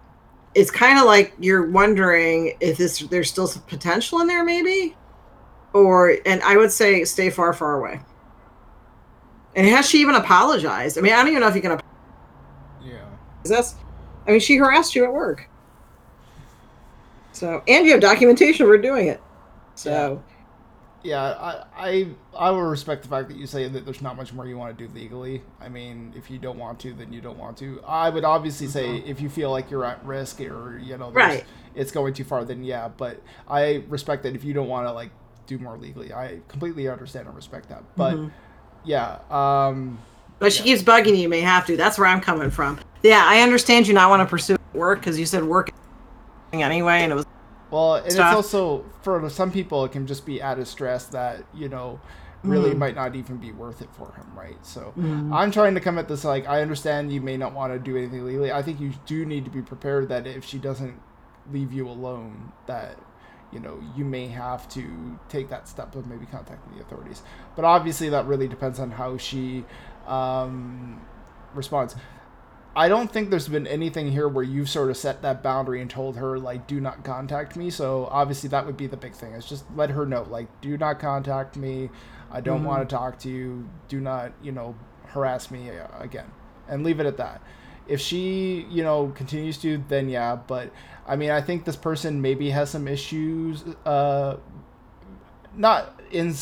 it's 0.55 0.71
kind 0.71 0.99
of 0.99 1.05
like 1.05 1.35
you're 1.39 1.71
wondering 1.71 2.57
if 2.61 2.79
this 2.79 3.01
there's 3.01 3.29
still 3.31 3.47
some 3.47 3.63
potential 3.63 4.21
in 4.21 4.27
there, 4.27 4.43
maybe. 4.45 4.97
Or 5.75 6.17
and 6.25 6.43
I 6.43 6.57
would 6.57 6.73
say 6.73 7.05
stay 7.05 7.29
far, 7.31 7.53
far 7.53 7.79
away. 7.79 8.01
And 9.55 9.67
has 9.67 9.89
she 9.89 10.01
even 10.01 10.15
apologized? 10.15 10.97
I 10.99 11.03
mean, 11.03 11.13
I 11.13 11.17
don't 11.17 11.29
even 11.29 11.41
know 11.41 11.49
if 11.49 11.55
you 11.55 11.61
can. 11.63 11.73
Apologize. 11.73 11.93
yeah. 12.83 13.05
That's, 13.45 13.75
I 14.29 14.33
mean, 14.33 14.41
she 14.41 14.57
harassed 14.57 14.95
you 14.95 15.05
at 15.05 15.13
work. 15.13 15.49
So, 17.33 17.63
and 17.67 17.87
you 17.87 17.93
have 17.93 18.01
documentation 18.01 18.67
her 18.67 18.79
doing 18.79 19.09
it. 19.09 19.21
So, 19.75 20.23
Yeah, 21.05 21.23
I, 21.23 21.65
I 21.77 22.09
I 22.37 22.51
will 22.51 22.63
respect 22.63 23.05
the 23.05 23.09
fact 23.09 23.29
that 23.29 23.37
you 23.37 23.47
say 23.47 23.69
that 23.69 23.85
there's 23.85 24.03
not 24.03 24.17
much 24.17 24.33
more 24.33 24.45
you 24.47 24.59
want 24.59 24.77
to 24.77 24.87
do 24.87 24.93
legally. 24.93 25.43
I 25.61 25.69
mean, 25.69 26.13
if 26.17 26.31
you 26.31 26.39
don't 26.39 26.59
want 26.59 26.81
to, 26.81 26.93
then 26.93 27.13
you 27.13 27.21
don't 27.21 27.39
want 27.39 27.57
to. 27.59 27.81
I 27.87 28.11
would 28.11 28.25
obviously 28.25 28.67
say 28.67 28.97
if 28.99 29.21
you 29.21 29.29
feel 29.29 29.51
like 29.53 29.71
you're 29.71 29.85
at 29.85 30.05
risk 30.05 30.41
or 30.41 30.79
you 30.79 30.99
know, 30.99 31.11
Right. 31.13 31.45
it's 31.77 31.93
going 31.93 32.13
too 32.15 32.25
far, 32.25 32.45
then 32.45 32.65
yeah. 32.65 32.89
But 32.89 33.23
I 33.49 33.85
respect 33.89 34.25
that 34.25 34.35
if 34.35 34.43
you 34.45 34.53
don't 34.53 34.69
want 34.69 34.87
to 34.89 34.93
like 34.93 35.11
do 35.47 35.59
more 35.59 35.79
legally, 35.79 36.13
I 36.13 36.41
completely 36.49 36.89
understand 36.89 37.27
and 37.29 37.37
respect 37.37 37.69
that. 37.69 37.85
But 37.97 38.17
Mhm. 38.17 38.31
yeah, 38.85 39.19
um, 39.31 39.99
but 40.41 40.53
she 40.53 40.65
keeps 40.65 40.83
bugging 40.83 41.11
you. 41.11 41.15
You 41.23 41.29
may 41.29 41.41
have 41.41 41.65
to. 41.67 41.77
That's 41.77 41.97
where 41.99 42.09
I'm 42.09 42.21
coming 42.21 42.51
from. 42.51 42.81
Yeah, 43.03 43.23
I 43.25 43.41
understand 43.43 43.87
you 43.87 43.95
not 43.95 44.11
want 44.11 44.21
to 44.21 44.27
pursue 44.27 44.57
work 44.73 45.01
because 45.01 45.19
you 45.19 45.27
said 45.27 45.45
work 45.45 45.71
anyway, 46.53 47.01
and 47.03 47.13
it 47.13 47.15
was 47.15 47.27
Well, 47.71 47.97
and 47.97 48.07
it's 48.07 48.19
also 48.19 48.85
for 49.03 49.29
some 49.31 49.51
people 49.53 49.85
it 49.85 49.93
can 49.93 50.07
just 50.07 50.25
be 50.25 50.41
added 50.41 50.67
stress 50.67 51.07
that 51.07 51.45
you 51.55 51.69
know 51.69 52.01
really 52.45 52.71
Mhm. 52.71 52.79
might 52.79 52.95
not 52.95 53.15
even 53.17 53.37
be 53.37 53.53
worth 53.53 53.83
it 53.83 53.89
for 53.93 54.13
him, 54.13 54.27
right? 54.35 54.65
So 54.65 54.95
Mhm. 54.97 55.33
I'm 55.33 55.51
trying 55.51 55.75
to 55.75 55.81
come 55.81 55.99
at 55.99 56.09
this 56.09 56.25
like 56.25 56.49
I 56.49 56.63
understand 56.63 57.13
you 57.13 57.21
may 57.21 57.37
not 57.37 57.53
want 57.53 57.73
to 57.73 57.79
do 57.79 57.97
anything 57.97 58.25
legally. 58.25 58.53
I 58.53 58.63
think 58.63 58.81
you 58.81 58.93
do 59.07 59.27
need 59.27 59.45
to 59.45 59.51
be 59.51 59.61
prepared 59.63 60.09
that 60.09 60.27
if 60.27 60.45
she 60.45 60.59
doesn't 60.59 61.01
leave 61.53 61.73
you 61.73 61.89
alone, 61.89 62.53
that 62.67 62.97
you 63.53 63.61
know 63.61 63.79
you 63.97 64.05
may 64.05 64.29
have 64.29 64.69
to 64.71 65.19
take 65.29 65.49
that 65.51 65.69
step 65.69 65.95
of 65.95 66.07
maybe 66.07 66.27
contacting 66.27 66.75
the 66.77 66.81
authorities. 66.83 67.23
But 67.57 67.65
obviously 67.65 68.09
that 68.11 68.27
really 68.27 68.49
depends 68.49 68.79
on 68.79 68.93
how 68.93 69.19
she 69.19 69.65
um, 70.07 71.01
responds. 71.55 71.95
I 72.79 72.89
don't 72.89 73.11
think 73.13 73.31
there's 73.31 73.49
been 73.49 73.67
anything 73.67 74.13
here 74.13 74.29
where 74.29 74.45
you've 74.45 74.69
sort 74.71 74.89
of 74.89 74.97
set 74.97 75.21
that 75.23 75.43
boundary 75.43 75.81
and 75.81 75.91
told 75.91 76.17
her 76.17 76.39
like 76.39 76.69
do 76.69 76.81
not 76.81 77.03
contact 77.03 77.57
me. 77.57 77.71
So 77.71 78.07
obviously 78.09 78.49
that 78.51 78.67
would 78.67 78.77
be 78.77 78.87
the 78.87 78.97
big 78.97 79.15
thing. 79.15 79.33
Is 79.33 79.45
just 79.47 79.65
let 79.75 79.91
her 79.91 80.07
know 80.07 80.23
like 80.31 80.47
do 80.61 80.79
not 80.79 81.01
contact 81.01 81.57
me. 81.57 81.91
I 82.31 82.41
don't 82.41 82.63
Mhm. 82.63 82.67
want 82.67 82.89
to 82.89 82.95
talk 82.95 83.19
to 83.21 83.29
you. 83.29 83.69
Do 83.89 84.01
not, 84.01 84.31
you 84.41 84.53
know, 84.53 84.77
harass 85.07 85.51
me 85.51 85.71
uh, 85.71 85.89
again. 85.99 86.31
And 86.69 86.85
leave 86.85 87.01
it 87.01 87.07
at 87.07 87.17
that. 87.17 87.41
If 87.89 88.01
she, 88.01 88.65
you 88.71 88.85
know, 88.85 89.09
continues 89.13 89.59
to 89.59 89.83
then 89.89 90.09
yeah, 90.09 90.37
but 90.37 90.71
I 91.05 91.17
mean, 91.17 91.31
I 91.31 91.41
think 91.41 91.65
this 91.65 91.75
person 91.75 92.23
maybe 92.23 92.51
has 92.51 92.71
some 92.71 92.87
issues 92.87 93.65
uh 93.85 94.37
not 95.57 96.01
in 96.13 96.33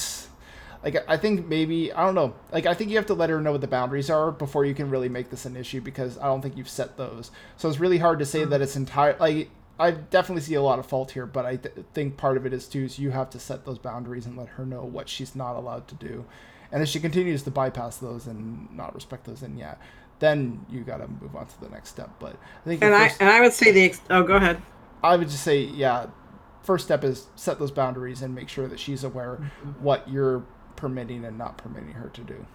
like 0.87 1.05
I 1.09 1.17
think 1.17 1.49
maybe 1.49 1.93
I 1.93 2.05
don't 2.05 2.15
know. 2.15 2.35
Like 2.53 2.65
I 2.65 2.73
think 2.73 2.91
you 2.91 2.97
have 2.97 3.07
to 3.07 3.15
let 3.15 3.29
her 3.29 3.41
know 3.41 3.51
what 3.51 3.61
the 3.61 3.67
boundaries 3.67 4.09
are 4.09 4.31
before 4.31 4.65
you 4.65 4.73
can 4.73 4.89
really 4.89 5.09
make 5.09 5.31
this 5.31 5.45
an 5.45 5.57
issue 5.57 5.81
because 5.81 6.17
I 6.17 6.27
don't 6.27 6.41
think 6.41 6.57
you've 6.57 6.69
set 6.69 6.97
those. 6.97 7.33
So 7.57 7.69
it's 7.69 7.81
really 7.81 7.99
hard 7.99 8.21
to 8.21 8.25
say 8.25 8.45
hmm. 8.45 8.51
that 8.51 8.63
it's 8.63 8.77
entire 8.77 9.17
like 9.19 9.51
I 9.81 9.91
definitely 9.91 10.43
see 10.43 10.55
a 10.55 10.63
lot 10.63 10.79
of 10.79 10.87
fault 10.87 11.11
here, 11.11 11.27
but 11.27 11.45
I 11.45 11.57
th- 11.57 11.75
think 11.93 12.17
part 12.17 12.37
of 12.37 12.47
it 12.47 12.53
is 12.53 12.69
too 12.69 12.85
is 12.85 13.01
you 13.01 13.11
have 13.11 13.31
to 13.31 13.41
set 13.41 13.65
those 13.65 13.79
boundaries 13.79 14.27
and 14.27 14.37
let 14.37 14.51
her 14.51 14.65
know 14.65 14.85
what 14.85 15.09
she's 15.09 15.35
not 15.35 15.57
allowed 15.57 15.89
to 15.89 15.97
do. 15.97 16.25
And 16.71 16.85
if 16.85 16.89
she 16.89 17.01
continues 17.01 17.43
to 17.43 17.51
bypass 17.51 17.97
those 17.97 18.29
and 18.29 18.71
not 18.75 18.95
respect 18.95 19.25
those, 19.25 19.41
then 19.41 19.59
yeah, 19.59 19.75
then 20.21 20.65
you 20.71 20.83
got 20.83 20.99
to 20.99 21.09
move 21.09 21.35
on 21.35 21.49
to 21.49 21.61
the 21.61 21.69
next 21.69 21.89
step. 21.89 22.11
But 22.21 22.37
I 22.65 22.69
think 22.69 22.85
And 22.85 22.95
I 22.95 23.13
and 23.19 23.29
I 23.29 23.41
would 23.41 23.53
say 23.53 23.73
the 23.73 23.87
ex- 23.87 24.01
oh, 24.09 24.23
go 24.23 24.37
ahead. 24.37 24.63
I 25.03 25.17
would 25.17 25.29
just 25.29 25.43
say, 25.43 25.63
yeah, 25.63 26.07
first 26.63 26.85
step 26.85 27.03
is 27.03 27.27
set 27.35 27.59
those 27.59 27.73
boundaries 27.73 28.23
and 28.23 28.33
make 28.35 28.49
sure 28.49 28.69
that 28.69 28.79
she's 28.79 29.03
aware 29.03 29.41
mm-hmm. 29.41 29.71
what 29.83 30.09
you're 30.09 30.45
permitting 30.77 31.25
and 31.25 31.39
not 31.39 31.57
permitting 31.59 31.93
her 31.93 32.09
to 32.11 32.21
do. 32.23 32.47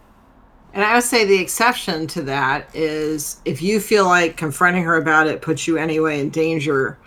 And 0.73 0.83
I 0.83 0.95
would 0.95 1.03
say 1.03 1.25
the 1.25 1.39
exception 1.39 2.07
to 2.07 2.21
that 2.23 2.73
is 2.73 3.41
if 3.43 3.61
you 3.61 3.79
feel 3.79 4.05
like 4.05 4.37
confronting 4.37 4.83
her 4.83 4.95
about 4.95 5.27
it 5.27 5.41
puts 5.41 5.67
you 5.67 5.77
anyway 5.77 6.21
in 6.21 6.29
danger, 6.29 6.97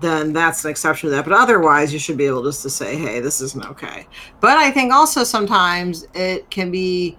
then 0.00 0.32
that's 0.32 0.64
an 0.64 0.70
exception 0.70 1.10
to 1.10 1.16
that. 1.16 1.24
But 1.24 1.34
otherwise, 1.34 1.92
you 1.92 1.98
should 1.98 2.16
be 2.16 2.26
able 2.26 2.42
just 2.42 2.62
to 2.62 2.70
say, 2.70 2.96
hey, 2.96 3.20
this 3.20 3.42
isn't 3.42 3.66
okay. 3.66 4.06
But 4.40 4.56
I 4.56 4.70
think 4.70 4.92
also 4.92 5.24
sometimes 5.24 6.06
it 6.14 6.50
can 6.50 6.70
be 6.70 7.18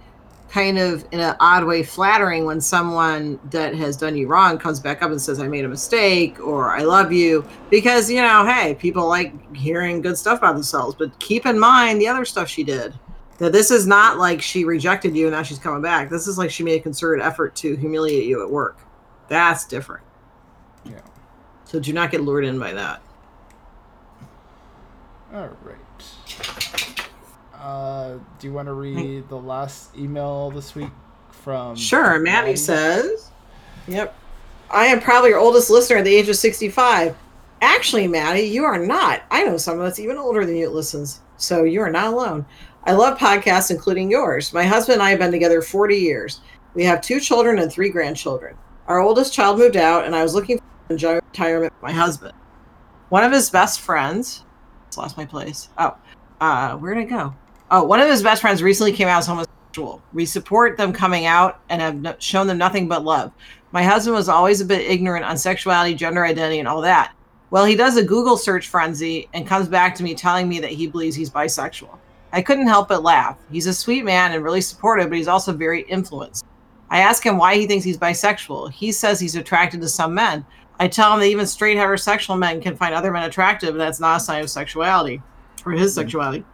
kind 0.49 0.77
of 0.77 1.05
in 1.11 1.19
an 1.19 1.35
odd 1.39 1.63
way 1.63 1.81
flattering 1.81 2.45
when 2.45 2.59
someone 2.59 3.39
that 3.51 3.73
has 3.73 3.95
done 3.95 4.17
you 4.17 4.27
wrong 4.27 4.57
comes 4.57 4.81
back 4.81 5.01
up 5.01 5.09
and 5.09 5.21
says, 5.21 5.39
I 5.39 5.47
made 5.47 5.63
a 5.63 5.69
mistake 5.69 6.39
or 6.41 6.75
I 6.75 6.81
love 6.81 7.13
you. 7.13 7.45
Because, 7.69 8.09
you 8.09 8.21
know, 8.21 8.45
hey, 8.45 8.75
people 8.75 9.07
like 9.07 9.55
hearing 9.55 10.01
good 10.01 10.17
stuff 10.17 10.39
about 10.39 10.55
themselves. 10.55 10.95
But 10.95 11.17
keep 11.19 11.45
in 11.45 11.57
mind 11.57 12.01
the 12.01 12.07
other 12.07 12.25
stuff 12.25 12.49
she 12.49 12.63
did. 12.63 12.93
That 13.41 13.53
this 13.53 13.71
is 13.71 13.87
not 13.87 14.19
like 14.19 14.39
she 14.39 14.65
rejected 14.65 15.15
you 15.15 15.25
and 15.25 15.35
now 15.35 15.41
she's 15.41 15.57
coming 15.57 15.81
back. 15.81 16.11
This 16.11 16.27
is 16.27 16.37
like 16.37 16.51
she 16.51 16.61
made 16.61 16.79
a 16.79 16.83
concerted 16.83 17.25
effort 17.25 17.55
to 17.55 17.75
humiliate 17.75 18.27
you 18.27 18.43
at 18.43 18.51
work. 18.51 18.77
That's 19.29 19.65
different. 19.65 20.03
Yeah. 20.85 21.01
So 21.65 21.79
do 21.79 21.91
not 21.91 22.11
get 22.11 22.21
lured 22.21 22.45
in 22.45 22.59
by 22.59 22.73
that. 22.73 23.01
All 25.33 25.49
right. 25.63 26.99
Uh, 27.59 28.19
do 28.37 28.45
you 28.45 28.53
want 28.53 28.67
to 28.67 28.73
read 28.73 29.27
the 29.27 29.37
last 29.39 29.97
email 29.97 30.51
this 30.51 30.75
week 30.75 30.91
from? 31.31 31.75
Sure. 31.75 32.19
Maddie 32.19 32.49
Maddie? 32.49 32.55
says, 32.57 33.31
Yep. 33.87 34.15
I 34.69 34.85
am 34.85 35.01
probably 35.01 35.31
your 35.31 35.39
oldest 35.39 35.71
listener 35.71 35.97
at 35.97 36.05
the 36.05 36.13
age 36.13 36.29
of 36.29 36.35
65. 36.35 37.15
Actually, 37.59 38.07
Maddie, 38.07 38.41
you 38.41 38.65
are 38.65 38.77
not. 38.77 39.23
I 39.31 39.45
know 39.45 39.57
someone 39.57 39.87
that's 39.87 39.99
even 39.99 40.17
older 40.17 40.45
than 40.45 40.55
you 40.57 40.67
that 40.67 40.75
listens. 40.75 41.21
So 41.41 41.63
you 41.63 41.81
are 41.81 41.91
not 41.91 42.13
alone. 42.13 42.45
I 42.83 42.93
love 42.93 43.17
podcasts, 43.17 43.71
including 43.71 44.11
yours. 44.11 44.53
My 44.53 44.63
husband 44.63 44.95
and 44.95 45.03
I 45.03 45.09
have 45.09 45.19
been 45.19 45.31
together 45.31 45.61
40 45.61 45.95
years. 45.95 46.41
We 46.75 46.83
have 46.85 47.01
two 47.01 47.19
children 47.19 47.59
and 47.59 47.71
three 47.71 47.89
grandchildren. 47.89 48.55
Our 48.87 48.99
oldest 48.99 49.33
child 49.33 49.57
moved 49.57 49.75
out, 49.75 50.05
and 50.05 50.15
I 50.15 50.23
was 50.23 50.35
looking 50.35 50.59
for 50.87 50.93
retirement 50.93 51.73
with 51.73 51.81
my 51.81 51.91
husband. 51.91 52.33
One 53.09 53.23
of 53.23 53.31
his 53.31 53.49
best 53.49 53.81
friends, 53.81 54.43
lost 54.95 55.17
my 55.17 55.25
place. 55.25 55.69
Oh, 55.77 55.97
uh, 56.39 56.77
where'd 56.77 56.97
it 56.97 57.05
go? 57.05 57.33
Oh, 57.71 57.83
one 57.83 57.99
of 57.99 58.09
his 58.09 58.23
best 58.23 58.41
friends 58.41 58.61
recently 58.61 58.91
came 58.91 59.07
out 59.07 59.19
as 59.19 59.27
homosexual. 59.27 60.01
We 60.13 60.25
support 60.25 60.77
them 60.77 60.93
coming 60.93 61.25
out 61.25 61.59
and 61.69 61.81
have 61.81 61.95
no- 61.95 62.15
shown 62.19 62.47
them 62.47 62.57
nothing 62.57 62.87
but 62.87 63.03
love. 63.03 63.31
My 63.71 63.83
husband 63.83 64.15
was 64.15 64.29
always 64.29 64.61
a 64.61 64.65
bit 64.65 64.89
ignorant 64.89 65.25
on 65.25 65.37
sexuality, 65.37 65.95
gender 65.95 66.25
identity, 66.25 66.59
and 66.59 66.67
all 66.67 66.81
that. 66.81 67.13
Well, 67.51 67.65
he 67.65 67.75
does 67.75 67.97
a 67.97 68.03
Google 68.03 68.37
search 68.37 68.69
frenzy 68.69 69.29
and 69.33 69.45
comes 69.45 69.67
back 69.67 69.93
to 69.95 70.03
me 70.03 70.15
telling 70.15 70.47
me 70.49 70.59
that 70.61 70.71
he 70.71 70.87
believes 70.87 71.15
he's 71.15 71.29
bisexual. 71.29 71.97
I 72.33 72.41
couldn't 72.41 72.67
help 72.67 72.87
but 72.87 73.03
laugh. 73.03 73.37
He's 73.51 73.67
a 73.67 73.73
sweet 73.73 74.05
man 74.05 74.31
and 74.31 74.43
really 74.43 74.61
supportive, 74.61 75.09
but 75.09 75.17
he's 75.17 75.27
also 75.27 75.51
very 75.51 75.81
influenced. 75.81 76.45
I 76.89 76.99
ask 76.99 77.25
him 77.25 77.37
why 77.37 77.55
he 77.55 77.67
thinks 77.67 77.83
he's 77.83 77.97
bisexual. 77.97 78.71
He 78.71 78.93
says 78.93 79.19
he's 79.19 79.35
attracted 79.35 79.81
to 79.81 79.89
some 79.89 80.13
men. 80.13 80.45
I 80.79 80.87
tell 80.87 81.13
him 81.13 81.19
that 81.19 81.27
even 81.27 81.45
straight 81.45 81.77
heterosexual 81.77 82.39
men 82.39 82.61
can 82.61 82.75
find 82.75 82.95
other 82.95 83.11
men 83.11 83.23
attractive, 83.23 83.69
and 83.69 83.79
that's 83.79 83.99
not 83.99 84.17
a 84.17 84.23
sign 84.23 84.41
of 84.41 84.49
sexuality 84.49 85.21
or 85.65 85.73
his 85.73 85.93
hmm. 85.93 86.01
sexuality. 86.01 86.45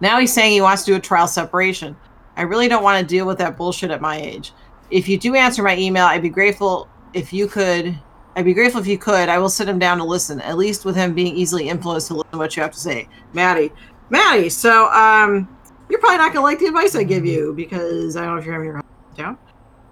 Now 0.00 0.18
he's 0.18 0.32
saying 0.32 0.52
he 0.52 0.60
wants 0.60 0.84
to 0.84 0.92
do 0.92 0.96
a 0.96 1.00
trial 1.00 1.28
separation. 1.28 1.96
I 2.36 2.42
really 2.42 2.66
don't 2.66 2.82
want 2.82 3.00
to 3.00 3.06
deal 3.06 3.26
with 3.26 3.38
that 3.38 3.56
bullshit 3.56 3.92
at 3.92 4.00
my 4.00 4.20
age. 4.20 4.52
If 4.90 5.08
you 5.08 5.18
do 5.18 5.36
answer 5.36 5.62
my 5.62 5.76
email, 5.76 6.04
I'd 6.04 6.20
be 6.20 6.28
grateful 6.28 6.88
if 7.12 7.32
you 7.32 7.46
could. 7.46 7.96
I'd 8.36 8.44
be 8.44 8.54
grateful 8.54 8.80
if 8.80 8.86
you 8.86 8.98
could. 8.98 9.28
I 9.28 9.38
will 9.38 9.48
sit 9.48 9.68
him 9.68 9.78
down 9.78 9.98
to 9.98 10.04
listen, 10.04 10.40
at 10.40 10.56
least 10.56 10.84
with 10.84 10.96
him 10.96 11.14
being 11.14 11.36
easily 11.36 11.68
influenced 11.68 12.08
to 12.08 12.14
listen 12.14 12.32
to 12.32 12.38
what 12.38 12.56
you 12.56 12.62
have 12.62 12.72
to 12.72 12.80
say. 12.80 13.08
Maddie. 13.32 13.72
Maddie, 14.10 14.48
so 14.48 14.92
um 14.92 15.48
you're 15.88 16.00
probably 16.00 16.18
not 16.18 16.32
gonna 16.32 16.44
like 16.44 16.58
the 16.58 16.66
advice 16.66 16.96
I 16.96 17.04
give 17.04 17.24
you 17.24 17.52
because 17.54 18.16
I 18.16 18.24
don't 18.24 18.34
know 18.34 18.38
if 18.38 18.44
you're 18.44 18.54
having 18.54 18.68
your 18.68 18.82
down. 19.16 19.38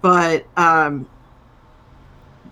But 0.01 0.45
um 0.57 1.07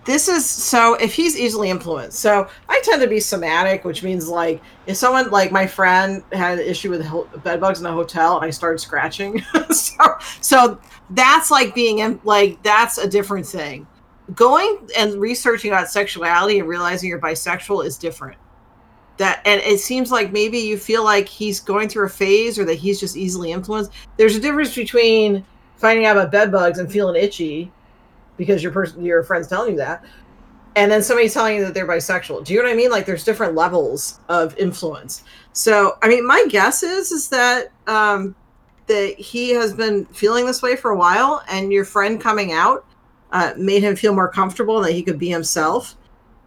this 0.06 0.28
is 0.28 0.50
so 0.50 0.96
if 0.96 1.14
he's 1.14 1.38
easily 1.38 1.70
influenced 1.70 2.20
so 2.20 2.48
i 2.70 2.82
tend 2.84 3.02
to 3.02 3.08
be 3.08 3.20
somatic 3.20 3.86
which 3.86 4.02
means 4.02 4.28
like 4.28 4.62
if 4.88 4.98
someone 4.98 5.30
like 5.30 5.52
my 5.52 5.68
friend 5.68 6.24
had 6.32 6.58
an 6.58 6.66
issue 6.66 6.90
with 6.90 7.04
bed 7.44 7.62
bugs 7.62 7.80
in 7.80 7.86
a 7.86 7.92
hotel 7.92 8.38
and 8.38 8.46
i 8.46 8.50
started 8.50 8.80
scratching 8.80 9.40
so, 9.70 10.18
so 10.42 10.80
that's 11.12 11.52
like 11.52 11.76
being 11.76 12.00
in 12.00 12.20
like 12.24 12.62
that's 12.64 12.98
a 12.98 13.08
different 13.08 13.46
thing 13.46 13.86
going 14.36 14.90
and 14.98 15.20
researching 15.20 15.72
about 15.72 15.90
sexuality 15.90 16.60
and 16.60 16.68
realizing 16.68 17.10
you're 17.10 17.20
bisexual 17.20 17.86
is 17.86 17.98
different. 17.98 18.38
That 19.18 19.42
and 19.46 19.62
it 19.62 19.80
seems 19.80 20.12
like 20.12 20.32
maybe 20.32 20.58
you 20.58 20.78
feel 20.78 21.04
like 21.04 21.28
he's 21.28 21.60
going 21.60 21.90
through 21.90 22.06
a 22.06 22.10
phase 22.10 22.58
or 22.58 22.66
that 22.66 22.76
he's 22.76 23.00
just 23.00 23.18
easily 23.18 23.52
influenced. 23.52 23.92
There's 24.18 24.36
a 24.36 24.40
difference 24.40 24.74
between 24.74 25.46
finding 25.76 26.06
out 26.06 26.18
about 26.18 26.32
bed 26.32 26.52
bugs 26.52 26.80
and 26.80 26.92
feeling 26.92 27.22
itchy 27.22 27.72
because 28.38 28.64
your 28.64 28.72
person 28.72 29.04
your 29.04 29.24
friend's 29.24 29.48
telling 29.48 29.72
you 29.72 29.78
that 29.78 30.04
and 30.76 30.90
then 30.90 31.04
somebody 31.04 31.28
telling 31.28 31.58
you 31.58 31.66
that 31.66 31.74
they're 31.74 31.88
bisexual. 31.88 32.46
Do 32.46 32.54
you 32.54 32.60
know 32.60 32.66
what 32.66 32.74
i 32.74 32.76
mean? 32.76 32.92
Like 32.92 33.06
there's 33.06 33.24
different 33.24 33.56
levels 33.56 34.20
of 34.30 34.58
influence. 34.58 35.24
So 35.54 35.98
i 36.02 36.08
mean 36.08 36.26
my 36.26 36.46
guess 36.50 36.84
is 36.84 37.12
is 37.12 37.30
that 37.30 37.72
um 37.88 38.36
that 38.88 39.16
he 39.18 39.52
has 39.52 39.74
been 39.74 40.06
feeling 40.06 40.46
this 40.46 40.62
way 40.62 40.76
for 40.76 40.92
a 40.92 40.98
while 40.98 41.44
and 41.50 41.72
your 41.72 41.86
friend 41.86 42.20
coming 42.20 42.52
out 42.52 42.86
uh, 43.32 43.54
made 43.58 43.82
him 43.84 43.96
feel 43.96 44.14
more 44.14 44.28
comfortable 44.30 44.82
that 44.82 44.92
he 44.92 45.02
could 45.04 45.20
be 45.20 45.30
himself 45.30 45.96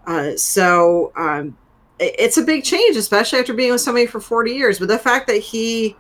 uh, 0.07 0.37
so 0.37 1.13
um 1.17 1.57
it- 1.99 2.15
it's 2.19 2.37
a 2.39 2.43
big 2.43 2.63
change 2.65 2.97
especially 2.97 3.39
after 3.39 3.55
being 3.55 3.73
with 3.73 3.81
somebody 3.81 4.07
for 4.07 4.21
40 4.21 4.53
years 4.53 4.79
but 4.79 4.89
the 4.89 4.99
fact 4.99 5.27
that 5.29 5.39
he 5.39 5.97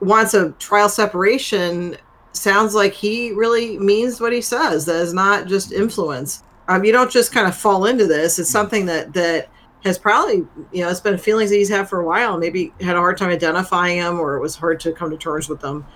wants 0.00 0.34
a 0.34 0.50
trial 0.52 0.88
separation 0.88 1.96
sounds 2.32 2.74
like 2.74 2.92
he 2.92 3.32
really 3.32 3.78
means 3.78 4.20
what 4.20 4.32
he 4.32 4.40
says. 4.40 4.84
That 4.86 4.96
is 4.96 5.14
not 5.14 5.46
just 5.46 5.72
influence. 5.72 6.42
Um, 6.68 6.84
you 6.84 6.92
don't 6.92 7.10
just 7.10 7.32
kind 7.32 7.46
of 7.46 7.54
fall 7.56 7.86
into 7.86 8.06
this. 8.06 8.38
It's 8.38 8.50
something 8.50 8.86
that 8.86 9.12
that 9.14 9.48
has 9.84 9.98
probably 9.98 10.46
you 10.72 10.82
know 10.82 10.88
it's 10.88 11.00
been 11.00 11.16
feelings 11.18 11.50
that 11.50 11.56
he's 11.56 11.68
had 11.68 11.88
for 11.88 12.00
a 12.00 12.04
while. 12.04 12.36
Maybe 12.38 12.72
had 12.80 12.96
a 12.96 12.98
hard 12.98 13.18
time 13.18 13.30
identifying 13.30 14.00
them, 14.00 14.18
or 14.18 14.36
it 14.36 14.40
was 14.40 14.56
hard 14.56 14.80
to 14.80 14.92
come 14.92 15.10
to 15.10 15.16
terms 15.16 15.48
with 15.48 15.60
them. 15.60 15.86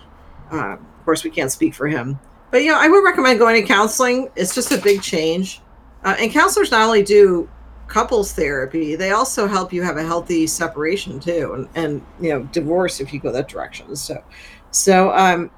Uh, 0.53 0.75
of 0.75 1.05
course, 1.05 1.25
we 1.25 1.31
can't 1.31 1.51
speak 1.51 1.75
for 1.75 1.89
him, 1.89 2.19
but 2.51 2.63
you 2.63 2.71
know 2.71 2.79
I 2.79 2.89
would 2.89 3.05
recommend 3.05 3.39
going 3.39 3.61
to 3.61 3.67
counseling. 3.67 4.31
It's 4.37 4.55
just 4.55 4.73
a 4.73 4.79
big 4.79 5.03
change, 5.03 5.61
uh, 6.05 6.17
and 6.19 6.33
counselors 6.33 6.71
not 6.71 6.83
only 6.83 7.03
do 7.03 7.49
couples 7.89 8.33
therapy, 8.33 8.95
they 8.95 9.11
also 9.11 9.47
help 9.47 9.73
you 9.73 9.83
have 9.83 9.97
a 9.97 10.05
healthy 10.05 10.47
separation 10.47 11.19
too, 11.19 11.53
and, 11.55 11.69
and 11.75 12.07
you 12.21 12.31
know 12.31 12.43
divorce 12.53 13.01
if 13.01 13.13
you 13.13 13.21
go 13.21 13.33
that 13.33 13.49
direction. 13.49 13.97
So, 13.97 14.23
so 14.71 15.13
um, 15.13 15.51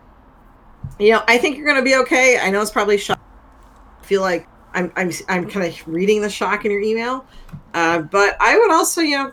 you 0.99 1.13
know, 1.13 1.23
I 1.29 1.39
think 1.39 1.57
you're 1.57 1.67
going 1.67 1.79
to 1.79 1.85
be 1.85 1.97
okay. 1.97 2.39
I 2.39 2.51
know 2.51 2.63
it's 2.63 2.71
probably 2.71 2.99
shock. 2.99 3.21
I 4.01 4.05
feel 4.05 4.23
like 4.23 4.49
I'm 4.73 4.93
I'm 4.97 5.11
I'm 5.29 5.49
kind 5.49 5.67
of 5.67 5.89
reading 5.89 6.23
the 6.23 6.31
shock 6.31 6.65
in 6.65 6.71
your 6.71 6.81
email, 6.81 7.25
uh, 7.75 8.01
but 8.01 8.37
I 8.41 8.59
would 8.59 8.71
also 8.71 9.01
you 9.01 9.17
know 9.17 9.33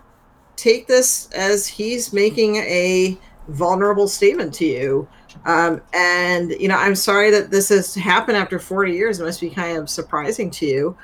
take 0.56 0.88
this 0.88 1.30
as 1.32 1.68
he's 1.68 2.12
making 2.12 2.58
a 2.58 3.18
vulnerable 3.48 4.08
statement 4.08 4.54
to 4.56 4.66
you. 4.66 5.08
Um, 5.46 5.82
and 5.94 6.52
you 6.52 6.68
know, 6.68 6.78
I'm 6.78 6.96
sorry 6.96 7.32
that 7.32 7.52
this 7.52 7.70
has 7.70 7.96
happened 7.96 8.38
after 8.38 8.60
40 8.60 8.94
years. 8.94 9.20
It 9.20 9.26
must 9.26 9.42
be 9.42 9.50
kind 9.50 9.78
of 9.78 9.90
surprising 9.90 10.50
to 10.52 10.66
you. 10.66 10.98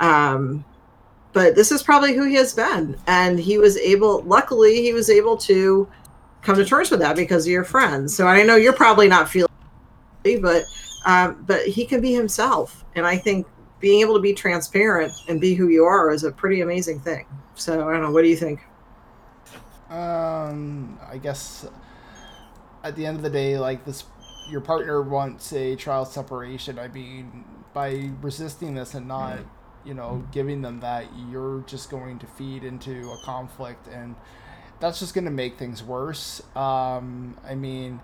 Um, 0.00 0.64
but 1.32 1.54
this 1.54 1.70
is 1.72 1.82
probably 1.82 2.14
who 2.14 2.24
he 2.24 2.34
has 2.34 2.54
been, 2.54 2.96
and 3.06 3.38
he 3.38 3.58
was 3.58 3.76
able. 3.76 4.22
Luckily, 4.22 4.82
he 4.82 4.92
was 4.92 5.10
able 5.10 5.36
to 5.38 5.88
come 6.42 6.56
to 6.56 6.64
terms 6.64 6.90
with 6.90 7.00
that 7.00 7.16
because 7.16 7.46
of 7.46 7.50
your 7.50 7.64
friends. 7.64 8.16
So 8.16 8.26
I 8.26 8.42
know 8.42 8.56
you're 8.56 8.72
probably 8.72 9.08
not 9.08 9.28
feeling 9.28 9.48
but 10.36 10.64
um, 11.06 11.42
but 11.46 11.66
he 11.66 11.84
can 11.84 12.00
be 12.00 12.12
himself 12.12 12.84
and 12.94 13.06
i 13.06 13.16
think 13.16 13.46
being 13.80 14.00
able 14.00 14.14
to 14.14 14.20
be 14.20 14.34
transparent 14.34 15.12
and 15.28 15.40
be 15.40 15.54
who 15.54 15.68
you 15.68 15.84
are 15.84 16.10
is 16.10 16.24
a 16.24 16.32
pretty 16.32 16.60
amazing 16.60 17.00
thing 17.00 17.24
so 17.54 17.88
i 17.88 17.92
don't 17.92 18.02
know 18.02 18.10
what 18.10 18.22
do 18.22 18.28
you 18.28 18.36
think 18.36 18.60
Um, 19.90 20.98
I 21.10 21.16
guess 21.16 21.66
at 22.88 22.96
the 22.96 23.06
end 23.06 23.16
of 23.16 23.22
the 23.22 23.30
day, 23.30 23.58
like 23.58 23.84
this, 23.84 24.04
your 24.50 24.60
partner 24.60 25.02
wants 25.02 25.52
a 25.52 25.76
trial 25.76 26.04
separation. 26.04 26.78
I 26.78 26.88
mean, 26.88 27.44
by 27.74 28.10
resisting 28.22 28.74
this 28.74 28.94
and 28.94 29.06
not, 29.06 29.38
you 29.84 29.94
know, 29.94 30.24
giving 30.32 30.62
them 30.62 30.80
that, 30.80 31.04
you're 31.30 31.62
just 31.66 31.90
going 31.90 32.18
to 32.20 32.26
feed 32.26 32.64
into 32.64 33.08
a 33.10 33.18
conflict. 33.24 33.86
And 33.88 34.16
that's 34.80 34.98
just 34.98 35.14
going 35.14 35.26
to 35.26 35.30
make 35.30 35.58
things 35.58 35.82
worse. 35.82 36.42
Um, 36.56 37.36
I 37.46 37.54
mean, 37.54 38.00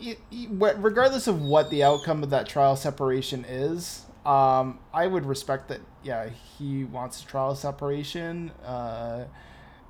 y- 0.00 0.16
what- 0.48 0.82
regardless 0.82 1.26
of 1.26 1.40
what 1.42 1.70
the 1.70 1.82
outcome 1.82 2.22
of 2.22 2.30
that 2.30 2.46
trial 2.46 2.76
separation 2.76 3.44
is, 3.48 4.04
um, 4.26 4.78
I 4.92 5.06
would 5.06 5.24
respect 5.24 5.68
that. 5.68 5.80
Yeah, 6.02 6.28
he 6.28 6.84
wants 6.84 7.22
a 7.22 7.26
trial 7.26 7.54
separation, 7.54 8.50
uh, 8.64 9.24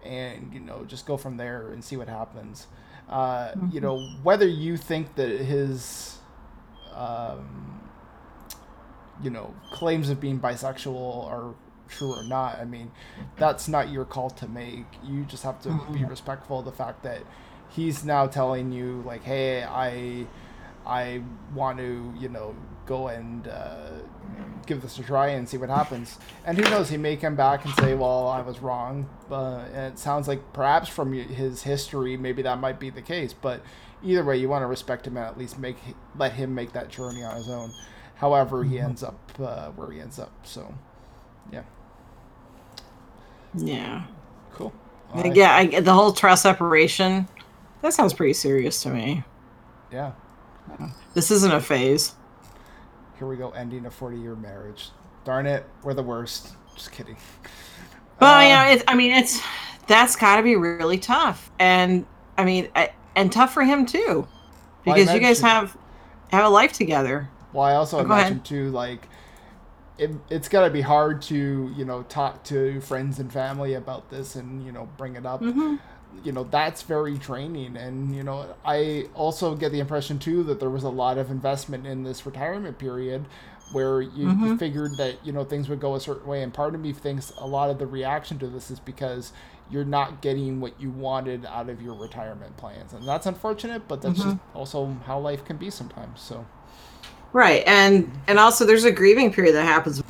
and 0.04 0.52
you 0.54 0.60
know, 0.60 0.84
just 0.86 1.04
go 1.06 1.16
from 1.16 1.36
there 1.36 1.70
and 1.72 1.84
see 1.84 1.96
what 1.96 2.08
happens. 2.08 2.66
Uh, 3.10 3.52
You 3.70 3.80
Mhm. 3.80 3.82
know, 3.82 3.98
whether 4.22 4.46
you 4.46 4.76
think 4.76 5.16
that 5.16 5.28
his, 5.40 6.18
um, 6.94 7.80
you 9.22 9.30
know, 9.30 9.54
claims 9.70 10.08
of 10.10 10.20
being 10.20 10.38
bisexual 10.40 11.26
are 11.26 11.54
true 11.88 12.12
or 12.12 12.22
not. 12.22 12.58
I 12.58 12.64
mean, 12.64 12.90
that's 13.36 13.68
not 13.68 13.90
your 13.90 14.04
call 14.04 14.30
to 14.30 14.48
make. 14.48 14.86
You 15.04 15.24
just 15.24 15.42
have 15.42 15.60
to 15.62 15.80
be 15.92 16.04
respectful 16.04 16.60
of 16.60 16.64
the 16.64 16.72
fact 16.72 17.02
that 17.02 17.22
he's 17.68 18.04
now 18.04 18.26
telling 18.28 18.72
you 18.72 19.02
like, 19.04 19.22
"Hey, 19.24 19.64
I 19.64 20.26
I 20.86 21.22
want 21.54 21.78
to, 21.78 22.12
you 22.18 22.28
know, 22.30 22.54
go 22.90 23.08
and 23.08 23.48
uh, 23.48 23.90
give 24.66 24.82
this 24.82 24.98
a 24.98 25.02
try 25.02 25.28
and 25.28 25.48
see 25.48 25.56
what 25.56 25.70
happens." 25.70 26.18
And 26.44 26.58
who 26.58 26.64
knows, 26.70 26.90
he 26.90 26.96
may 26.96 27.16
come 27.16 27.36
back 27.36 27.64
and 27.64 27.74
say, 27.74 27.94
"Well, 27.94 28.26
I 28.28 28.40
was 28.42 28.58
wrong." 28.60 29.08
Uh, 29.30 29.64
and 29.74 29.92
it 29.92 29.98
sounds 29.98 30.28
like 30.28 30.40
perhaps 30.52 30.88
from 30.88 31.12
his 31.12 31.62
history, 31.62 32.16
maybe 32.16 32.42
that 32.42 32.58
might 32.58 32.78
be 32.78 32.90
the 32.90 33.02
case, 33.02 33.32
but 33.32 33.62
either 34.02 34.24
way, 34.24 34.36
you 34.36 34.48
want 34.48 34.62
to 34.62 34.66
respect 34.66 35.06
him 35.06 35.16
and 35.16 35.26
at 35.26 35.38
least 35.38 35.58
make 35.58 35.76
let 36.16 36.32
him 36.32 36.54
make 36.54 36.72
that 36.72 36.88
journey 36.88 37.22
on 37.22 37.36
his 37.36 37.48
own. 37.48 37.72
However, 38.16 38.64
he 38.64 38.78
ends 38.78 39.02
up 39.02 39.18
uh, 39.38 39.70
where 39.70 39.90
he 39.90 40.00
ends 40.00 40.18
up. 40.18 40.32
So, 40.42 40.74
yeah. 41.52 41.62
Yeah. 43.54 44.04
Cool. 44.52 44.72
Yeah, 45.14 45.56
I, 45.56 45.80
the 45.80 45.94
whole 45.94 46.12
trial 46.12 46.36
separation, 46.36 47.26
that 47.82 47.94
sounds 47.94 48.12
pretty 48.12 48.34
serious 48.34 48.82
to 48.82 48.90
me. 48.90 49.24
Yeah. 49.90 50.12
This 51.14 51.30
isn't 51.30 51.52
a 51.52 51.60
phase. 51.60 52.14
Here 53.20 53.28
we 53.28 53.36
go, 53.36 53.50
ending 53.50 53.84
a 53.84 53.90
40 53.90 54.16
year 54.18 54.34
marriage. 54.34 54.92
Darn 55.24 55.46
it, 55.46 55.66
we're 55.82 55.92
the 55.92 56.02
worst. 56.02 56.56
Just 56.74 56.90
kidding. 56.90 57.18
Well, 58.20 58.38
Uh, 58.38 58.40
yeah, 58.40 58.68
it's, 58.70 58.84
I 58.88 58.94
mean, 58.94 59.12
it's 59.12 59.40
that's 59.86 60.16
got 60.16 60.36
to 60.36 60.42
be 60.42 60.56
really 60.56 60.98
tough, 60.98 61.50
and 61.58 62.06
I 62.38 62.44
mean, 62.44 62.68
I, 62.74 62.92
and 63.16 63.30
tough 63.32 63.52
for 63.52 63.62
him 63.64 63.86
too, 63.86 64.26
Well, 64.84 64.94
because 64.94 65.12
you 65.14 65.20
guys 65.20 65.40
have 65.40 65.76
have 66.30 66.44
a 66.44 66.48
life 66.48 66.72
together. 66.72 67.28
Well, 67.52 67.64
I 67.64 67.74
also 67.74 67.98
Oh, 67.98 68.04
imagine 68.04 68.40
ahead. 68.40 68.44
too, 68.44 68.70
like, 68.70 69.08
it, 69.98 70.12
it's 70.30 70.48
got 70.48 70.64
to 70.64 70.70
be 70.70 70.82
hard 70.82 71.22
to, 71.22 71.72
you 71.76 71.84
know, 71.84 72.02
talk 72.04 72.44
to 72.44 72.80
friends 72.80 73.18
and 73.20 73.32
family 73.32 73.74
about 73.74 74.10
this 74.10 74.36
and, 74.36 74.64
you 74.64 74.72
know, 74.72 74.88
bring 74.96 75.16
it 75.16 75.26
up. 75.26 75.40
Mhm. 75.40 75.78
You 76.24 76.32
know, 76.32 76.44
that's 76.44 76.82
very 76.82 77.16
draining. 77.16 77.76
And, 77.76 78.14
you 78.14 78.22
know, 78.22 78.54
I 78.64 79.06
also 79.14 79.54
get 79.54 79.72
the 79.72 79.80
impression 79.80 80.18
too 80.18 80.42
that 80.44 80.60
there 80.60 80.70
was 80.70 80.82
a 80.82 80.90
lot 80.90 81.18
of 81.18 81.30
investment 81.30 81.86
in 81.86 82.02
this 82.02 82.26
retirement 82.26 82.78
period 82.78 83.24
where 83.72 84.02
you, 84.02 84.26
you 84.26 84.28
Mhm. 84.28 84.58
figured 84.58 84.96
that, 84.98 85.24
you 85.24 85.32
know, 85.32 85.44
things 85.44 85.68
would 85.68 85.80
go 85.80 85.94
a 85.94 86.00
certain 86.00 86.26
way. 86.26 86.42
And 86.42 86.52
part 86.52 86.74
of 86.74 86.80
me 86.80 86.92
thinks 86.92 87.32
a 87.38 87.46
lot 87.46 87.70
of 87.70 87.78
the 87.78 87.86
reaction 87.86 88.38
to 88.40 88.48
this 88.48 88.70
is 88.70 88.80
because 88.80 89.32
you're 89.70 89.84
not 89.84 90.20
getting 90.20 90.60
what 90.60 90.78
you 90.80 90.90
wanted 90.90 91.46
out 91.46 91.68
of 91.70 91.80
your 91.80 91.94
retirement 91.94 92.56
plans. 92.56 92.92
And 92.92 93.06
that's 93.06 93.26
unfortunate, 93.26 93.86
but 93.86 94.02
that's 94.02 94.22
just 94.22 94.36
Mhm. 94.36 94.40
also 94.54 94.96
how 95.06 95.18
life 95.20 95.44
can 95.44 95.56
be 95.56 95.70
sometimes. 95.70 96.20
So. 96.20 96.44
Right, 97.32 97.62
and 97.66 98.10
and 98.26 98.40
also 98.40 98.64
there's 98.66 98.84
a 98.84 98.90
grieving 98.90 99.32
period 99.32 99.54
that 99.54 99.64
happens, 99.64 100.02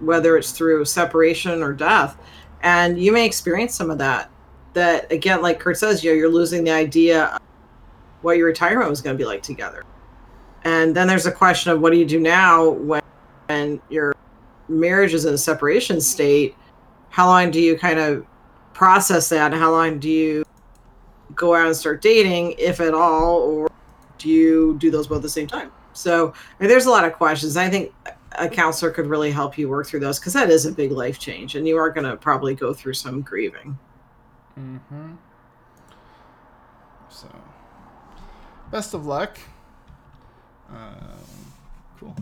whether 0.00 0.36
it's 0.36 0.50
through 0.50 0.84
separation 0.86 1.62
or 1.62 1.72
death, 1.72 2.16
and 2.60 3.00
you 3.00 3.12
may 3.12 3.24
experience 3.24 3.74
some 3.76 3.88
of 3.90 3.98
that. 3.98 4.28
That 4.72 5.10
again, 5.10 5.42
like 5.42 5.58
Kurt 5.58 5.78
says, 5.78 6.04
you 6.04 6.10
know, 6.10 6.16
you're 6.16 6.28
losing 6.28 6.62
the 6.62 6.70
idea 6.70 7.24
of 7.24 7.42
what 8.22 8.36
your 8.36 8.46
retirement 8.46 8.88
was 8.88 9.00
going 9.00 9.16
to 9.16 9.18
be 9.18 9.26
like 9.26 9.42
together, 9.42 9.82
and 10.64 10.94
then 10.94 11.08
there's 11.08 11.26
a 11.26 11.32
question 11.32 11.72
of 11.72 11.80
what 11.80 11.90
do 11.90 11.98
you 11.98 12.04
do 12.06 12.20
now 12.20 12.68
when, 12.70 13.02
when 13.46 13.80
your 13.90 14.14
marriage 14.68 15.12
is 15.12 15.24
in 15.24 15.34
a 15.34 15.38
separation 15.38 16.00
state? 16.00 16.54
How 17.08 17.26
long 17.26 17.50
do 17.50 17.60
you 17.60 17.76
kind 17.76 17.98
of 17.98 18.24
process 18.72 19.28
that, 19.30 19.52
and 19.52 19.60
how 19.60 19.72
long 19.72 19.98
do 19.98 20.08
you 20.08 20.44
go 21.34 21.54
out 21.56 21.66
and 21.66 21.74
start 21.74 22.00
dating, 22.00 22.54
if 22.58 22.80
at 22.80 22.94
all, 22.94 23.38
or 23.38 23.68
do 24.18 24.28
you 24.28 24.76
do 24.78 24.90
those 24.90 25.08
both 25.08 25.16
at 25.16 25.22
the 25.22 25.28
same 25.28 25.48
time? 25.48 25.72
So 25.94 26.28
I 26.28 26.62
mean, 26.62 26.68
there's 26.68 26.86
a 26.86 26.90
lot 26.90 27.04
of 27.04 27.14
questions. 27.14 27.56
I 27.56 27.68
think 27.68 27.92
a 28.38 28.48
counselor 28.48 28.92
could 28.92 29.08
really 29.08 29.32
help 29.32 29.58
you 29.58 29.68
work 29.68 29.88
through 29.88 30.00
those 30.00 30.20
because 30.20 30.34
that 30.34 30.48
is 30.48 30.64
a 30.64 30.70
big 30.70 30.92
life 30.92 31.18
change, 31.18 31.56
and 31.56 31.66
you 31.66 31.76
are 31.76 31.90
going 31.90 32.08
to 32.08 32.16
probably 32.16 32.54
go 32.54 32.72
through 32.72 32.94
some 32.94 33.22
grieving. 33.22 33.76
Mm-hmm. 34.58 35.12
So, 37.08 37.28
best 38.70 38.94
of 38.94 39.06
luck. 39.06 39.38
Um, 40.68 41.52
cool. 41.98 42.16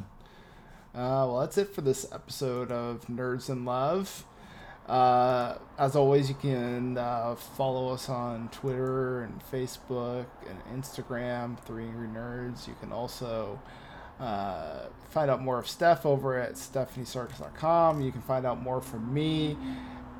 Uh, 0.94 1.28
well, 1.28 1.40
that's 1.40 1.58
it 1.58 1.74
for 1.74 1.82
this 1.82 2.10
episode 2.12 2.72
of 2.72 3.06
Nerds 3.06 3.50
in 3.50 3.64
Love. 3.64 4.24
Uh, 4.88 5.58
as 5.78 5.94
always, 5.94 6.30
you 6.30 6.34
can 6.34 6.96
uh, 6.96 7.34
follow 7.34 7.92
us 7.92 8.08
on 8.08 8.48
Twitter 8.48 9.22
and 9.22 9.42
Facebook 9.52 10.24
and 10.48 10.82
Instagram, 10.82 11.60
Three 11.64 11.84
Angry 11.84 12.08
Nerds. 12.08 12.66
You 12.66 12.74
can 12.80 12.90
also 12.90 13.60
uh, 14.18 14.86
find 15.10 15.30
out 15.30 15.42
more 15.42 15.58
of 15.58 15.68
Steph 15.68 16.06
over 16.06 16.38
at 16.38 16.54
stephaniesarkis.com. 16.54 18.00
You 18.00 18.10
can 18.10 18.22
find 18.22 18.46
out 18.46 18.62
more 18.62 18.80
from 18.80 19.12
me 19.12 19.58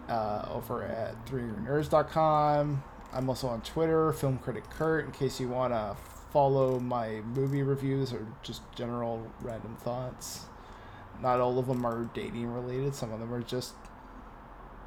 uh, 0.08 0.46
over 0.50 0.84
at 0.84 1.26
3angrynerds.com. 1.26 2.82
I'm 3.12 3.28
also 3.28 3.48
on 3.48 3.62
Twitter, 3.62 4.12
Film 4.12 4.38
Critic 4.38 4.68
Kurt, 4.70 5.06
in 5.06 5.12
case 5.12 5.40
you 5.40 5.48
want 5.48 5.72
to 5.72 5.96
follow 6.32 6.78
my 6.78 7.20
movie 7.34 7.62
reviews 7.62 8.12
or 8.12 8.26
just 8.42 8.62
general 8.74 9.26
random 9.40 9.76
thoughts. 9.80 10.44
Not 11.20 11.40
all 11.40 11.58
of 11.58 11.66
them 11.66 11.84
are 11.84 12.08
dating 12.14 12.46
related. 12.46 12.94
Some 12.94 13.12
of 13.12 13.18
them 13.20 13.32
are 13.32 13.42
just, 13.42 13.74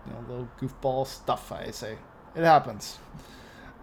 you 0.05 0.13
know, 0.13 0.19
little 0.29 0.49
goofball 0.59 1.07
stuff. 1.07 1.51
I 1.51 1.71
say 1.71 1.97
it 2.35 2.43
happens. 2.43 2.99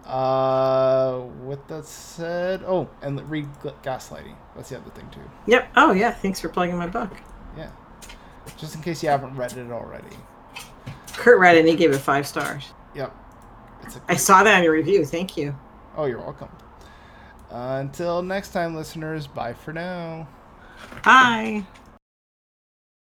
Uh, 0.05 1.25
with 1.43 1.67
that 1.67 1.85
said, 1.85 2.63
oh, 2.65 2.89
and 3.01 3.29
read 3.29 3.47
Gaslighting. 3.83 4.35
That's 4.55 4.69
the 4.69 4.77
other 4.77 4.89
thing 4.91 5.07
too. 5.11 5.21
Yep. 5.45 5.71
Oh 5.75 5.91
yeah. 5.91 6.11
Thanks 6.11 6.39
for 6.39 6.49
plugging 6.49 6.77
my 6.77 6.87
book. 6.87 7.11
Yeah, 7.55 7.69
just 8.57 8.75
in 8.75 8.81
case 8.81 9.03
you 9.03 9.09
haven't 9.09 9.35
read 9.35 9.55
it 9.55 9.71
already. 9.71 10.15
Kurt 11.19 11.37
read 11.37 11.57
it 11.57 11.59
and 11.59 11.67
he 11.67 11.75
gave 11.75 11.91
it 11.91 11.97
five 11.97 12.25
stars. 12.25 12.71
Yep. 12.95 13.13
It's 13.83 13.97
a 13.97 14.01
I 14.07 14.15
saw 14.15 14.41
that 14.41 14.57
on 14.57 14.63
your 14.63 14.71
review. 14.71 15.05
Thank 15.05 15.35
you. 15.35 15.53
Oh, 15.97 16.05
you're 16.05 16.19
welcome. 16.19 16.49
Uh, 17.51 17.79
until 17.81 18.21
next 18.21 18.51
time, 18.51 18.73
listeners. 18.73 19.27
Bye 19.27 19.53
for 19.53 19.73
now. 19.73 20.29
Bye. 21.03 21.65